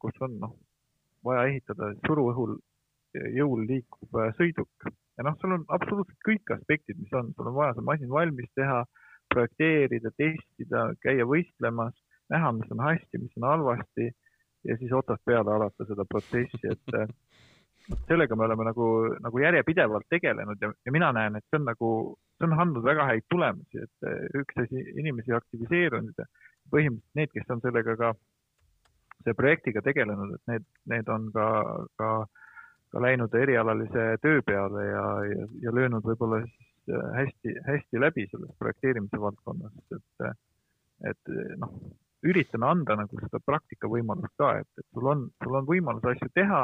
kus 0.00 0.24
on 0.24 0.38
noh, 0.40 0.54
vaja 1.26 1.46
ehitada 1.50 1.92
suruõhul 2.06 2.56
jõul 3.36 3.64
liikuv 3.68 4.20
äh, 4.20 4.32
sõiduk. 4.38 4.88
Ja 5.16 5.24
noh, 5.26 5.36
sul 5.40 5.54
on 5.56 5.64
absoluutselt 5.72 6.18
kõik 6.26 6.52
aspektid, 6.52 6.98
mis 7.00 7.12
on, 7.16 7.32
sul 7.36 7.48
on 7.50 7.56
vaja 7.56 7.76
see 7.76 7.86
masin 7.86 8.12
valmis 8.12 8.50
teha, 8.58 8.82
projekteerida, 9.32 10.12
testida, 10.20 10.90
käia 11.02 11.26
võistlemas 11.26 11.96
näha, 12.32 12.52
mis 12.56 12.70
on 12.74 12.82
hästi, 12.84 13.22
mis 13.22 13.40
on 13.40 13.48
halvasti. 13.48 14.10
Ja 14.66 14.76
siis 14.80 14.92
otsast 14.92 15.22
peale 15.24 15.52
alata 15.54 15.86
seda 15.86 16.04
protsessi, 16.10 16.58
et 16.66 16.94
noh, 16.96 17.10
sellega 18.08 18.34
me 18.34 18.46
oleme 18.48 18.64
nagu, 18.66 18.86
nagu 19.22 19.38
järjepidevalt 19.38 20.08
tegelenud 20.10 20.62
ja, 20.62 20.72
ja 20.84 20.94
mina 20.94 21.12
näen, 21.14 21.36
et 21.38 21.44
see 21.46 21.60
on 21.60 21.68
nagu, 21.68 21.90
see 22.34 22.48
on 22.48 22.56
andnud 22.58 22.82
väga 22.82 23.06
häid 23.12 23.26
tulemusi, 23.30 23.84
et 23.84 24.08
üks 24.40 24.58
asi, 24.64 24.82
inimesi 24.98 25.36
aktiviseerunud 25.36 26.18
ja 26.18 26.26
põhimõtteliselt 26.72 27.20
need, 27.20 27.32
kes 27.36 27.54
on 27.54 27.62
sellega 27.62 27.94
ka, 28.00 28.10
selle 29.26 29.38
projektiga 29.38 29.82
tegelenud, 29.82 30.36
et 30.36 30.52
need, 30.52 30.66
need 30.92 31.10
on 31.12 31.28
ka, 31.34 31.48
ka, 31.98 32.10
ka 32.94 33.02
läinud 33.02 33.34
erialalise 33.34 34.08
töö 34.22 34.40
peale 34.46 34.86
ja, 34.86 35.04
ja, 35.26 35.50
ja 35.66 35.74
löönud 35.74 36.06
võib-olla 36.06 36.40
siis 36.46 36.94
äh, 36.94 37.12
hästi, 37.20 37.58
hästi 37.66 38.02
läbi 38.02 38.26
selles 38.30 38.54
projekteerimise 38.62 39.20
valdkonnas, 39.20 39.74
et, 39.98 40.32
et 41.10 41.36
noh, 41.58 41.74
üritame 42.26 42.70
anda 42.70 42.96
nagu 43.02 43.20
seda 43.20 43.40
praktika 43.44 43.90
võimalust 43.90 44.34
ka, 44.40 44.56
et, 44.62 44.70
et 44.80 44.86
sul 44.94 45.10
on, 45.10 45.26
sul 45.42 45.58
on 45.58 45.66
võimalus 45.68 46.06
asju 46.12 46.30
teha 46.34 46.62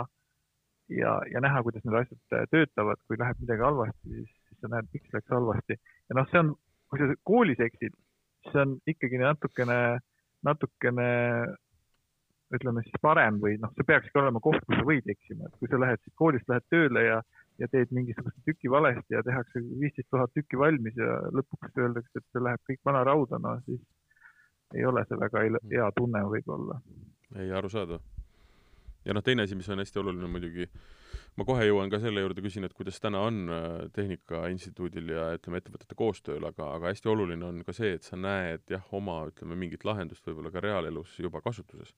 ja, 0.96 1.16
ja 1.32 1.42
näha, 1.44 1.62
kuidas 1.66 1.84
need 1.86 1.98
asjad 2.00 2.48
töötavad, 2.52 3.00
kui 3.06 3.18
läheb 3.20 3.42
midagi 3.42 3.66
halvasti, 3.66 4.14
siis, 4.14 4.30
siis 4.48 4.62
sa 4.62 4.70
näed, 4.72 4.88
miks 4.94 5.16
läks 5.16 5.34
halvasti. 5.34 5.78
ja 6.08 6.18
noh, 6.18 6.28
see 6.30 6.42
on, 6.42 6.54
kui 6.90 7.02
sa 7.02 7.10
koolis 7.28 7.62
eksid, 7.66 7.98
see 8.50 8.64
on 8.64 8.76
ikkagi 8.90 9.20
natukene, 9.22 9.78
natukene 10.46 11.08
ütleme 12.57 12.82
siis 12.86 13.00
parem 13.03 13.38
või 13.42 13.57
noh, 13.62 13.72
see 13.76 13.86
peakski 13.88 14.18
olema 14.20 14.40
koht, 14.44 14.61
kus 14.66 14.78
sa 14.80 14.86
võid 14.88 15.09
eksima, 15.14 15.48
et 15.48 15.57
kui 15.61 15.70
sa 15.70 15.80
lähed 15.80 16.03
siit 16.03 16.14
koolist, 16.20 16.48
lähed 16.50 16.66
tööle 16.72 17.05
ja, 17.07 17.18
ja 17.62 17.68
teed 17.72 17.92
mingisuguse 17.96 18.44
tüki 18.48 18.70
valesti 18.72 19.16
ja 19.16 19.22
tehakse 19.26 19.62
viisteist 19.80 20.11
tuhat 20.12 20.32
tükki 20.36 20.61
valmis 20.61 20.96
ja 21.00 21.18
lõpuks 21.32 21.76
öeldakse, 21.78 22.14
et 22.18 22.26
see 22.28 22.44
läheb 22.44 22.64
kõik 22.70 22.82
vana 22.88 23.05
rauda, 23.09 23.40
no 23.42 23.57
siis 23.66 23.80
ei 24.76 24.84
ole 24.88 25.05
see 25.09 25.20
väga 25.20 25.46
hea 25.74 25.92
tunne 25.96 26.24
võib-olla. 26.34 26.80
ei, 27.36 27.50
arusaadav. 27.53 28.00
Ja 29.05 29.14
noh, 29.16 29.24
teine 29.24 29.46
asi, 29.46 29.57
mis 29.59 29.68
on 29.72 29.82
hästi 29.82 30.00
oluline 30.03 30.28
muidugi, 30.30 30.66
ma 31.38 31.46
kohe 31.48 31.66
jõuan 31.66 31.90
ka 31.92 32.00
selle 32.03 32.22
juurde, 32.22 32.44
küsin, 32.44 32.66
et 32.66 32.74
kuidas 32.76 33.00
täna 33.03 33.22
on 33.26 33.40
äh, 33.53 33.66
Tehnika 33.96 34.44
Instituudil 34.53 35.12
ja 35.14 35.28
ütleme, 35.36 35.62
ettevõtete 35.62 35.98
koostööl, 35.98 36.44
aga, 36.48 36.70
aga 36.78 36.92
hästi 36.92 37.12
oluline 37.12 37.48
on 37.48 37.61
ka 37.66 37.74
see, 37.76 37.94
et 37.98 38.07
sa 38.07 38.18
näed 38.20 38.64
jah, 38.72 38.86
oma 38.96 39.22
ütleme, 39.30 39.59
mingit 39.59 39.86
lahendust 39.88 40.26
võib-olla 40.28 40.53
ka 40.55 40.62
reaalelus 40.64 41.18
juba 41.20 41.42
kasutuses. 41.44 41.94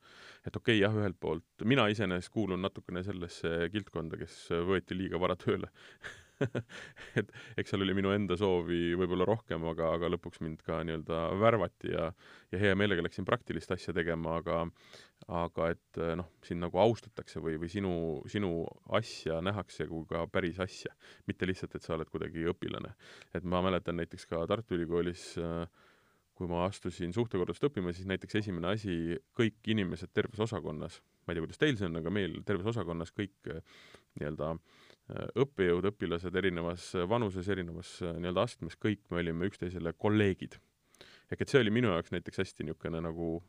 et 0.47 0.57
okei 0.57 0.79
okay,, 0.79 0.83
jah, 0.83 0.97
ühelt 0.97 1.21
poolt 1.21 1.67
mina 1.69 1.89
iseenesest 1.93 2.33
kuulun 2.35 2.63
natukene 2.65 3.05
sellesse 3.07 3.71
kildkonda, 3.73 4.21
kes 4.21 4.47
võeti 4.69 4.99
liiga 4.99 5.21
vara 5.21 5.37
tööle 5.37 5.71
et 7.21 7.31
eks 7.61 7.73
seal 7.73 7.85
oli 7.85 7.95
minu 7.97 8.13
enda 8.15 8.37
soovi 8.39 8.95
võib-olla 8.99 9.27
rohkem, 9.29 9.65
aga, 9.71 9.93
aga 9.97 10.11
lõpuks 10.15 10.43
mind 10.45 10.63
ka 10.67 10.81
nii-öelda 10.87 11.21
värvati 11.41 11.93
ja 11.95 12.11
ja 12.53 12.61
hea 12.61 12.75
meelega 12.79 13.05
läksin 13.05 13.27
praktilist 13.27 13.73
asja 13.75 13.95
tegema, 13.97 14.39
aga 14.41 14.65
aga 15.35 15.71
et 15.73 16.01
noh, 16.19 16.29
sind 16.45 16.61
nagu 16.61 16.79
austatakse 16.83 17.41
või, 17.41 17.57
või 17.61 17.71
sinu, 17.73 17.95
sinu 18.31 18.51
asja 18.99 19.41
nähakse 19.45 19.87
kui 19.89 20.05
ka 20.11 20.27
päris 20.29 20.61
asja, 20.61 20.93
mitte 21.31 21.49
lihtsalt, 21.49 21.79
et 21.79 21.87
sa 21.87 21.97
oled 21.97 22.11
kuidagi 22.13 22.45
õpilane. 22.53 22.93
et 23.35 23.47
ma 23.49 23.63
mäletan 23.65 23.97
näiteks 24.01 24.29
ka 24.31 24.45
Tartu 24.51 24.77
Ülikoolis 24.77 25.33
kui 26.35 26.51
ma 26.51 26.65
astusin 26.67 27.13
suhtekorraldust 27.15 27.63
õppima, 27.69 27.93
siis 27.95 28.09
näiteks 28.11 28.41
esimene 28.43 28.73
asi, 28.75 29.15
kõik 29.39 29.71
inimesed 29.71 30.11
terves 30.13 30.41
osakonnas, 30.43 30.99
ma 31.23 31.31
ei 31.31 31.39
tea, 31.39 31.45
kuidas 31.47 31.61
teil 31.63 31.79
see 31.79 31.87
on, 31.87 32.01
aga 32.01 32.11
meil 32.11 32.41
terves 32.45 32.67
osakonnas 32.75 33.15
kõik 33.15 33.53
nii-öelda 34.19 34.49
äh, 34.51 34.59
Äh, 34.59 34.84
õppejõud, 35.13 35.85
õpilased 35.91 36.37
erinevas 36.41 36.87
vanuses, 37.09 37.49
erinevas 37.53 37.97
äh, 38.03 38.15
nii-öelda 38.17 38.47
astmes, 38.49 38.79
kõik 38.81 39.03
me 39.13 39.21
olime 39.21 39.51
üksteisele 39.51 39.93
kolleegid. 39.93 40.57
ehk 41.33 41.43
et 41.43 41.51
see 41.51 41.61
oli 41.61 41.73
minu 41.75 41.91
jaoks 41.93 42.13
näiteks 42.15 42.41
hästi 42.41 42.65
niisugune 42.65 43.03
nagu 43.05 43.43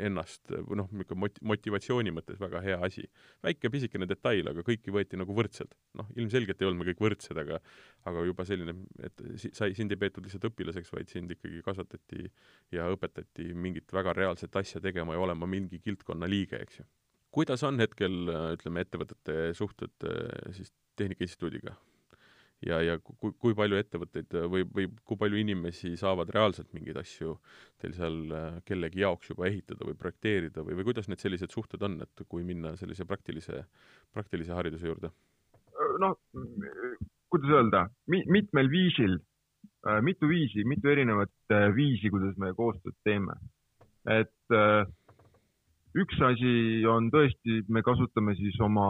ennast, 0.00 0.48
või 0.48 0.78
noh, 0.80 0.88
niisugune 0.90 1.20
mot-, 1.26 1.40
motivatsiooni 1.52 2.12
mõttes 2.16 2.38
väga 2.40 2.62
hea 2.64 2.78
asi. 2.82 3.04
väike 3.44 3.70
pisikene 3.70 4.08
detail, 4.08 4.48
aga 4.48 4.64
kõiki 4.66 4.90
võeti 4.90 5.20
nagu 5.20 5.36
võrdselt. 5.36 5.76
noh, 5.94 6.08
ilmselgelt 6.16 6.62
ei 6.62 6.66
olnud 6.66 6.82
me 6.82 6.90
kõik 6.90 7.04
võrdsed, 7.04 7.38
aga 7.38 7.60
aga 8.10 8.24
juba 8.26 8.46
selline, 8.48 8.74
et 9.06 9.22
sai, 9.52 9.74
sind 9.76 9.92
ei 9.92 10.00
peetud 10.00 10.24
lihtsalt 10.24 10.48
õpilaseks, 10.50 10.90
vaid 10.96 11.12
sind 11.12 11.30
ikkagi 11.36 11.62
kasvatati 11.62 12.26
ja 12.74 12.88
õpetati 12.90 13.52
mingit 13.54 13.92
väga 13.92 14.16
reaalset 14.16 14.56
asja 14.56 14.80
tegema 14.80 15.14
ja 15.14 15.22
olema 15.28 15.46
mingi 15.46 15.78
kildkonna 15.78 16.26
liige, 16.26 16.58
eks 16.58 16.80
ju 16.80 16.88
kuidas 17.34 17.62
on 17.66 17.78
hetkel, 17.82 18.26
ütleme, 18.56 18.84
ettevõtete 18.84 19.52
suhted 19.58 20.08
eh, 20.08 20.50
siis 20.56 20.74
Tehnika 20.98 21.24
Instituudiga? 21.26 21.76
ja, 22.66 22.76
ja 22.84 22.98
kui, 23.00 23.32
kui 23.40 23.54
palju 23.56 23.78
ettevõtteid 23.80 24.34
või, 24.52 24.66
või 24.68 24.84
kui 25.08 25.16
palju 25.20 25.38
inimesi 25.40 25.94
saavad 25.96 26.28
reaalselt 26.34 26.74
mingeid 26.76 26.98
asju 27.00 27.38
teil 27.80 27.94
seal 27.96 28.18
eh, 28.36 28.58
kellegi 28.68 29.00
jaoks 29.00 29.32
juba 29.32 29.48
ehitada 29.48 29.86
või 29.88 29.96
projekteerida 30.00 30.64
või, 30.66 30.76
või 30.76 30.90
kuidas 30.90 31.08
need 31.08 31.22
sellised 31.22 31.54
suhted 31.54 31.82
on, 31.86 32.00
et 32.04 32.24
kui 32.28 32.44
minna 32.44 32.74
sellise 32.80 33.06
praktilise, 33.08 33.64
praktilise 34.12 34.52
hariduse 34.56 34.90
juurde? 34.90 35.12
noh, 36.00 36.18
kuidas 37.32 37.54
öelda 37.56 37.86
mi,, 38.12 38.20
mitmel 38.28 38.68
viisil, 38.68 39.16
mitu 40.04 40.28
viisi, 40.28 40.64
mitu 40.68 40.90
erinevat 40.92 41.54
viisi, 41.74 42.10
kuidas 42.12 42.36
me 42.36 42.52
koostööd 42.56 42.96
teeme. 43.04 43.38
et 44.08 44.56
äh, 44.56 44.84
üks 45.98 46.20
asi 46.22 46.52
on 46.88 47.10
tõesti, 47.10 47.62
me 47.68 47.82
kasutame 47.82 48.34
siis 48.38 48.58
oma 48.62 48.86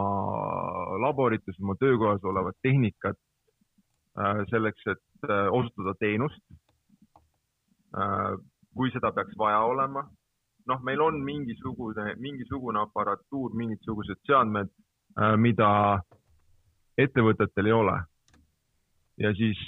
laborites, 1.01 1.57
oma 1.61 1.75
töökohas 1.79 2.23
olevat 2.23 2.57
tehnikat 2.61 3.17
äh, 4.19 4.43
selleks, 4.51 4.85
et 4.93 5.29
äh, 5.29 5.47
osutada 5.51 5.95
teenust. 5.99 6.43
Äh, 7.97 8.37
kui 8.75 8.91
seda 8.93 9.11
peaks 9.11 9.35
vaja 9.37 9.63
olema, 9.67 10.05
noh, 10.69 10.83
meil 10.87 11.01
on 11.03 11.17
mingisugune, 11.25 12.13
mingisugune 12.23 12.79
aparatuur, 12.79 13.51
mingisugused 13.57 14.21
seadmed, 14.23 14.69
mida 15.43 15.67
ettevõtetel 16.95 17.67
ei 17.67 17.73
ole 17.75 17.97
ja 19.19 19.31
siis 19.35 19.59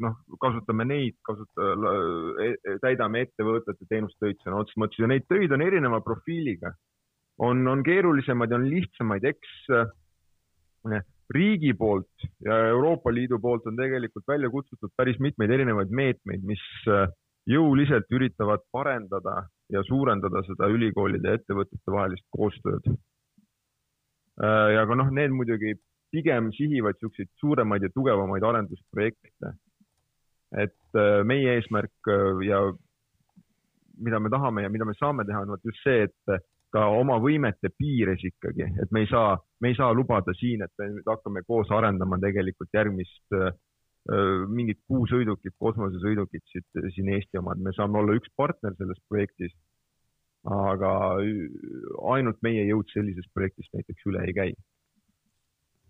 noh, 0.00 0.16
kasutame 0.40 0.86
neid, 0.88 1.16
kasuta-, 1.26 1.72
e-, 2.44 2.76
täidame 2.82 3.26
ettevõtete 3.26 3.86
teenustöid 3.88 4.40
sõna 4.40 4.62
otseses 4.62 4.80
mõttes 4.80 5.02
ja 5.02 5.10
neid 5.10 5.26
töid 5.28 5.52
on 5.52 5.64
erineva 5.64 6.00
profiiliga. 6.04 6.72
on, 7.40 7.66
on 7.68 7.82
keerulisemaid, 7.84 8.52
on 8.52 8.66
lihtsamaid, 8.68 9.24
eks 9.24 9.52
äh, 9.76 11.02
riigi 11.34 11.72
poolt 11.74 12.26
ja 12.44 12.56
Euroopa 12.68 13.12
Liidu 13.14 13.38
poolt 13.38 13.66
on 13.66 13.76
tegelikult 13.76 14.26
välja 14.28 14.50
kutsutud 14.50 14.90
päris 14.96 15.18
mitmeid 15.18 15.50
erinevaid 15.50 15.90
meetmeid, 15.90 16.42
mis 16.44 16.62
äh, 16.88 17.06
jõuliselt 17.48 18.10
üritavad 18.12 18.64
parendada 18.72 19.44
ja 19.72 19.82
suurendada 19.86 20.42
seda 20.46 20.68
ülikoolide 20.72 21.28
ja 21.28 21.38
ettevõtete 21.38 21.92
vahelist 21.92 22.26
koostööd. 22.36 22.90
Äh, 24.42 24.68
ja 24.74 24.86
ka 24.86 24.98
noh, 24.98 25.12
need 25.14 25.32
muidugi 25.36 25.76
pigem 26.10 26.50
sihivad 26.56 26.98
niisuguseid 26.98 27.30
suuremaid 27.40 27.82
ja 27.86 27.90
tugevamaid 27.94 28.42
arendusprojekte. 28.42 29.56
et 30.58 30.98
äh, 30.98 31.24
meie 31.24 31.52
eesmärk 31.54 32.08
äh, 32.10 32.40
ja 32.48 32.58
mida 34.02 34.18
me 34.18 34.30
tahame 34.30 34.62
ja 34.62 34.70
mida 34.70 34.84
me 34.84 34.94
saame 34.98 35.24
teha, 35.24 35.44
on 35.44 35.52
vot 35.54 35.64
just 35.64 35.78
see, 35.84 36.08
et 36.08 36.40
ka 36.74 36.86
oma 36.94 37.18
võimete 37.22 37.70
piires 37.78 38.22
ikkagi, 38.26 38.66
et 38.82 38.90
me 38.94 39.04
ei 39.04 39.08
saa, 39.10 39.36
me 39.60 39.70
ei 39.70 39.76
saa 39.78 39.92
lubada 39.94 40.34
siin, 40.38 40.62
et 40.66 40.72
me 40.78 40.88
nüüd 40.94 41.10
hakkame 41.10 41.42
koos 41.46 41.70
arendama 41.74 42.18
tegelikult 42.22 42.74
järgmist 42.74 43.38
äh, 43.38 43.52
mingit 44.48 44.80
kuusõidukit, 44.88 45.54
kosmosesõidukit 45.60 46.42
siit, 46.50 46.66
siin 46.94 47.10
Eesti 47.14 47.38
omad, 47.38 47.60
me 47.62 47.74
saame 47.76 48.00
olla 48.00 48.16
üks 48.18 48.32
partner 48.36 48.74
selles 48.78 48.98
projektis. 49.08 49.54
aga 50.40 50.90
ainult 52.14 52.38
meie 52.40 52.62
jõud 52.64 52.88
sellisest 52.88 53.28
projektist 53.36 53.74
näiteks 53.76 54.06
üle 54.08 54.22
ei 54.24 54.32
käi 54.32 54.52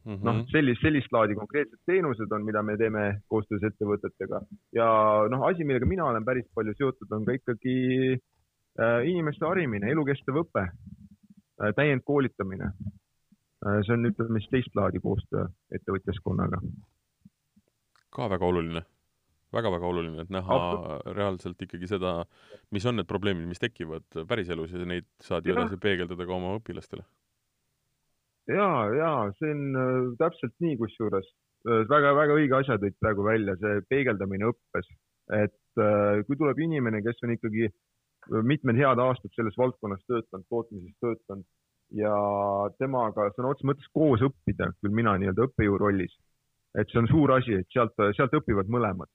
mm 0.05 0.15
-hmm. 0.15 0.25
noh, 0.25 0.45
sellist, 0.53 0.83
sellist 0.83 1.13
laadi 1.13 1.35
konkreetsed 1.39 1.81
teenused 1.87 2.33
on, 2.33 2.45
mida 2.45 2.63
me 2.63 2.77
teeme 2.77 3.05
koostöös 3.29 3.65
ettevõtetega 3.71 4.43
ja 4.77 4.89
noh, 5.31 5.47
asi, 5.49 5.65
millega 5.65 5.87
mina 5.87 6.05
olen 6.05 6.25
päris 6.25 6.47
palju 6.55 6.75
seotud, 6.79 7.13
on 7.13 7.25
ka 7.25 7.37
ikkagi 7.39 7.77
äh, 8.15 9.01
inimeste 9.13 9.47
harimine, 9.47 9.91
elukestev 9.91 10.41
õpe 10.45 10.65
äh,, 10.69 11.75
täiendkoolitamine 11.77 12.71
äh,. 12.71 13.83
see 13.87 13.97
on, 13.97 14.07
ütleme 14.13 14.41
siis 14.41 14.55
teist 14.57 14.77
laadi 14.77 15.01
koostöö 15.01 15.47
ettevõtjaskonnaga. 15.73 16.63
ka 18.11 18.31
väga 18.31 18.47
oluline 18.47 18.85
väga-väga 19.53 19.87
oluline, 19.87 20.23
et 20.23 20.31
näha 20.31 20.57
Absolut. 20.57 21.17
reaalselt 21.17 21.63
ikkagi 21.63 21.89
seda, 21.91 22.25
mis 22.71 22.85
on 22.87 22.97
need 22.97 23.09
probleemid, 23.11 23.49
mis 23.51 23.59
tekivad 23.59 24.07
päriselus 24.29 24.73
ja 24.73 24.85
neid 24.87 25.09
saad 25.21 25.47
ju 25.47 25.57
edasi 25.57 25.77
peegeldada 25.77 26.27
ka 26.27 26.37
oma 26.37 26.55
õpilastele 26.59 27.03
ja, 28.49 28.69
ja 28.95 29.11
see 29.39 29.53
on 29.55 29.77
äh, 29.77 30.01
täpselt 30.21 30.57
nii, 30.65 30.77
kusjuures 30.81 31.29
väga-väga 31.65 32.35
äh, 32.35 32.41
õige 32.41 32.59
asja 32.61 32.79
tõid 32.81 32.97
praegu 33.03 33.25
välja, 33.27 33.57
see 33.61 33.85
peegeldamine 33.93 34.49
õppes, 34.51 34.89
et 35.37 35.83
äh, 35.83 36.23
kui 36.27 36.39
tuleb 36.41 36.61
inimene, 36.65 37.03
kes 37.05 37.21
on 37.27 37.35
ikkagi 37.37 37.69
mitmed 38.45 38.77
head 38.77 39.01
aastad 39.01 39.33
selles 39.35 39.57
valdkonnas 39.57 40.03
töötanud, 40.09 40.47
tootmises 40.53 40.97
töötanud 41.01 41.47
ja 41.97 42.15
temaga 42.79 43.31
sõna 43.35 43.51
otseses 43.51 43.69
mõttes 43.71 43.89
koos 43.97 44.23
õppida, 44.23 44.71
küll 44.81 44.95
mina 44.95 45.17
nii-öelda 45.19 45.49
õppejõu 45.49 45.79
rollis, 45.81 46.13
et 46.79 46.93
see 46.93 47.01
on 47.01 47.09
suur 47.11 47.33
asi, 47.35 47.57
et 47.63 47.69
sealt, 47.75 47.97
sealt 48.17 48.37
õpivad 48.41 48.71
mõlemad. 48.71 49.11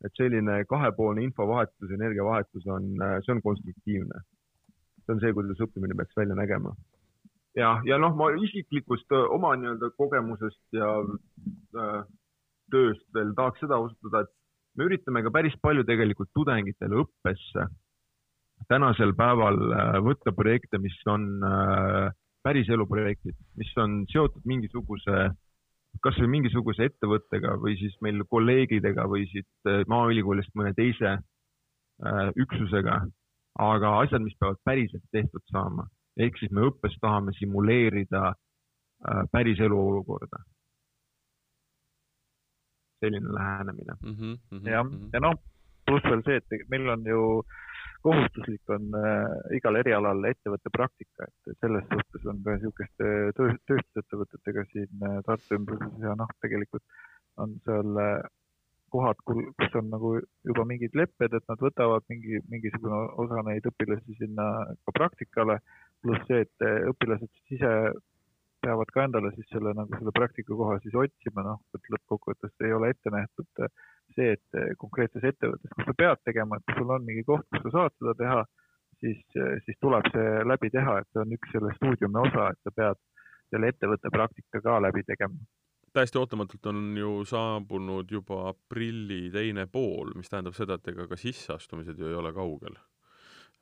et 0.00 0.16
selline 0.16 0.62
kahepoolne 0.64 1.20
infovahetus, 1.26 1.90
energiavahetus 1.92 2.66
on, 2.72 2.86
see 3.20 3.32
on 3.34 3.42
konstruktiivne. 3.44 4.20
see 5.04 5.12
on 5.14 5.20
see, 5.20 5.32
kuidas 5.36 5.60
õppimine 5.60 5.96
peaks 5.96 6.16
välja 6.16 6.34
nägema. 6.34 6.74
Ja, 7.58 7.74
ja 7.86 7.98
noh, 7.98 8.14
ma 8.16 8.30
isiklikust 8.38 9.12
oma 9.18 9.54
nii-öelda 9.58 9.92
kogemusest 9.98 10.62
ja 10.76 10.90
äh, 11.02 12.02
tööst 12.70 13.06
veel 13.14 13.34
tahaks 13.38 13.62
seda 13.64 13.80
osutada, 13.82 14.24
et 14.24 14.34
me 14.78 14.86
üritame 14.86 15.22
ka 15.26 15.32
päris 15.34 15.56
palju 15.62 15.84
tegelikult 15.88 16.30
tudengitele 16.36 17.02
õppesse 17.02 17.66
tänasel 18.68 19.14
päeval 19.16 19.60
äh, 19.72 19.98
võtta 20.04 20.32
projekte, 20.36 20.80
mis 20.82 20.96
on 21.08 21.28
äh, 21.46 22.10
päriselu 22.44 22.86
projektid, 22.88 23.36
mis 23.60 23.70
on 23.80 24.02
seotud 24.10 24.44
mingisuguse, 24.48 25.30
kasvõi 26.04 26.28
mingisuguse 26.36 26.90
ettevõttega 26.90 27.56
või 27.60 27.76
siis 27.80 27.96
meil 28.04 28.22
kolleegidega 28.28 29.06
või 29.10 29.26
siit 29.32 29.70
äh, 29.70 29.82
Maaülikoolist 29.88 30.54
mõne 30.54 30.74
teise 30.76 31.18
üksusega, 32.40 32.94
aga 33.60 33.88
asjad, 34.00 34.22
mis 34.24 34.32
peavad 34.40 34.56
päriselt 34.64 35.02
tehtud 35.12 35.42
saama. 35.52 35.82
Ehk 36.20 36.38
siis 36.40 36.52
me 36.52 36.68
õppes 36.68 36.96
tahame 37.00 37.32
simuleerida 37.38 38.32
päriselu 39.32 39.76
olukorda 39.80 40.42
selline 43.00 43.32
lähenemine 43.32 43.94
mm. 44.02 44.14
-hmm, 44.14 44.36
mm 44.50 44.58
-hmm, 44.58 44.70
jah, 44.70 44.84
mhm. 44.84 45.08
ja 45.12 45.20
noh, 45.20 45.36
pluss 45.86 46.04
veel 46.04 46.22
see, 46.26 46.36
et 46.36 46.68
meil 46.68 46.88
on 46.88 47.06
ju 47.06 47.20
kohustuslik 48.02 48.72
on 48.74 48.94
äh, 48.96 49.56
igal 49.56 49.76
erialal 49.76 50.24
ettevõtte 50.24 50.72
praktika, 50.72 51.28
et 51.28 51.56
selles 51.60 51.84
suhtes 51.92 52.26
on 52.32 52.42
ka 52.44 52.56
niisuguste 52.56 53.08
töö, 53.36 53.54
tööstusettevõtetega 53.68 54.64
siin 54.72 55.08
äh, 55.08 55.18
Tartu 55.26 55.58
ümbruses 55.58 56.06
ja 56.06 56.14
noh, 56.22 56.30
tegelikult 56.44 56.84
on 57.44 57.58
seal 57.66 58.00
äh, 58.04 58.22
kohad, 58.90 59.20
kus 59.26 59.76
on 59.78 59.90
nagu 59.92 60.14
juba 60.48 60.64
mingid 60.66 60.96
lepped, 60.98 61.36
et 61.36 61.52
nad 61.52 61.60
võtavad 61.66 62.06
mingi, 62.10 62.40
mingisugune 62.50 63.02
osa 63.22 63.44
neid 63.46 63.68
õpilasi 63.70 64.16
sinna 64.18 64.46
ka 64.86 64.96
praktikale, 64.96 65.60
pluss 66.04 66.26
see, 66.28 66.44
et 66.46 66.66
õpilased 66.90 67.28
siis 67.28 67.58
ise 67.58 67.72
peavad 68.60 68.90
ka 68.92 69.04
endale 69.06 69.30
siis 69.34 69.48
selle 69.52 69.72
nagu 69.76 69.96
selle 69.96 70.12
praktikakoha 70.16 70.78
siis 70.84 70.96
otsima, 71.02 71.44
noh, 71.46 71.60
et 71.76 71.92
lõppkokkuvõttes 71.94 72.66
ei 72.66 72.74
ole 72.76 72.90
ette 72.92 73.12
nähtud 73.12 73.62
see, 74.16 74.34
et 74.34 74.58
konkreetses 74.80 75.24
ettevõttes, 75.32 75.72
kus 75.76 75.88
sa 75.88 75.94
pead 75.96 76.20
tegema, 76.28 76.58
et 76.58 76.66
kui 76.68 76.80
sul 76.80 76.92
on 76.96 77.06
mingi 77.06 77.24
koht, 77.28 77.46
kus 77.54 77.64
sa 77.68 77.72
saad 77.76 77.96
seda 77.96 78.16
teha, 78.18 78.42
siis, 79.00 79.22
siis 79.64 79.80
tuleb 79.80 80.10
see 80.12 80.42
läbi 80.50 80.72
teha, 80.74 80.98
et 81.00 81.08
see 81.12 81.22
on 81.22 81.38
üks 81.38 81.54
selle 81.54 81.72
stuudiumi 81.78 82.22
osa, 82.26 82.50
et 82.52 82.60
sa 82.66 82.74
pead 82.82 83.00
selle 83.54 83.72
ettevõtte 83.72 84.12
praktika 84.12 84.62
ka 84.66 84.76
läbi 84.88 85.06
tegema 85.08 85.40
täiesti 85.92 86.18
ootamatult 86.20 86.66
on 86.70 86.96
ju 86.98 87.24
saabunud 87.26 88.10
juba 88.10 88.44
aprilli 88.52 89.30
teine 89.34 89.66
pool, 89.66 90.12
mis 90.14 90.30
tähendab 90.30 90.54
seda, 90.54 90.76
et 90.78 90.92
ega 90.92 91.08
ka 91.10 91.18
sisseastumised 91.18 91.98
ju 91.98 92.10
ei 92.10 92.14
ole 92.14 92.32
kaugel. 92.36 92.76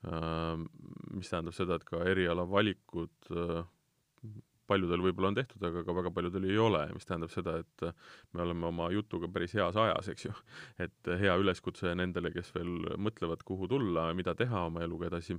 Mis 0.03 1.27
tähendab 1.31 1.55
seda, 1.55 1.75
et 1.75 1.83
ka 1.87 1.99
erialavalikud 2.07 3.31
paljudel 4.69 5.01
võib-olla 5.03 5.31
on 5.31 5.37
tehtud, 5.37 5.63
aga 5.65 5.83
ka 5.85 5.95
väga 5.97 6.11
paljudel 6.13 6.45
ei 6.49 6.57
ole, 6.61 6.81
mis 6.93 7.07
tähendab 7.07 7.31
seda, 7.33 7.55
et 7.63 7.85
me 8.35 8.43
oleme 8.45 8.67
oma 8.69 8.89
jutuga 8.93 9.29
päris 9.33 9.55
heas 9.57 9.77
ajas, 9.79 10.11
eks 10.13 10.27
ju. 10.27 10.33
et 10.85 11.11
hea 11.21 11.35
üleskutse 11.41 11.95
nendele, 11.97 12.31
kes 12.35 12.51
veel 12.55 12.75
mõtlevad, 13.01 13.43
kuhu 13.47 13.69
tulla, 13.71 14.09
mida 14.17 14.35
teha 14.37 14.65
oma 14.69 14.83
eluga 14.85 15.09
edasi, 15.09 15.37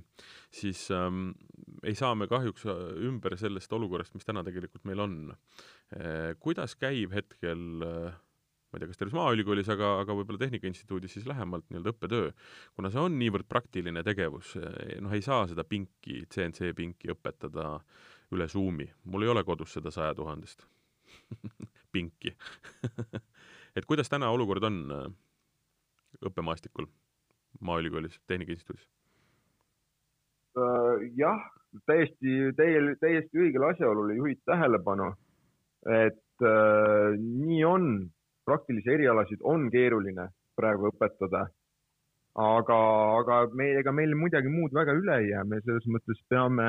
siis 0.53 0.83
ähm, 0.95 1.31
ei 1.87 1.95
saa 1.97 2.15
me 2.17 2.27
kahjuks 2.31 2.67
ümber 3.07 3.37
sellest 3.39 3.71
olukorrast, 3.77 4.17
mis 4.17 4.27
täna 4.27 4.43
tegelikult 4.47 4.85
meil 4.89 5.05
on 5.05 5.15
e,. 5.31 6.35
kuidas 6.41 6.75
käib 6.79 7.15
hetkel 7.15 7.87
äh, 7.87 8.19
ma 8.71 8.79
ei 8.79 8.83
tea, 8.83 8.91
kas 8.91 9.01
terves 9.01 9.15
Maaülikoolis, 9.17 9.69
aga, 9.73 9.93
aga 10.05 10.15
võib-olla 10.15 10.39
Tehnika 10.45 10.69
Instituudis 10.69 11.17
siis 11.17 11.27
lähemalt 11.27 11.65
nii-öelda 11.69 11.91
õppetöö. 11.91 12.31
kuna 12.75 12.91
see 12.93 13.03
on 13.03 13.17
niivõrd 13.19 13.49
praktiline 13.51 14.03
tegevus, 14.07 14.55
noh, 15.03 15.11
ei 15.11 15.25
saa 15.25 15.43
seda 15.51 15.67
pinki, 15.67 16.23
CNC 16.31 16.71
pinki 16.77 17.11
õpetada 17.11 17.73
üle 18.31 18.47
Zoomi, 18.47 18.87
mul 19.11 19.27
ei 19.27 19.33
ole 19.33 19.43
kodus 19.43 19.75
seda 19.75 19.91
saja 19.91 20.15
tuhandest 20.15 20.63
pinki 21.93 22.31
et 23.75 23.85
kuidas 23.87 24.09
täna 24.11 24.31
olukord 24.31 24.63
on 24.67 24.81
äh, 24.95 25.05
õppemaastikul 26.27 26.87
Maaülikoolis, 27.59 28.19
Tehnika 28.27 28.55
Instituudis 28.55 28.87
uh,? 30.55 31.03
jah, 31.19 31.43
täiesti, 31.87 32.51
täiel-, 32.57 32.95
täiesti 33.03 33.43
õigele 33.45 33.71
asjaolule 33.71 34.17
juhid 34.19 34.41
tähelepanu, 34.47 35.11
et 35.91 36.45
uh, 36.45 37.15
nii 37.19 37.63
on, 37.67 37.87
praktilisi 38.45 38.93
erialasid 38.93 39.43
on 39.43 39.69
keeruline 39.71 40.29
praegu 40.55 40.91
õpetada 40.91 41.45
aga, 42.35 42.79
aga 43.19 43.43
me, 43.53 43.73
ega 43.79 43.91
meil 43.91 44.15
muidugi 44.15 44.51
muud 44.51 44.73
väga 44.73 44.95
üle 44.97 45.19
ei 45.21 45.29
jää, 45.33 45.43
me 45.43 45.61
selles 45.65 45.87
mõttes 45.91 46.19
peame 46.29 46.67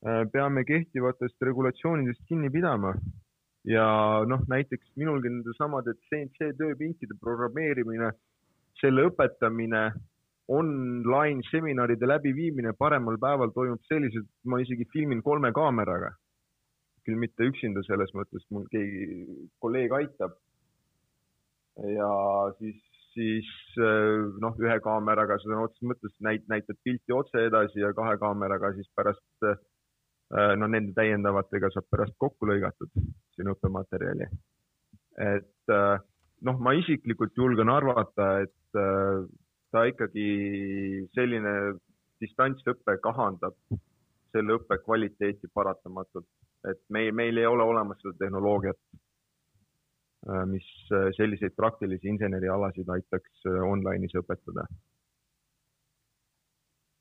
Äh, 0.00 0.24
peame 0.32 0.62
kehtivatest 0.64 1.42
regulatsioonidest 1.44 2.22
kinni 2.28 2.48
pidama. 2.50 2.94
ja 3.68 3.84
noh, 4.24 4.40
näiteks 4.48 4.94
minulgi 4.96 5.28
nende 5.28 5.52
samade 5.58 5.92
CNC 6.08 6.54
tööpinkide 6.56 7.12
programmeerimine, 7.20 8.08
selle 8.80 9.04
õpetamine, 9.10 9.82
online 10.48 11.44
seminaride 11.50 12.08
läbiviimine 12.08 12.72
paremal 12.78 13.18
päeval 13.20 13.52
toimub 13.52 13.84
selliselt, 13.90 14.30
ma 14.48 14.62
isegi 14.64 14.88
filmin 14.94 15.20
kolme 15.22 15.52
kaameraga. 15.52 16.14
küll 17.04 17.20
mitte 17.20 17.44
üksinda 17.44 17.82
selles 17.84 18.10
mõttes, 18.16 18.46
mul 18.50 18.64
keegi 18.72 19.04
kolleeg 19.60 19.92
aitab. 19.92 20.32
Ja 21.88 22.10
siis, 22.58 22.78
siis 23.14 23.50
äh, 23.80 24.28
noh, 24.42 24.56
ühe 24.60 24.78
kaameraga 24.84 25.38
sõna 25.42 25.64
otseses 25.64 25.88
mõttes 25.92 26.14
näit-, 26.24 26.46
näitad 26.52 26.78
pilti 26.84 27.16
otse 27.16 27.46
edasi 27.48 27.82
ja 27.82 27.92
kahe 27.96 28.16
kaameraga 28.20 28.72
siis 28.76 28.90
pärast 28.96 29.48
äh, 29.48 29.58
no 30.60 30.68
nende 30.70 30.94
täiendavatega 30.98 31.72
saab 31.74 31.88
pärast 31.90 32.16
kokku 32.18 32.48
lõigatud 32.50 32.92
siin 33.34 33.52
õppematerjali. 33.54 34.28
et 35.20 35.74
äh, 35.74 35.96
noh, 36.46 36.58
ma 36.60 36.74
isiklikult 36.78 37.36
julgen 37.36 37.68
arvata, 37.68 38.32
et 38.46 38.78
ta 39.74 39.82
ikkagi 39.90 40.26
selline 41.16 41.52
distantsõpe 42.22 42.94
kahandab 43.02 43.56
selle 44.30 44.56
õppe 44.58 44.78
kvaliteeti 44.84 45.50
paratamatult, 45.54 46.28
et 46.70 46.80
meil, 46.94 47.10
meil 47.16 47.40
ei 47.40 47.48
ole 47.48 47.66
olemas 47.66 47.98
seda 48.02 48.14
tehnoloogiat, 48.20 48.78
mis 50.46 50.66
selliseid 51.16 51.54
praktilisi 51.56 52.10
insenerialasid 52.12 52.88
aitaks 52.92 53.46
online'is 53.64 54.12
õpetada. 54.20 54.66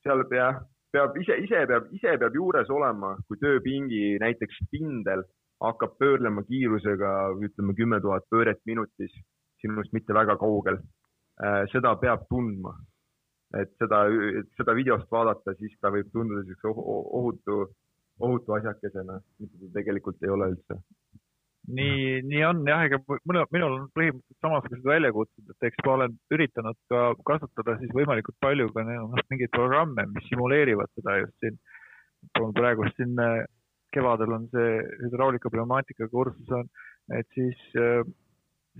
seal 0.04 0.24
jah, 0.32 0.62
peab 0.94 1.18
ise, 1.22 1.36
ise 1.44 1.66
peab, 1.68 1.90
ise 1.96 2.16
peab 2.22 2.36
juures 2.36 2.70
olema, 2.74 3.16
kui 3.28 3.38
tööpingi 3.42 4.18
näiteks 4.24 4.62
pindel 4.72 5.26
hakkab 5.64 5.98
pöörlema 6.00 6.44
kiirusega, 6.48 7.12
ütleme 7.46 7.76
kümme 7.76 8.00
tuhat 8.02 8.26
pööret 8.32 8.62
minutis, 8.66 9.12
sinust 9.62 9.94
mitte 9.94 10.16
väga 10.16 10.38
kaugel. 10.40 10.80
Äh, 11.44 11.66
seda 11.74 11.96
peab 12.00 12.28
tundma. 12.30 12.78
et 13.58 13.72
seda, 13.82 14.04
seda 14.60 14.74
videost 14.78 15.08
vaadata, 15.10 15.56
siis 15.58 15.72
ta 15.82 15.90
võib 15.90 16.12
tunduda 16.14 16.44
niisuguse 16.46 16.84
ohutu, 17.18 17.56
ohutu 18.22 18.54
asjakesena, 18.54 19.16
mida 19.42 19.58
ta 19.64 19.70
tegelikult 19.74 20.22
ei 20.22 20.30
ole 20.30 20.52
üldse 20.52 20.78
nii, 21.78 22.22
nii 22.26 22.42
on 22.48 22.62
jah, 22.68 22.84
ega 22.88 23.00
mõne, 23.08 23.44
minul 23.54 23.76
on 23.76 23.88
põhimõtteliselt 23.98 24.46
samasugused 24.46 24.88
väljakutsed, 24.90 25.52
et 25.54 25.68
eks 25.70 25.84
ma 25.86 25.96
olen 25.96 26.16
üritanud 26.36 26.78
ka 26.92 27.02
kasutada 27.28 27.78
siis 27.82 27.94
võimalikult 27.96 28.38
palju 28.44 28.70
ka 28.76 28.86
noh, 28.88 29.14
mingeid 29.32 29.54
programme, 29.56 30.08
mis 30.16 30.28
simuleerivad 30.32 30.92
seda 30.98 31.20
just 31.24 31.36
siin. 31.44 31.60
praegu 32.58 32.88
siin 32.96 33.20
äh, 33.24 33.44
kevadel 33.96 34.34
on 34.38 34.48
see 34.54 34.72
hüdraulika 35.04 35.50
pneumaatika 35.50 36.10
kursus 36.12 36.50
on, 36.58 36.68
et 37.16 37.28
siis, 37.38 37.62
äh, 37.80 38.02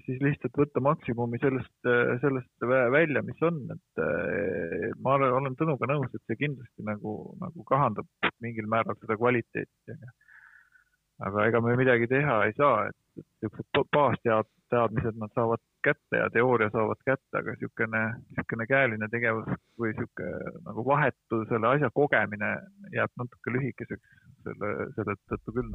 siis 0.06 0.20
lihtsalt 0.26 0.58
võtta 0.58 0.84
maksimumi 0.84 1.40
sellest, 1.42 1.76
äh, 1.86 2.16
sellest 2.24 2.68
välja, 2.96 3.24
mis 3.26 3.46
on, 3.46 3.62
et 3.76 4.04
ma 5.04 5.18
olen 5.20 5.58
Tõnuga 5.60 5.90
nõus, 5.90 6.10
et 6.14 6.26
see 6.26 6.42
kindlasti 6.46 6.86
nagu, 6.88 7.36
nagu 7.42 7.68
kahandab 7.70 8.08
mingil 8.42 8.68
määral 8.72 8.98
seda 9.02 9.18
kvaliteeti 9.20 10.00
aga 11.28 11.46
ega 11.50 11.62
me 11.62 11.76
midagi 11.80 12.08
teha 12.08 12.38
ei 12.48 12.54
saa, 12.58 12.88
et 12.90 13.24
niisugused 13.44 13.92
baasteadmised 13.96 15.20
nad 15.20 15.34
saavad 15.36 15.62
kätte 15.84 16.22
ja 16.22 16.30
teooria 16.34 16.70
saavad 16.72 17.02
kätte, 17.06 17.42
aga 17.42 17.56
niisugune, 17.56 18.02
niisugune 18.30 18.68
käeline 18.70 19.10
tegevus 19.12 19.50
või 19.80 19.94
niisugune 19.94 20.56
nagu 20.68 20.86
vahetu 20.88 21.42
selle 21.52 21.72
asja 21.74 21.92
kogemine 21.96 22.52
jääb 22.96 23.16
natuke 23.22 23.56
lühikeseks 23.56 24.20
selle, 24.48 24.74
selle 24.98 25.16
tõttu 25.32 25.56
küll. 25.60 25.74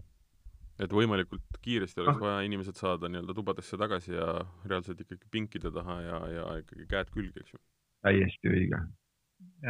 et 0.85 0.93
võimalikult 0.93 1.61
kiiresti 1.65 2.03
oleks 2.03 2.21
vaja 2.23 2.41
inimesed 2.49 2.81
saada 2.81 3.09
nii-öelda 3.09 3.37
tubadesse 3.37 3.79
tagasi 3.81 4.17
ja 4.17 4.29
reaalselt 4.65 5.01
ikkagi 5.05 5.29
pinkide 5.31 5.73
taha 5.75 6.01
ja, 6.03 6.23
ja 6.39 6.47
ikkagi 6.63 6.89
käed 6.91 7.13
külge, 7.17 7.45
eks 7.45 7.57
ju. 7.57 7.61
täiesti 8.07 8.55
õige. 8.55 8.81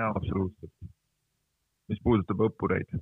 absoluutselt. 0.07 0.95
mis 1.91 2.01
puudutab 2.07 2.47
õppureid 2.49 2.95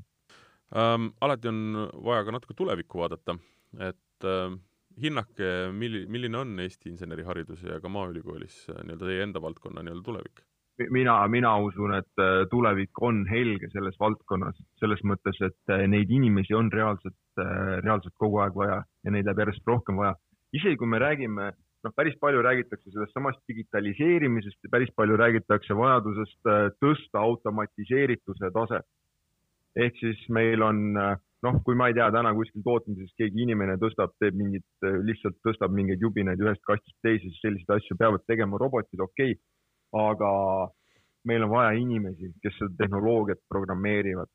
ähm,. 0.77 1.11
alati 1.21 1.49
on 1.49 1.89
vaja 2.05 2.25
ka 2.25 2.37
natuke 2.37 2.55
tulevikku 2.59 3.03
vaadata, 3.03 3.37
et 3.79 4.29
äh, 4.29 4.57
hinnake, 5.03 5.51
milli-, 5.73 6.07
milline 6.07 6.39
on 6.39 6.57
Eesti 6.61 6.91
insenerihariduse 6.93 7.69
ja 7.69 7.81
ka 7.81 7.89
Maaülikoolis 7.89 8.65
nii-öelda 8.73 9.09
teie 9.09 9.29
enda 9.29 9.43
valdkonna 9.43 9.85
nii-öelda 9.85 10.05
tulevik? 10.09 10.45
mina, 10.91 11.29
mina 11.29 11.57
usun, 11.61 11.95
et 11.95 12.21
äh, 12.21 12.45
tulevik 12.51 13.03
on 13.03 13.25
helge 13.31 13.69
selles 13.73 13.99
valdkonnas, 14.01 14.57
selles 14.81 15.03
mõttes, 15.07 15.39
et 15.45 15.73
äh, 15.75 15.85
neid 15.91 16.11
inimesi 16.11 16.55
on 16.57 16.71
reaalselt, 16.73 17.19
äh, 17.41 17.79
reaalselt 17.85 18.15
kogu 18.19 18.41
aeg 18.43 18.57
vaja 18.57 18.81
ja 19.05 19.13
neid 19.13 19.29
läheb 19.29 19.45
järjest 19.45 19.69
rohkem 19.69 20.01
vaja. 20.01 20.15
isegi 20.53 20.77
kui 20.77 20.89
me 20.89 20.99
räägime, 21.01 21.53
noh, 21.85 21.93
päris 21.97 22.17
palju 22.21 22.43
räägitakse 22.45 22.91
sellest 22.91 23.15
samast 23.17 23.41
digitaliseerimisest 23.49 24.59
ja 24.65 24.73
päris 24.73 24.91
palju 24.97 25.17
räägitakse 25.17 25.77
vajadusest 25.77 26.51
tõsta 26.81 27.23
automatiseerituse 27.23 28.51
taset. 28.53 28.87
Ehk 29.77 29.97
siis 30.01 30.21
meil 30.29 30.63
on, 30.63 30.83
noh, 30.93 31.63
kui 31.65 31.77
ma 31.79 31.89
ei 31.89 31.97
tea, 31.97 32.11
täna 32.15 32.35
kuskil 32.37 32.65
tootmises 32.67 33.15
keegi 33.19 33.47
inimene 33.47 33.79
tõstab, 33.81 34.13
teeb 34.21 34.37
mingit, 34.37 34.67
lihtsalt 34.83 35.39
tõstab 35.47 35.73
mingeid 35.75 36.03
jubinaid 36.05 36.41
ühest 36.45 36.63
kastist 36.69 36.99
teise, 37.03 37.29
siis 37.29 37.41
selliseid 37.45 37.79
asju 37.79 37.97
peavad 38.01 38.25
tegema 38.29 38.61
robotid, 38.61 39.01
okei 39.01 39.33
okay 39.37 39.41
aga 39.93 40.31
meil 41.25 41.45
on 41.45 41.51
vaja 41.51 41.77
inimesi, 41.79 42.33
kes 42.43 42.57
seda 42.59 42.75
tehnoloogiat 42.79 43.41
programmeerivad. 43.49 44.29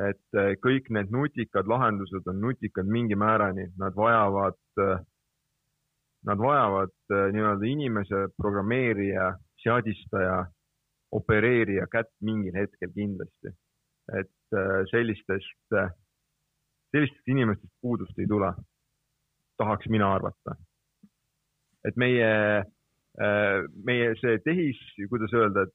et 0.00 0.38
eh, 0.38 0.54
kõik 0.62 0.86
need 0.94 1.10
nutikad 1.10 1.66
lahendused 1.66 2.28
on 2.30 2.38
nutikad 2.40 2.86
mingi 2.86 3.16
määrani, 3.18 3.66
nad 3.76 3.96
vajavad, 3.96 4.56
nad 6.24 6.38
vajavad 6.38 6.92
nii-öelda 7.10 7.66
inimese 7.66 8.20
programmeerija, 8.38 9.32
seadistaja, 9.62 10.44
opereerija 11.12 11.88
kätt 11.90 12.12
mingil 12.22 12.54
hetkel 12.54 12.94
kindlasti. 12.94 13.52
Et 14.18 14.58
sellistest, 14.90 15.76
sellistest 16.90 17.30
inimestest 17.30 17.72
puudust 17.80 18.18
ei 18.18 18.26
tule, 18.26 18.50
tahaks 19.60 19.86
mina 19.92 20.08
arvata. 20.14 20.56
et 21.84 21.96
meie 21.96 22.30
Äh, 23.18 23.66
meie 23.84 24.14
see 24.20 24.38
tehis, 24.46 24.78
kuidas 25.10 25.32
öelda, 25.34 25.66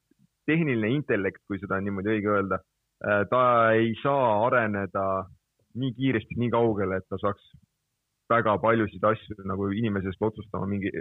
tehniline 0.48 0.94
intellekt, 0.96 1.44
kui 1.50 1.60
seda 1.60 1.82
on 1.82 1.86
niimoodi 1.86 2.14
õige 2.16 2.32
öelda, 2.32 2.62
äh, 3.04 3.26
ta 3.30 3.42
ei 3.76 3.92
saa 4.00 4.30
areneda 4.46 5.04
nii 5.76 5.92
kiiresti, 5.98 6.38
nii 6.40 6.54
kaugele, 6.54 7.02
et 7.02 7.08
ta 7.12 7.20
saaks 7.20 7.52
väga 8.32 8.56
paljusid 8.64 9.04
asju 9.04 9.46
nagu 9.52 9.68
inimesest 9.68 10.24
otsustama 10.24 10.70
mingi 10.70 10.94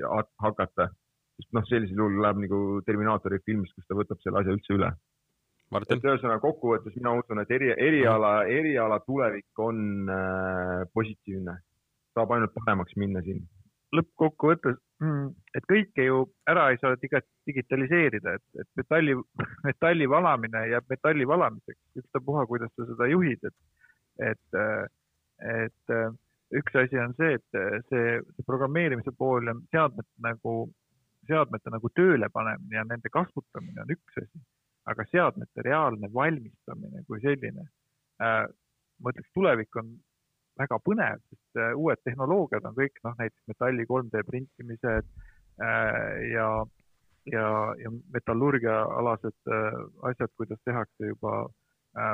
hakata. 0.42 0.90
sest 1.34 1.50
noh, 1.56 1.64
sellisel 1.66 1.98
juhul 1.98 2.20
läheb 2.22 2.38
nagu 2.44 2.58
Terminaatori 2.86 3.40
filmis, 3.46 3.72
kus 3.74 3.86
ta 3.88 3.96
võtab 3.98 4.20
selle 4.22 4.38
asja 4.38 4.52
üldse 4.54 4.74
üle. 4.76 4.90
Et 5.82 6.06
ühesõnaga 6.06 6.40
kokkuvõttes 6.42 6.94
mina 6.98 7.14
usun, 7.18 7.40
et 7.42 7.50
eri, 7.54 7.72
eriala, 7.72 8.32
eriala 8.50 9.00
tulevik 9.06 9.62
on 9.64 10.10
äh, 10.12 10.84
positiivne, 10.94 11.58
saab 12.14 12.34
ainult 12.36 12.54
paremaks 12.56 12.96
minna 13.00 13.22
siin. 13.26 13.42
Lõppkokkuvõttes, 13.94 14.78
mm, 15.02 15.28
et 15.58 15.66
kõike 15.70 16.06
ju 16.08 16.24
ära 16.50 16.68
ei 16.72 16.80
saa 16.82 16.96
digitaliseerida, 16.98 18.36
et, 18.38 18.46
et 18.62 18.70
metalli, 18.80 19.16
metalli 19.68 20.08
valamine 20.10 20.66
jääb 20.72 20.90
metalli 20.90 21.26
valamiseks, 21.30 21.80
ükstapuha, 22.02 22.46
kuidas 22.50 22.74
sa 22.74 22.88
seda 22.90 23.10
juhid, 23.10 23.50
et, 23.50 24.30
et, 24.30 24.60
et 25.54 25.96
üks 26.58 26.78
asi 26.78 26.98
on 27.02 27.14
see, 27.18 27.36
et 27.38 27.60
see, 27.90 28.16
see 28.38 28.46
programmeerimise 28.46 29.14
pool 29.18 29.50
ja 29.50 29.54
seadmete 29.74 30.26
nagu, 30.26 30.56
seadmete 31.28 31.72
nagu 31.72 31.90
tööle 31.98 32.28
panemine 32.34 32.78
ja 32.78 32.84
nende 32.88 33.10
kasutamine 33.12 33.82
on 33.82 33.94
üks 33.94 34.20
asi, 34.22 34.44
aga 34.90 35.06
seadmete 35.10 35.64
reaalne 35.64 36.10
valmistamine 36.14 37.04
kui 37.08 37.20
selline 37.22 37.64
äh,, 38.22 38.44
ma 39.00 39.12
ütleks, 39.12 39.30
tulevik 39.34 39.80
on 39.80 39.94
väga 40.60 40.78
põnev, 40.86 41.22
sest 41.30 41.60
äh, 41.60 41.72
uued 41.78 42.00
tehnoloogiad 42.06 42.66
on 42.68 42.76
kõik 42.78 43.00
noh, 43.06 43.16
näiteks 43.18 43.50
metalli 43.50 43.86
3D 43.90 44.24
printimised 44.28 45.08
äh, 45.08 46.18
ja, 46.30 46.48
ja, 47.32 47.48
ja 47.80 47.94
metallurgiaalased 48.14 49.54
asjad, 50.10 50.34
kuidas 50.36 50.60
tehakse 50.64 51.14
juba 51.14 51.44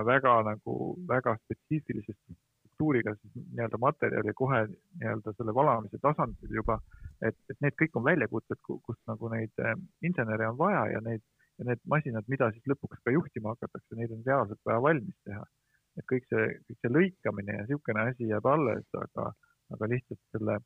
väga 0.05 0.35
nagu 0.45 0.75
väga 1.09 1.33
spetsiifilise 1.41 2.13
struktuuriga 2.13 3.15
siis 3.17 3.47
nii-öelda 3.55 3.79
materjali 3.81 4.35
kohe 4.37 4.59
nii-öelda 4.69 5.33
selle 5.39 5.55
valamise 5.57 5.97
tasandil 6.03 6.53
juba, 6.59 6.77
et, 7.25 7.37
et 7.49 7.57
need 7.65 7.77
kõik 7.81 7.97
on 7.97 8.05
väljakutsed, 8.05 8.61
kus 8.67 8.99
nagu 9.09 9.31
neid 9.33 9.65
insenere 10.05 10.51
on 10.53 10.59
vaja 10.61 10.85
ja 10.93 11.01
neid 11.05 11.25
ja 11.61 11.69
need 11.69 11.81
masinad, 11.93 12.27
mida 12.33 12.51
siis 12.55 12.67
lõpuks 12.73 13.03
ka 13.05 13.13
juhtima 13.13 13.55
hakatakse, 13.55 13.97
neid 13.99 14.13
on 14.17 14.25
reaalselt 14.27 14.61
vaja 14.65 14.81
valmis 14.89 15.17
teha 15.29 15.45
et 15.99 16.07
kõik 16.11 16.27
see, 16.31 16.47
kõik 16.69 16.79
see 16.81 16.93
lõikamine 16.93 17.57
ja 17.57 17.65
niisugune 17.65 18.05
asi 18.09 18.29
jääb 18.31 18.47
alles, 18.51 18.87
aga, 18.99 19.31
aga 19.75 19.89
lihtsalt 19.93 20.21
selle 20.35 20.59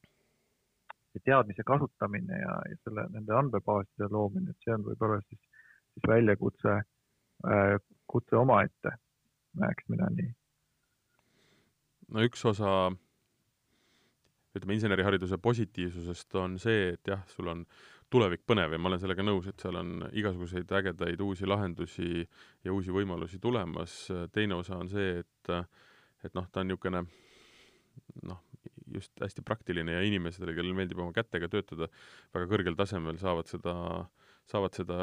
teadmise 1.25 1.63
kasutamine 1.67 2.41
ja, 2.41 2.55
ja 2.69 2.79
selle, 2.83 3.07
nende 3.15 3.37
andmebaaside 3.39 4.09
loomine, 4.11 4.51
et 4.51 4.67
see 4.67 4.75
on 4.75 4.87
võib-olla 4.89 5.21
siis, 5.29 5.41
siis 5.95 6.09
väljakutse 6.11 6.75
äh,, 6.75 7.77
kutse 8.11 8.37
omaette, 8.37 8.97
näeks 9.63 9.89
mina 9.95 10.11
nii. 10.17 10.33
no 12.15 12.27
üks 12.27 12.43
osa 12.51 12.75
ütleme, 14.55 14.77
insenerihariduse 14.77 15.39
positiivsusest 15.43 16.35
on 16.43 16.59
see, 16.63 16.93
et 16.97 17.15
jah, 17.15 17.23
sul 17.31 17.51
on 17.51 17.65
tulevik 18.15 18.45
põnev 18.47 18.75
ja 18.75 18.79
ma 18.79 18.91
olen 18.91 19.03
sellega 19.03 19.25
nõus, 19.27 19.49
et 19.51 19.61
seal 19.63 19.79
on 19.81 20.07
igasuguseid 20.15 20.71
ägedaid 20.79 21.21
uusi 21.25 21.49
lahendusi 21.51 22.23
ja 22.65 22.73
uusi 22.75 22.95
võimalusi 22.95 23.41
tulemas. 23.43 23.97
teine 24.33 24.55
osa 24.55 24.79
on 24.79 24.91
see, 24.93 25.21
et, 25.25 25.55
et 26.23 26.37
noh, 26.39 26.47
ta 26.53 26.63
on 26.63 26.71
niisugune 26.71 27.03
noh, 28.31 28.43
just 28.95 29.19
hästi 29.23 29.43
praktiline 29.47 29.97
ja 29.97 30.05
inimesedele, 30.07 30.55
kellel 30.55 30.77
meeldib 30.79 31.01
oma 31.03 31.15
kätega 31.17 31.49
töötada 31.51 31.89
väga 32.35 32.47
kõrgel 32.53 32.79
tasemel, 32.79 33.19
saavad 33.19 33.51
seda, 33.51 33.75
saavad 34.51 34.79
seda, 34.79 35.01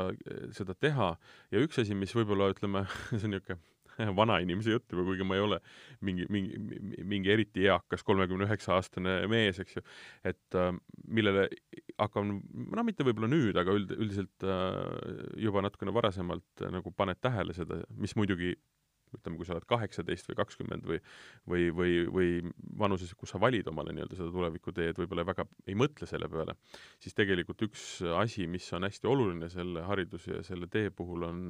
seda 0.55 0.77
teha. 0.77 1.11
ja 1.51 1.65
üks 1.65 1.81
asi, 1.83 1.97
mis 1.97 2.15
võib-olla 2.15 2.51
ütleme, 2.53 2.85
see 3.17 3.27
on 3.27 3.35
niisugune 3.35 3.59
vanainimese 4.19 4.75
jutt 4.75 4.91
juba, 4.91 5.05
kuigi 5.07 5.27
ma 5.27 5.37
ei 5.37 5.45
ole 5.45 5.59
mingi, 6.05 6.27
mingi, 6.33 6.59
mingi 7.07 7.33
eriti 7.33 7.67
eakas 7.67 8.05
kolmekümne 8.07 8.47
üheksa 8.47 8.75
aastane 8.77 9.19
mees, 9.31 9.61
eks 9.63 9.79
ju, 9.79 9.85
et 10.27 10.59
äh, 10.59 10.73
millele 11.07 11.47
hakkan, 12.01 12.37
no 12.75 12.87
mitte 12.87 13.05
võib-olla 13.07 13.31
nüüd, 13.31 13.57
aga 13.59 13.77
üld, 13.77 13.95
üldiselt 13.97 14.47
äh, 14.47 15.31
juba 15.41 15.65
natukene 15.65 15.95
varasemalt 15.95 16.65
äh, 16.65 16.73
nagu 16.73 16.93
paned 16.95 17.21
tähele 17.21 17.55
seda, 17.57 17.81
mis 18.01 18.15
muidugi 18.19 18.55
ütleme, 19.17 19.37
kui 19.37 19.47
sa 19.47 19.55
oled 19.55 19.67
kaheksateist 19.69 20.29
või 20.29 20.37
kakskümmend 20.39 20.87
või 20.87 20.99
või, 21.49 21.67
või, 21.75 21.93
või 22.15 22.29
vanuses, 22.79 23.13
kus 23.17 23.33
sa 23.33 23.41
valid 23.41 23.67
omale 23.71 23.93
nii-öelda 23.95 24.17
seda 24.17 24.31
tulevikuteed, 24.33 24.97
võib-olla 25.01 25.25
väga 25.27 25.45
ei 25.67 25.77
mõtle 25.79 26.07
selle 26.09 26.29
peale, 26.31 26.55
siis 27.01 27.17
tegelikult 27.17 27.65
üks 27.67 27.85
asi, 28.21 28.47
mis 28.51 28.67
on 28.77 28.87
hästi 28.87 29.09
oluline 29.11 29.51
selle 29.51 29.85
hariduse 29.87 30.37
ja 30.37 30.43
selle 30.47 30.69
tee 30.71 30.93
puhul, 30.95 31.27
on, 31.27 31.41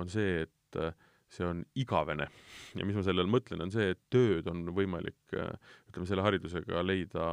on 0.00 0.12
see, 0.12 0.46
et 0.46 0.80
äh, 0.80 0.94
see 1.32 1.48
on 1.48 1.64
igavene. 1.80 2.28
ja 2.76 2.86
mis 2.86 2.96
ma 2.96 3.04
selle 3.06 3.24
all 3.24 3.32
mõtlen, 3.32 3.64
on 3.64 3.72
see, 3.74 3.92
et 3.94 4.00
tööd 4.12 4.48
on 4.52 4.66
võimalik 4.76 5.34
ütleme, 5.34 6.06
selle 6.08 6.24
haridusega 6.26 6.84
leida 6.84 7.26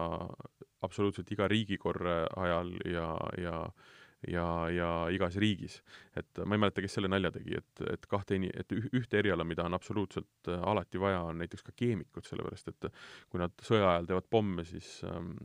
absoluutselt 0.85 1.31
iga 1.35 1.47
riigikorra 1.51 2.21
ajal 2.39 2.75
ja, 2.87 3.07
ja 3.37 3.55
ja, 4.27 4.45
ja 4.73 4.87
igas 5.15 5.37
riigis. 5.39 5.79
et 6.17 6.41
ma 6.45 6.55
ei 6.55 6.63
mäleta, 6.65 6.83
kes 6.83 6.97
selle 6.97 7.07
nalja 7.11 7.31
tegi, 7.31 7.55
et, 7.55 7.83
et 7.93 8.07
kahte 8.11 8.35
et 8.49 8.73
ühte 8.75 9.19
eriala, 9.19 9.45
mida 9.47 9.63
on 9.63 9.77
absoluutselt 9.77 10.49
alati 10.59 10.99
vaja, 10.99 11.21
on 11.29 11.39
näiteks 11.39 11.63
ka 11.63 11.75
keemikud, 11.75 12.27
sellepärast 12.27 12.73
et 12.73 12.89
kui 13.29 13.39
nad 13.39 13.55
sõja 13.63 13.93
ajal 13.93 14.09
teevad 14.09 14.27
pomme, 14.29 14.65
siis 14.67 14.99
ähm, 15.07 15.37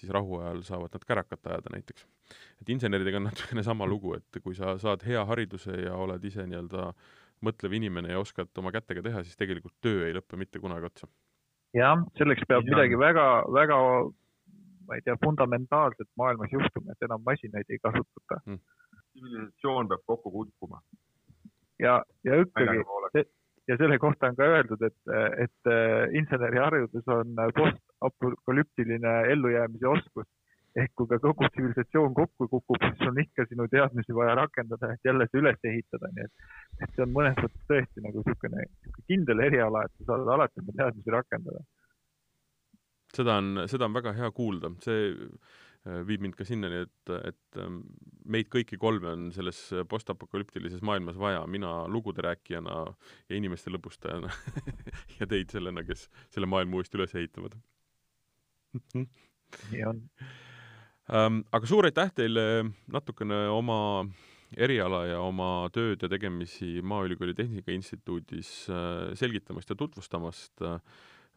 siis 0.00 0.10
rahuajal 0.16 0.62
saavad 0.64 0.94
nad 0.96 1.06
kärakat 1.06 1.46
ajada 1.46 1.74
näiteks. 1.76 2.06
et 2.60 2.68
inseneridega 2.68 3.20
on 3.20 3.28
natukene 3.30 3.62
sama 3.62 3.86
lugu, 3.86 4.14
et 4.14 4.42
kui 4.42 4.54
sa 4.54 4.76
saad 4.78 5.06
hea 5.06 5.24
hariduse 5.24 5.76
ja 5.84 5.94
oled 5.94 6.24
ise 6.24 6.46
nii-öelda 6.46 6.88
äh, 6.88 7.19
mõtlev 7.46 7.74
inimene 7.78 8.12
ja 8.14 8.20
oskad 8.20 8.50
oma 8.62 8.72
kätega 8.74 9.02
teha, 9.06 9.24
siis 9.24 9.38
tegelikult 9.40 9.74
töö 9.84 10.06
ei 10.06 10.16
lõpe 10.16 10.38
mitte 10.40 10.62
kunagi 10.62 10.88
otsa. 10.90 11.08
jah, 11.76 11.98
selleks 12.18 12.46
peab 12.48 12.66
ja. 12.66 12.74
midagi 12.74 12.98
väga, 12.98 13.26
väga, 13.54 13.78
ma 14.88 14.98
ei 14.98 15.04
tea, 15.06 15.16
fundamentaalset 15.24 16.08
maailmas 16.20 16.52
juhtuma, 16.52 16.92
et 16.92 17.08
enam 17.08 17.22
masinaid 17.26 17.68
ei 17.68 17.82
kasutata 17.82 18.40
hmm.. 18.44 18.62
tsivilisatsioon 19.12 19.92
peab 19.92 20.06
kokku 20.06 20.32
kukkuma. 20.38 20.82
ja, 21.78 22.00
ja 22.24 22.40
ikkagi, 22.42 22.82
ja 23.68 23.78
selle 23.78 23.98
kohta 24.02 24.32
on 24.32 24.36
ka 24.36 24.50
öeldud, 24.56 24.82
et, 24.82 24.98
et 25.46 25.72
äh, 25.72 26.10
inseneriharidus 26.18 27.08
on 27.08 27.38
postapokalüptiline 27.56 29.16
ellujäämise 29.32 29.88
oskus 29.88 30.28
ehk 30.78 30.92
kui 30.98 31.08
ka 31.10 31.18
kogu 31.22 31.48
tsivilisatsioon 31.48 32.14
kokku 32.14 32.48
kukub, 32.48 32.82
siis 32.84 33.08
on 33.08 33.18
ikka 33.22 33.46
sinu 33.50 33.66
teadmisi 33.72 34.14
vaja 34.14 34.36
rakendada, 34.38 34.92
et 34.94 35.08
jälle 35.08 35.26
see 35.30 35.42
üles 35.42 35.64
ehitada, 35.70 36.10
nii 36.14 36.26
et, 36.28 36.44
et 36.84 36.92
see 36.94 37.06
on 37.06 37.14
mõnes 37.16 37.38
mõttes 37.40 37.64
tõesti 37.70 38.04
nagu 38.04 38.22
niisugune 38.22 38.66
kindel 39.10 39.42
eriala, 39.46 39.84
et 39.86 39.96
sa 39.98 40.12
saad 40.12 40.30
alati 40.36 40.62
oma 40.62 40.76
teadmisi 40.82 41.14
rakendada. 41.16 41.64
seda 43.16 43.40
on, 43.42 43.64
seda 43.70 43.88
on 43.88 43.98
väga 43.98 44.14
hea 44.14 44.30
kuulda, 44.36 44.70
see 44.84 45.08
äh, 45.10 46.04
viib 46.06 46.22
mind 46.22 46.38
ka 46.38 46.46
sinnani, 46.46 46.84
et, 46.86 47.14
et 47.18 47.58
ähm, 47.58 47.80
meid 48.30 48.46
kõiki 48.54 48.78
kolme 48.78 49.10
on 49.10 49.30
selles 49.34 49.58
postapokalüptilises 49.90 50.84
maailmas 50.86 51.18
vaja, 51.18 51.42
mina 51.50 51.72
lugude 51.90 52.22
rääkijana 52.22 52.84
ja 53.26 53.40
inimeste 53.40 53.74
lõbustajana 53.74 54.30
ja 55.18 55.26
teid 55.26 55.50
sellena, 55.50 55.82
kes 55.82 56.06
selle 56.30 56.46
maailma 56.46 56.78
uuesti 56.78 57.00
üles 57.00 57.18
ehitavad 57.18 57.58
nii 59.70 59.84
on. 59.84 60.02
Aga 61.10 61.66
suur 61.66 61.88
aitäh 61.88 62.12
teile 62.14 62.42
natukene 62.90 63.48
oma 63.50 64.04
eriala 64.58 65.04
ja 65.08 65.20
oma 65.22 65.68
tööd 65.74 66.02
ja 66.02 66.10
tegemisi 66.10 66.80
Maaülikooli 66.82 67.34
Tehnika 67.38 67.72
Instituudis 67.74 68.50
äh, 68.70 69.10
selgitamast 69.18 69.70
ja 69.70 69.76
tutvustamast. 69.78 70.64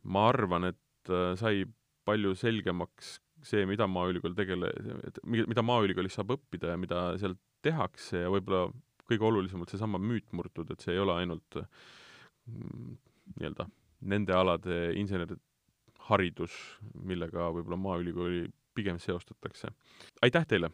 ma 0.03 0.27
arvan, 0.29 0.65
et 0.73 1.09
äh, 1.09 1.35
sai 1.39 1.65
palju 2.05 2.33
selgemaks 2.35 3.19
see, 3.43 3.65
mida 3.65 3.87
Maaülikool 3.87 4.35
tegele-, 4.35 4.73
mida 5.25 5.63
Maaülikoolis 5.63 6.17
saab 6.17 6.35
õppida 6.35 6.73
ja 6.73 6.79
mida 6.79 7.05
seal 7.21 7.35
tehakse 7.63 8.25
ja 8.25 8.31
võib-olla 8.31 8.67
kõige 9.07 9.27
olulisemalt 9.27 9.71
seesama 9.71 9.99
müüt 9.99 10.29
murtud, 10.35 10.69
et 10.71 10.83
see 10.83 10.93
ei 10.95 11.01
ole 11.03 11.15
ainult 11.21 11.57
mm, 11.59 12.97
nii-öelda 13.39 13.67
nende 14.13 14.35
alade 14.35 14.77
insenerharidus, 14.99 16.55
millega 17.07 17.49
võib-olla 17.55 17.79
Maaülikooli 17.79 18.45
pigem 18.75 18.99
seostatakse. 18.99 19.71
aitäh 20.21 20.47
teile 20.47 20.71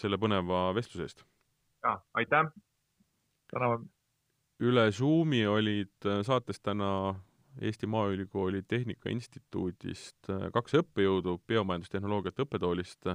selle 0.00 0.18
põneva 0.18 0.70
vestluse 0.74 1.08
eest! 1.08 1.24
jaa, 1.84 1.96
aitäh! 2.14 2.52
täname! 3.52 3.88
üle 4.60 4.90
Zoomi 4.92 5.46
olid 5.46 6.10
saates 6.22 6.60
täna 6.60 7.14
Eesti 7.60 7.86
Maaülikooli 7.86 8.62
Tehnika 8.62 9.10
Instituudist 9.10 10.30
äh, 10.30 10.46
kaks 10.54 10.76
õppejõudu 10.80 11.36
biomajandustehnoloogiate 11.50 12.44
õppetoolist, 12.44 13.08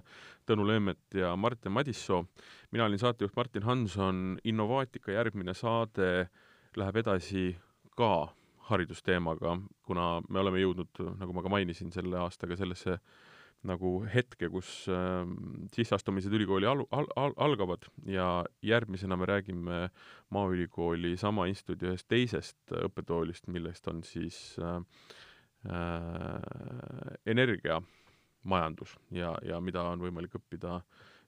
Tõnu 0.45 0.65
Leemet 0.67 1.15
ja 1.15 1.35
Martin 1.35 1.71
Madissoo. 1.71 2.25
mina 2.71 2.85
olin 2.85 2.99
saatejuht 2.99 3.35
Martin 3.35 3.63
Hanson, 3.63 4.37
Innovaatika 4.43 5.11
järgmine 5.11 5.53
saade 5.53 6.29
läheb 6.75 6.95
edasi 6.95 7.55
ka 7.97 8.27
haridusteemaga, 8.69 9.57
kuna 9.85 10.21
me 10.29 10.39
oleme 10.39 10.59
jõudnud, 10.59 11.01
nagu 11.19 11.33
ma 11.33 11.41
ka 11.41 11.49
mainisin, 11.49 11.91
selle 11.91 12.17
aastaga 12.19 12.57
sellesse 12.57 12.97
nagu 13.65 13.91
hetke, 14.11 14.49
kus 14.53 14.69
äh, 14.91 15.23
sisseastumised 15.75 16.33
ülikooli 16.33 16.67
al-, 16.69 16.85
al-, 16.93 17.09
al-, 17.19 17.35
algavad 17.47 17.87
ja 18.09 18.43
järgmisena 18.65 19.17
me 19.17 19.29
räägime 19.29 19.79
Maaülikooli 20.35 21.15
sama 21.17 21.47
instituudi 21.49 21.89
ühest 21.91 22.07
teisest 22.11 22.75
õppetoolist, 22.75 23.49
millest 23.53 23.87
on 23.91 24.03
siis 24.05 24.39
äh, 24.61 24.79
äh, 25.69 27.17
energiamajandus 27.25 28.97
ja, 29.11 29.33
ja 29.45 29.61
mida 29.61 29.85
on 29.89 30.03
võimalik 30.05 30.37
õppida 30.39 30.81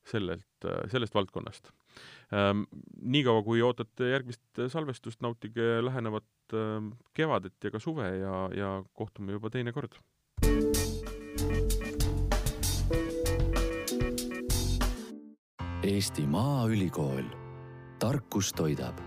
sellelt, 0.08 0.68
sellest 0.92 1.16
valdkonnast 1.18 1.72
ähm,. 2.34 2.68
Niikaua, 3.08 3.42
kui 3.44 3.62
ootate 3.64 4.12
järgmist 4.12 4.62
salvestust, 4.72 5.22
nautige 5.26 5.82
lähenevat 5.84 6.56
äh, 6.56 6.92
kevadet 7.18 7.58
ja 7.64 7.74
ka 7.74 7.82
suve 7.82 8.12
ja, 8.22 8.46
ja 8.56 8.78
kohtume 8.94 9.36
juba 9.36 9.52
teine 9.54 9.74
kord 9.76 9.98
Eesti 15.88 16.26
Maaülikool, 16.28 17.24
tarkus 18.00 18.50
toidab 18.52 19.00